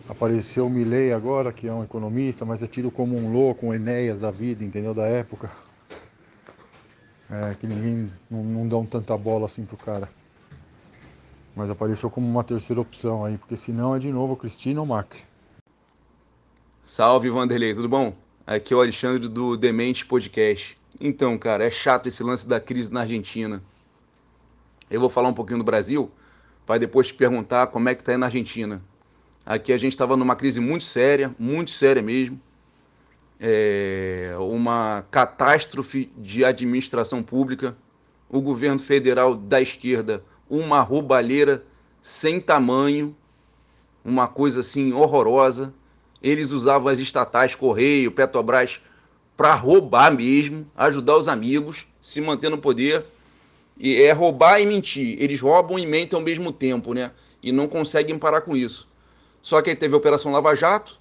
Apareceu 0.09 0.67
o 0.67 0.71
Milley 0.71 1.13
agora, 1.13 1.53
que 1.53 1.67
é 1.67 1.73
um 1.73 1.83
economista, 1.83 2.45
mas 2.45 2.63
é 2.63 2.67
tido 2.67 2.91
como 2.91 3.17
um 3.17 3.33
louco, 3.33 3.67
um 3.67 3.75
Enéas 3.75 4.19
da 4.19 4.31
vida, 4.31 4.63
entendeu? 4.63 4.93
Da 4.93 5.07
época. 5.07 5.51
É, 7.31 7.55
que 7.55 7.67
ninguém 7.67 8.13
não, 8.31 8.45
não 8.45 8.69
dão 8.69 8.87
tanta 8.87 9.17
bola 9.17 9.47
assim 9.47 9.65
pro 9.65 9.77
cara. 9.77 10.09
Mas 11.55 11.71
apareceu 11.71 12.11
como 12.11 12.27
uma 12.27 12.45
terceira 12.45 12.81
opção 12.81 13.25
aí, 13.25 13.37
porque 13.39 13.57
senão 13.57 13.97
é 13.97 13.99
de 13.99 14.13
novo 14.13 14.37
Cristina 14.37 14.81
ou 14.81 14.87
Macri. 14.87 15.21
Salve 16.83 17.29
Vanderlei, 17.31 17.75
tudo 17.75 17.89
bom? 17.89 18.15
Aqui 18.47 18.73
é 18.73 18.77
o 18.77 18.81
Alexandre 18.81 19.29
do 19.29 19.57
Demente 19.57 20.07
Podcast. 20.07 20.79
Então, 21.01 21.37
cara, 21.37 21.65
é 21.65 21.71
chato 21.71 22.07
esse 22.07 22.23
lance 22.23 22.47
da 22.47 22.61
crise 22.61 22.93
na 22.93 23.01
Argentina. 23.01 23.61
Eu 24.89 25.01
vou 25.01 25.09
falar 25.09 25.29
um 25.29 25.35
pouquinho 25.35 25.59
do 25.59 25.65
Brasil, 25.65 26.11
para 26.65 26.79
depois 26.79 27.09
te 27.09 27.15
perguntar 27.15 27.67
como 27.69 27.89
é 27.89 27.95
que 27.95 28.05
tá 28.05 28.13
aí 28.13 28.19
na 28.19 28.27
Argentina. 28.27 28.81
Aqui 29.45 29.73
a 29.73 29.79
gente 29.79 29.93
estava 29.93 30.17
numa 30.17 30.37
crise 30.37 30.61
muito 30.61 30.85
séria, 30.85 31.35
muito 31.39 31.73
séria 31.73 32.03
mesmo. 32.03 32.41
É 33.39 34.35
uma 34.39 35.05
catástrofe 35.11 36.11
de 36.17 36.45
administração 36.45 37.23
pública. 37.23 37.77
O 38.29 38.41
governo 38.41 38.79
federal 38.79 39.35
da 39.35 39.61
esquerda 39.61 40.25
uma 40.49 40.81
roubalheira 40.81 41.65
sem 42.01 42.41
tamanho, 42.41 43.17
uma 44.05 44.29
coisa 44.29 44.61
assim 44.61 44.93
horrorosa. 44.93 45.75
Eles 46.23 46.51
usavam 46.51 46.89
as 46.89 46.99
estatais, 46.99 47.55
Correio, 47.55 48.13
Petrobras, 48.13 48.81
para 49.37 49.55
roubar 49.55 50.15
mesmo, 50.15 50.67
ajudar 50.77 51.17
os 51.17 51.29
amigos, 51.29 51.87
se 52.01 52.21
manter 52.21 52.49
no 52.49 52.59
poder. 52.59 53.05
E 53.79 54.01
é 54.03 54.13
roubar 54.13 54.61
e 54.61 54.67
mentir. 54.67 55.21
Eles 55.21 55.41
roubam 55.41 55.79
e 55.79 55.87
mentem 55.87 56.17
ao 56.17 56.25
mesmo 56.25 56.51
tempo, 56.51 56.95
né? 56.95 57.13
E 57.43 57.53
não 57.53 57.69
conseguem 57.69 58.19
parar 58.19 58.41
com 58.41 58.57
isso. 58.57 58.89
Só 59.43 59.61
que 59.61 59.71
aí 59.71 59.77
teve 59.77 59.95
a 59.95 59.99
Operação 59.99 60.33
Lava 60.33 60.55
Jato, 60.55 60.99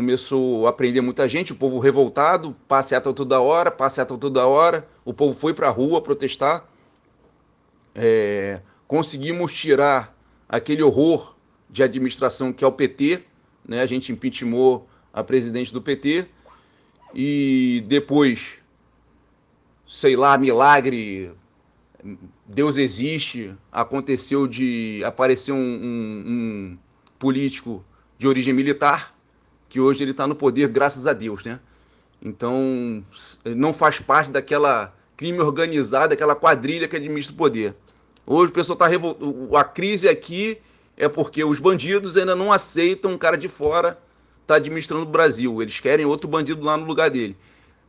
começou 0.00 0.66
a 0.66 0.72
prender 0.72 1.02
muita 1.02 1.28
gente, 1.28 1.52
o 1.52 1.56
povo 1.56 1.78
revoltado, 1.78 2.56
passeata 2.66 3.12
toda 3.12 3.38
hora, 3.38 3.70
passeata 3.70 4.16
toda 4.16 4.46
hora. 4.46 4.88
O 5.04 5.12
povo 5.12 5.38
foi 5.38 5.52
para 5.52 5.68
a 5.68 5.70
rua 5.70 6.00
protestar 6.00 6.66
é, 7.94 8.62
conseguimos 8.88 9.52
tirar 9.52 10.16
aquele 10.48 10.82
horror 10.82 11.36
de 11.68 11.82
administração 11.82 12.50
que 12.50 12.64
é 12.64 12.66
o 12.66 12.72
PT, 12.72 13.24
né? 13.68 13.82
a 13.82 13.86
gente 13.86 14.10
impeachmentou 14.10 14.88
a 15.12 15.22
presidente 15.22 15.70
do 15.70 15.82
PT, 15.82 16.26
e 17.14 17.84
depois 17.86 18.54
sei 19.86 20.16
lá, 20.16 20.38
milagre, 20.38 21.32
Deus 22.46 22.78
existe, 22.78 23.54
aconteceu 23.70 24.46
de 24.46 25.02
aparecer 25.04 25.52
um, 25.52 25.56
um, 25.56 26.24
um 26.26 26.78
político 27.18 27.84
de 28.16 28.28
origem 28.28 28.54
militar, 28.54 29.14
que 29.70 29.80
hoje 29.80 30.02
ele 30.02 30.10
está 30.10 30.26
no 30.26 30.34
poder, 30.34 30.68
graças 30.68 31.06
a 31.06 31.14
Deus, 31.14 31.44
né? 31.44 31.58
Então, 32.20 33.02
não 33.44 33.72
faz 33.72 34.00
parte 34.00 34.30
daquela 34.30 34.94
crime 35.16 35.38
organizado, 35.38 36.10
daquela 36.10 36.34
quadrilha 36.34 36.88
que 36.88 36.96
administra 36.96 37.32
o 37.32 37.36
poder. 37.36 37.74
Hoje 38.26 38.50
o 38.50 38.52
pessoal 38.52 38.74
está 38.74 38.86
revol... 38.86 39.16
A 39.56 39.64
crise 39.64 40.08
aqui 40.08 40.58
é 40.96 41.08
porque 41.08 41.42
os 41.44 41.60
bandidos 41.60 42.16
ainda 42.16 42.34
não 42.34 42.52
aceitam 42.52 43.12
um 43.12 43.18
cara 43.18 43.36
de 43.36 43.48
fora 43.48 43.98
tá 44.46 44.56
administrando 44.56 45.04
o 45.04 45.06
Brasil. 45.06 45.62
Eles 45.62 45.78
querem 45.78 46.04
outro 46.04 46.28
bandido 46.28 46.64
lá 46.64 46.76
no 46.76 46.84
lugar 46.84 47.08
dele. 47.08 47.36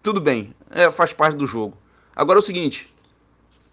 Tudo 0.04 0.22
bem, 0.22 0.54
é, 0.70 0.92
faz 0.92 1.12
parte 1.12 1.36
do 1.36 1.48
jogo. 1.48 1.76
Agora 2.16 2.38
é 2.38 2.42
o 2.42 2.44
seguinte: 2.44 2.88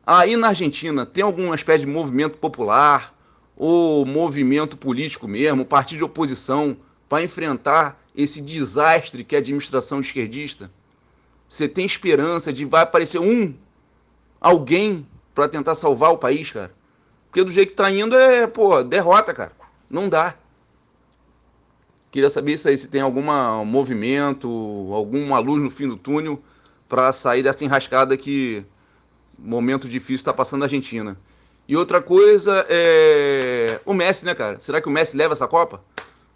aí 0.07 0.37
na 0.37 0.49
Argentina 0.49 1.05
tem 1.05 1.23
alguma 1.23 1.55
espécie 1.55 1.85
de 1.85 1.91
movimento 1.91 2.39
popular 2.39 3.15
ou 3.55 4.07
movimento 4.07 4.77
político 4.77 5.29
mesmo, 5.29 5.65
partido 5.65 5.99
de 5.99 6.05
oposição 6.05 6.77
para 7.09 7.23
enfrentar 7.23 8.01
esse 8.15 8.41
desastre 8.41 9.25
que 9.25 9.35
é 9.35 9.39
a 9.39 9.41
administração 9.41 10.01
esquerdista? 10.01 10.71
Você 11.49 11.67
tem 11.67 11.87
esperança 11.87 12.53
de 12.53 12.65
vai 12.65 12.83
aparecer 12.83 13.19
um, 13.19 13.55
alguém 14.41 15.07
para 15.35 15.49
tentar 15.49 15.75
salvar 15.75 16.13
o 16.13 16.19
país, 16.19 16.53
cara? 16.53 16.73
Porque 17.27 17.45
do 17.45 17.51
jeito 17.51 17.71
que 17.71 17.77
tá 17.77 17.91
indo 17.91 18.17
é, 18.17 18.47
pô, 18.47 18.83
derrota, 18.83 19.33
cara. 19.33 19.53
Não 19.89 20.09
dá. 20.09 20.35
Queria 22.11 22.31
saber 22.31 22.53
isso 22.53 22.69
aí, 22.69 22.77
se 22.77 22.89
tem 22.89 23.01
algum 23.01 23.23
movimento, 23.65 24.49
alguma 24.93 25.39
luz 25.39 25.63
no 25.63 25.71
fim 25.71 25.87
do 25.87 25.97
túnel 25.97 26.43
para 26.89 27.13
sair 27.13 27.43
dessa 27.43 27.65
enrascada 27.65 28.17
que 28.17 28.65
momento 29.39 29.89
difícil 29.89 30.17
está 30.17 30.33
passando 30.33 30.63
a 30.63 30.67
Argentina. 30.67 31.17
E 31.69 31.77
outra 31.77 32.01
coisa 32.01 32.65
é 32.69 33.79
o 33.85 33.93
Messi, 33.93 34.25
né, 34.25 34.35
cara? 34.35 34.59
Será 34.59 34.81
que 34.81 34.89
o 34.89 34.91
Messi 34.91 35.17
leva 35.17 35.35
essa 35.35 35.47
Copa? 35.47 35.83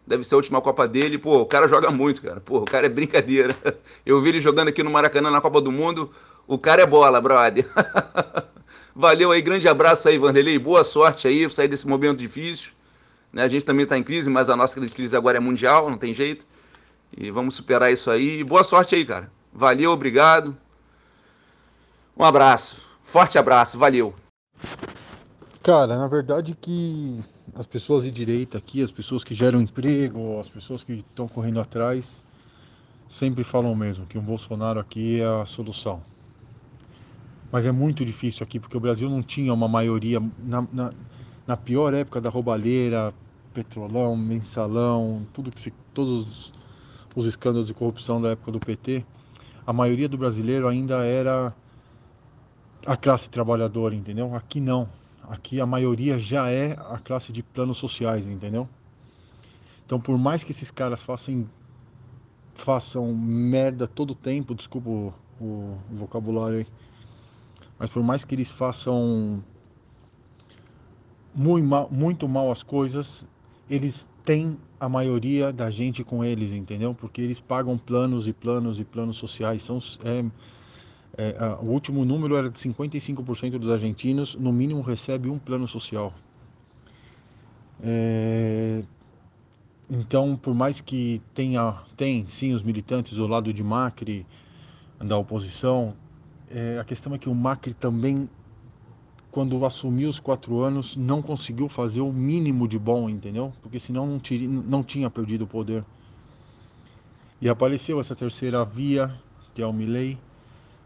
Deve 0.07 0.25
ser 0.25 0.35
a 0.35 0.37
última 0.37 0.61
Copa 0.61 0.87
dele. 0.89 1.19
Pô, 1.19 1.41
o 1.41 1.47
cara 1.47 1.69
joga 1.69 1.91
muito, 1.91 2.23
cara. 2.23 2.41
Pô, 2.41 2.59
o 2.59 2.65
cara 2.65 2.87
é 2.87 2.89
brincadeira. 2.89 3.55
Eu 4.05 4.21
vi 4.21 4.31
ele 4.31 4.41
jogando 4.41 4.69
aqui 4.69 4.83
no 4.83 4.91
Maracanã 4.91 5.31
na 5.31 5.41
Copa 5.41 5.61
do 5.61 5.71
Mundo. 5.71 6.11
O 6.47 6.59
cara 6.59 6.83
é 6.83 6.87
bola, 6.87 7.21
brother. 7.21 7.65
Valeu 8.95 9.31
aí, 9.31 9.41
grande 9.41 9.69
abraço 9.69 10.09
aí, 10.09 10.19
Vanderlei. 10.19 10.59
Boa 10.59 10.85
sorte 10.85 11.27
aí, 11.27 11.49
sair 11.49 11.69
desse 11.69 11.87
momento 11.87 12.19
difícil. 12.19 12.73
Né? 13.33 13.43
A 13.43 13.49
gente 13.49 13.65
também 13.65 13.85
está 13.85 13.97
em 13.97 14.03
crise, 14.03 14.29
mas 14.29 14.51
a 14.51 14.57
nossa 14.57 14.79
crise 14.89 15.17
agora 15.17 15.39
é 15.39 15.41
mundial, 15.41 15.89
não 15.89 15.97
tem 15.97 16.13
jeito. 16.13 16.47
E 17.17 17.31
vamos 17.31 17.55
superar 17.55 17.93
isso 17.93 18.11
aí. 18.11 18.45
Boa 18.45 18.65
sorte 18.65 18.95
aí, 18.95 19.05
cara. 19.05 19.31
Valeu, 19.53 19.93
obrigado. 19.93 20.57
Um 22.17 22.25
abraço. 22.25 22.91
Forte 23.03 23.39
abraço, 23.39 23.79
valeu. 23.79 24.15
Cara, 25.63 25.97
na 25.97 26.09
verdade 26.09 26.57
que 26.61 27.23
as 27.55 27.67
pessoas 27.67 28.03
de 28.03 28.11
direita 28.11 28.59
aqui, 28.59 28.83
as 28.83 28.91
pessoas 28.91 29.23
que 29.23 29.33
geram 29.33 29.61
emprego, 29.61 30.41
as 30.41 30.49
pessoas 30.49 30.83
que 30.83 30.95
estão 30.95 31.29
correndo 31.29 31.61
atrás, 31.61 32.25
sempre 33.09 33.45
falam 33.45 33.73
mesmo 33.73 34.05
que 34.05 34.19
um 34.19 34.23
Bolsonaro 34.23 34.81
aqui 34.81 35.21
é 35.21 35.25
a 35.25 35.47
solução. 35.47 36.03
Mas 37.53 37.65
é 37.65 37.71
muito 37.71 38.05
difícil 38.05 38.43
aqui, 38.43 38.59
porque 38.59 38.77
o 38.77 38.81
Brasil 38.81 39.09
não 39.09 39.23
tinha 39.23 39.55
uma 39.55 39.69
maioria. 39.69 40.19
Na, 40.43 40.67
na, 40.73 40.93
na 41.47 41.57
pior 41.57 41.95
época 41.95 42.21
da 42.21 42.29
roubalheira, 42.29 43.15
petrolão, 43.55 44.17
mensalão, 44.17 45.25
tudo 45.33 45.53
que 45.53 45.61
se, 45.61 45.73
todos 45.95 46.53
os 47.15 47.25
escândalos 47.25 47.69
de 47.69 47.75
corrupção 47.75 48.21
da 48.21 48.31
época 48.31 48.51
do 48.51 48.59
PT, 48.59 49.05
a 49.65 49.73
maioria 49.73 50.09
do 50.09 50.19
brasileiro 50.19 50.67
ainda 50.67 51.05
era 51.05 51.55
a 52.85 52.97
classe 52.97 53.31
trabalhadora, 53.31 53.95
entendeu? 53.95 54.35
Aqui 54.35 54.61
não. 54.61 54.89
Aqui 55.29 55.61
a 55.61 55.67
maioria 55.67 56.19
já 56.19 56.51
é 56.51 56.73
a 56.73 56.99
classe 56.99 57.33
de 57.33 57.43
planos 57.43 57.79
sociais, 57.79 58.27
entendeu? 58.27 58.69
Então, 59.87 60.01
por 60.01 60.19
mais 60.19 60.43
que 60.43 60.53
esses 60.53 60.71
caras 60.71 61.03
façam 61.03 61.47
façam 62.55 63.15
merda 63.15 63.87
todo 63.87 64.11
o 64.11 64.15
tempo, 64.15 64.55
desculpa 64.55 64.89
o, 64.89 65.15
o 65.41 65.79
vocabulário 65.91 66.59
aí, 66.59 66.67
mas 67.79 67.91
por 67.91 68.03
mais 68.03 68.25
que 68.25 68.35
eles 68.35 68.51
façam 68.51 69.43
muito 71.35 71.67
mal, 71.67 71.89
muito 71.91 72.29
mal 72.29 72.51
as 72.51 72.63
coisas, 72.63 73.25
eles 73.69 74.09
têm 74.25 74.57
a 74.79 74.89
maioria 74.89 75.53
da 75.53 75.71
gente 75.71 76.05
com 76.05 76.25
eles, 76.25 76.53
entendeu? 76.53 76.95
Porque 76.95 77.21
eles 77.21 77.41
pagam 77.41 77.77
planos 77.79 78.29
e 78.29 78.33
planos 78.33 78.79
e 78.79 78.85
planos 78.85 79.17
sociais. 79.17 79.63
São, 79.63 79.79
é, 80.05 80.25
é, 81.17 81.37
o 81.61 81.67
último 81.67 82.05
número 82.05 82.37
era 82.37 82.49
de 82.49 82.59
55% 82.59 83.59
dos 83.59 83.71
argentinos, 83.71 84.35
no 84.35 84.53
mínimo 84.53 84.81
recebe 84.81 85.29
um 85.29 85.39
plano 85.39 85.69
social. 85.69 86.13
É, 87.83 88.83
então, 89.91 90.37
por 90.37 90.55
mais 90.55 90.81
que 90.81 91.21
tenha, 91.35 91.83
tem 91.97 92.27
sim 92.29 92.55
os 92.55 92.63
militantes 92.63 93.13
do 93.13 93.27
lado 93.27 93.53
de 93.53 93.63
Macri, 93.63 94.27
da 94.99 95.17
oposição, 95.19 95.95
é, 96.51 96.79
a 96.79 96.85
questão 96.85 97.15
é 97.15 97.19
que 97.19 97.29
o 97.29 97.35
Macri 97.35 97.75
também 97.75 98.29
quando 99.33 99.65
assumiu 99.65 100.11
os 100.11 100.21
quatro 100.21 100.61
anos, 100.61 100.95
não 100.95 101.23
conseguiu 101.23 101.67
fazer 101.67 102.03
o 102.03 102.13
mínimo 102.13 102.69
de 102.69 102.79
bom, 102.79 103.09
entendeu? 103.09 103.51
Porque 103.63 103.81
senão 103.81 104.07
não, 104.07 104.19
tiri, 104.19 104.47
não 104.47 104.85
tinha 104.85 105.09
perdido 105.09 105.45
o 105.45 105.47
poder. 105.47 105.83
E 107.41 107.49
apareceu 107.49 107.99
essa 107.99 108.15
terceira 108.15 108.63
via, 108.63 109.11
que 109.55 109.63
é 109.63 109.67
o 109.67 109.73
Milley, 109.73 110.19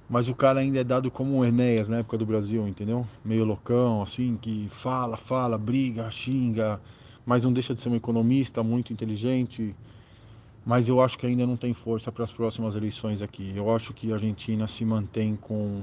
mas 0.09 0.29
o 0.29 0.35
cara 0.35 0.61
ainda 0.61 0.79
é 0.79 0.85
dado 0.85 1.11
como 1.11 1.37
um 1.37 1.45
Enéas 1.45 1.89
na 1.89 1.99
época 1.99 2.17
do 2.17 2.25
Brasil, 2.25 2.67
entendeu? 2.69 3.07
Meio 3.25 3.45
loucão, 3.45 4.03
assim, 4.03 4.39
que 4.41 4.69
fala, 4.71 5.17
fala, 5.17 5.59
briga, 5.59 6.11
xinga, 6.11 6.81
mas 7.25 7.43
não 7.43 7.53
deixa 7.53 7.75
de 7.75 7.81
ser 7.81 7.89
um 7.89 7.97
economista 7.97 8.63
muito 8.63 8.93
inteligente. 8.93 9.75
Mas 10.65 10.89
eu 10.89 11.01
acho 11.01 11.19
que 11.19 11.27
ainda 11.27 11.47
não 11.47 11.57
tem 11.57 11.75
força 11.75 12.11
para 12.13 12.25
as 12.25 12.31
próximas 12.31 12.77
eleições 12.77 13.21
aqui. 13.21 13.53
Eu 13.55 13.75
acho 13.75 13.93
que 13.93 14.13
a 14.13 14.15
Argentina 14.15 14.69
se 14.69 14.85
mantém 14.85 15.37
com, 15.37 15.83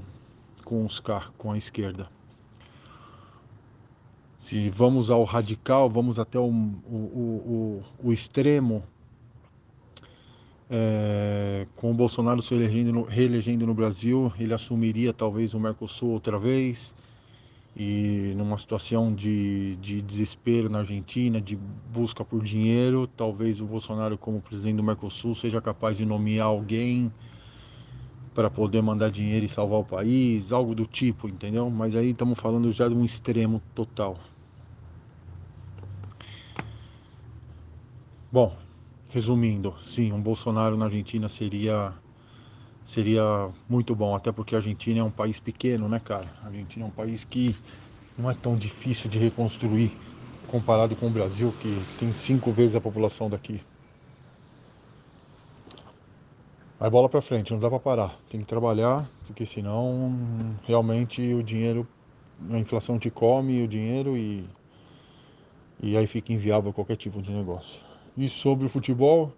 com 0.64 0.86
os 0.86 1.00
car 1.00 1.32
com 1.38 1.52
a 1.52 1.58
esquerda. 1.58 2.10
Se 4.38 4.70
vamos 4.70 5.10
ao 5.10 5.24
radical, 5.24 5.90
vamos 5.90 6.20
até 6.20 6.38
o, 6.38 6.44
o, 6.44 6.96
o, 6.96 7.84
o 8.04 8.12
extremo, 8.12 8.84
é, 10.76 11.68
com 11.76 11.92
o 11.92 11.94
Bolsonaro 11.94 12.42
se 12.42 12.52
elegendo, 12.56 13.04
reelegendo 13.04 13.68
no 13.68 13.76
Brasil, 13.76 14.34
ele 14.40 14.56
assumiria 14.56 15.14
talvez 15.14 15.54
o 15.54 15.60
Mercosul 15.60 16.10
outra 16.10 16.40
vez, 16.40 16.96
e 17.78 18.34
numa 18.36 18.58
situação 18.58 19.14
de, 19.14 19.76
de 19.76 20.02
desespero 20.02 20.70
na 20.70 20.80
Argentina, 20.80 21.40
de 21.40 21.56
busca 21.94 22.26
por 22.26 22.44
dinheiro, 22.44 23.06
talvez 23.06 23.62
o 23.62 23.66
Bolsonaro, 23.66 24.18
como 24.18 24.42
presidente 24.42 24.78
do 24.78 24.84
Mercosul, 24.84 25.36
seja 25.36 25.62
capaz 25.62 25.96
de 25.96 26.08
nomear 26.08 26.48
alguém 26.48 27.12
para 28.34 28.50
poder 28.50 28.82
mandar 28.82 29.12
dinheiro 29.12 29.46
e 29.46 29.50
salvar 29.50 29.80
o 29.80 29.86
país, 29.86 30.52
algo 30.52 30.74
do 30.74 30.88
tipo, 30.88 31.30
entendeu? 31.30 31.70
Mas 31.70 31.96
aí 31.96 32.10
estamos 32.10 32.40
falando 32.40 32.72
já 32.72 32.88
de 32.88 32.96
um 32.96 33.06
extremo 33.06 33.62
total. 33.76 34.18
Bom, 38.32 38.58
resumindo, 39.14 39.76
sim, 39.80 40.12
um 40.12 40.20
Bolsonaro 40.20 40.76
na 40.76 40.86
Argentina 40.86 41.30
seria 41.30 41.94
seria 42.84 43.24
muito 43.70 43.96
bom, 43.96 44.16
até 44.16 44.32
porque 44.32 44.56
a 44.56 44.58
Argentina 44.58 45.00
é 45.00 45.04
um 45.04 45.12
país 45.12 45.40
pequeno, 45.40 45.88
né, 45.88 46.00
cara? 46.00 46.34
A 46.42 46.48
Argentina 46.48 46.84
é 46.84 46.88
um 46.88 46.92
país 46.92 47.24
que 47.24 47.56
não 48.18 48.30
é 48.30 48.34
tão 48.34 48.58
difícil 48.58 49.10
de 49.10 49.20
reconstruir 49.20 49.92
comparado 50.48 50.96
com 50.96 51.08
o 51.08 51.12
Brasil, 51.12 51.54
que 51.60 51.86
tem 51.98 52.12
cinco 52.12 52.52
vezes 52.52 52.76
a 52.76 52.82
população 52.82 53.30
daqui. 53.30 53.62
Vai 56.80 56.90
bola 56.90 57.08
para 57.08 57.22
frente, 57.22 57.54
não 57.54 57.60
dá 57.60 57.70
para 57.70 57.80
parar. 57.80 58.20
Tem 58.30 58.42
que 58.42 58.48
trabalhar, 58.48 59.10
porque 59.28 59.46
senão 59.46 60.58
realmente 60.66 61.22
o 61.34 61.44
dinheiro, 61.44 61.88
a 62.52 62.58
inflação 62.58 62.98
te 62.98 63.12
come 63.12 63.62
o 63.64 63.68
dinheiro 63.68 64.18
e, 64.18 64.44
e 65.82 65.96
aí 65.96 66.08
fica 66.08 66.34
inviável 66.34 66.74
qualquer 66.74 66.98
tipo 66.98 67.22
de 67.22 67.32
negócio. 67.32 67.93
E 68.16 68.28
sobre 68.28 68.66
o 68.66 68.70
futebol, 68.70 69.34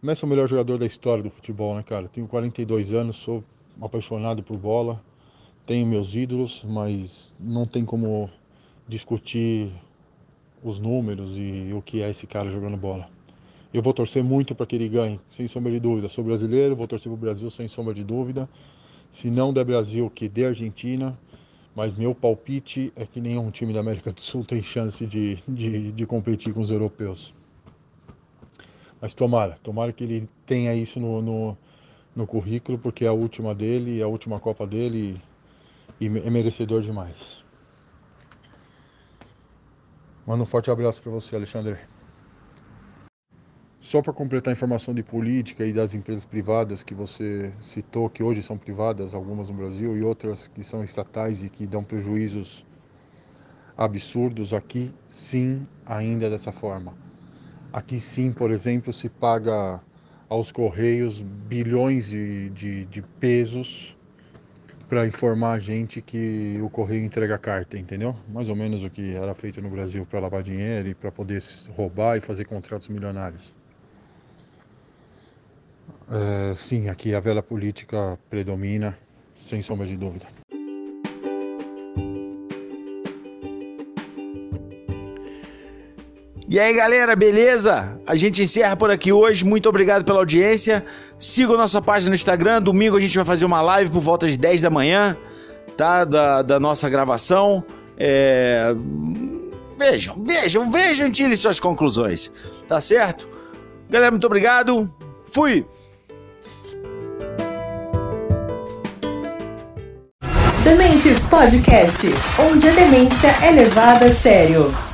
Messi 0.00 0.24
é 0.24 0.26
o 0.26 0.28
melhor 0.28 0.48
jogador 0.48 0.78
da 0.78 0.86
história 0.86 1.22
do 1.22 1.30
futebol, 1.30 1.76
né, 1.76 1.82
cara? 1.82 2.08
Tenho 2.08 2.26
42 2.26 2.92
anos, 2.94 3.16
sou 3.16 3.44
apaixonado 3.80 4.42
por 4.42 4.56
bola, 4.56 5.02
tenho 5.66 5.86
meus 5.86 6.14
ídolos, 6.14 6.64
mas 6.66 7.36
não 7.38 7.66
tem 7.66 7.84
como 7.84 8.30
discutir 8.88 9.70
os 10.62 10.78
números 10.78 11.36
e 11.36 11.72
o 11.72 11.82
que 11.82 12.02
é 12.02 12.10
esse 12.10 12.26
cara 12.26 12.50
jogando 12.50 12.76
bola. 12.76 13.08
Eu 13.72 13.82
vou 13.82 13.92
torcer 13.92 14.24
muito 14.24 14.54
para 14.54 14.66
que 14.66 14.74
ele 14.74 14.88
ganhe, 14.88 15.20
sem 15.30 15.46
sombra 15.46 15.70
de 15.70 15.78
dúvida. 15.78 16.08
Sou 16.08 16.24
brasileiro, 16.24 16.74
vou 16.74 16.88
torcer 16.88 17.10
para 17.10 17.16
o 17.16 17.20
Brasil 17.20 17.48
sem 17.50 17.68
sombra 17.68 17.94
de 17.94 18.02
dúvida. 18.02 18.48
Se 19.10 19.30
não 19.30 19.52
der 19.52 19.64
Brasil, 19.64 20.10
que 20.10 20.28
dê 20.28 20.46
Argentina. 20.46 21.18
Mas 21.74 21.96
meu 21.96 22.14
palpite 22.14 22.92
é 22.96 23.06
que 23.06 23.20
nenhum 23.20 23.50
time 23.50 23.72
da 23.72 23.80
América 23.80 24.12
do 24.12 24.20
Sul 24.20 24.44
tem 24.44 24.62
chance 24.62 25.06
de, 25.06 25.38
de, 25.48 25.92
de 25.92 26.06
competir 26.06 26.52
com 26.52 26.60
os 26.60 26.70
europeus. 26.70 27.34
Mas 29.02 29.12
tomara, 29.12 29.56
tomara 29.64 29.92
que 29.92 30.04
ele 30.04 30.28
tenha 30.46 30.72
isso 30.76 31.00
no, 31.00 31.20
no, 31.20 31.58
no 32.14 32.24
currículo, 32.24 32.78
porque 32.78 33.04
é 33.04 33.08
a 33.08 33.12
última 33.12 33.52
dele, 33.52 34.00
é 34.00 34.04
a 34.04 34.06
última 34.06 34.38
Copa 34.38 34.64
dele 34.64 35.20
e 36.00 36.06
é 36.06 36.30
merecedor 36.30 36.82
demais. 36.82 37.42
Manda 40.24 40.44
um 40.44 40.46
forte 40.46 40.70
abraço 40.70 41.02
para 41.02 41.10
você, 41.10 41.34
Alexandre. 41.34 41.78
Só 43.80 44.00
para 44.00 44.12
completar 44.12 44.52
a 44.52 44.56
informação 44.56 44.94
de 44.94 45.02
política 45.02 45.66
e 45.66 45.72
das 45.72 45.94
empresas 45.94 46.24
privadas 46.24 46.84
que 46.84 46.94
você 46.94 47.52
citou, 47.60 48.08
que 48.08 48.22
hoje 48.22 48.40
são 48.40 48.56
privadas, 48.56 49.14
algumas 49.14 49.50
no 49.50 49.56
Brasil, 49.56 49.96
e 49.96 50.02
outras 50.02 50.46
que 50.46 50.62
são 50.62 50.84
estatais 50.84 51.42
e 51.42 51.48
que 51.48 51.66
dão 51.66 51.82
prejuízos 51.82 52.64
absurdos, 53.76 54.54
aqui 54.54 54.94
sim, 55.08 55.66
ainda 55.84 56.30
dessa 56.30 56.52
forma. 56.52 56.94
Aqui 57.72 57.98
sim, 57.98 58.32
por 58.32 58.50
exemplo, 58.50 58.92
se 58.92 59.08
paga 59.08 59.80
aos 60.28 60.52
Correios 60.52 61.20
bilhões 61.20 62.06
de, 62.06 62.50
de, 62.50 62.84
de 62.84 63.02
pesos 63.02 63.96
para 64.88 65.06
informar 65.06 65.52
a 65.54 65.58
gente 65.58 66.02
que 66.02 66.60
o 66.62 66.68
Correio 66.68 67.02
entrega 67.02 67.38
carta, 67.38 67.78
entendeu? 67.78 68.14
Mais 68.28 68.50
ou 68.50 68.54
menos 68.54 68.82
o 68.82 68.90
que 68.90 69.14
era 69.14 69.34
feito 69.34 69.62
no 69.62 69.70
Brasil 69.70 70.04
para 70.04 70.20
lavar 70.20 70.42
dinheiro 70.42 70.88
e 70.88 70.94
para 70.94 71.10
poder 71.10 71.42
roubar 71.74 72.18
e 72.18 72.20
fazer 72.20 72.44
contratos 72.44 72.88
milionários. 72.88 73.56
É, 76.10 76.54
sim, 76.56 76.90
aqui 76.90 77.14
a 77.14 77.20
vela 77.20 77.42
política 77.42 78.18
predomina, 78.28 78.98
sem 79.34 79.62
sombra 79.62 79.86
de 79.86 79.96
dúvida. 79.96 80.41
E 86.52 86.60
aí, 86.60 86.74
galera, 86.74 87.16
beleza? 87.16 87.98
A 88.06 88.14
gente 88.14 88.42
encerra 88.42 88.76
por 88.76 88.90
aqui 88.90 89.10
hoje. 89.10 89.42
Muito 89.42 89.66
obrigado 89.70 90.04
pela 90.04 90.18
audiência. 90.18 90.84
Siga 91.18 91.54
a 91.54 91.56
nossa 91.56 91.80
página 91.80 92.10
no 92.10 92.14
Instagram. 92.14 92.60
Domingo 92.60 92.94
a 92.94 93.00
gente 93.00 93.16
vai 93.16 93.24
fazer 93.24 93.46
uma 93.46 93.62
live 93.62 93.90
por 93.90 94.02
volta 94.02 94.28
de 94.28 94.36
10 94.36 94.60
da 94.60 94.68
manhã, 94.68 95.16
tá? 95.78 96.04
Da, 96.04 96.42
da 96.42 96.60
nossa 96.60 96.90
gravação. 96.90 97.64
É... 97.96 98.66
Vejam, 99.78 100.22
vejam, 100.22 100.70
vejam 100.70 101.10
tirem 101.10 101.34
suas 101.36 101.58
conclusões. 101.58 102.30
Tá 102.68 102.82
certo? 102.82 103.26
Galera, 103.88 104.10
muito 104.10 104.26
obrigado. 104.26 104.92
Fui! 105.32 105.64
Dementes 110.62 111.18
Podcast, 111.30 112.06
onde 112.38 112.68
a 112.68 112.72
demência 112.72 113.28
é 113.40 113.50
levada 113.52 114.04
a 114.04 114.12
sério. 114.12 114.91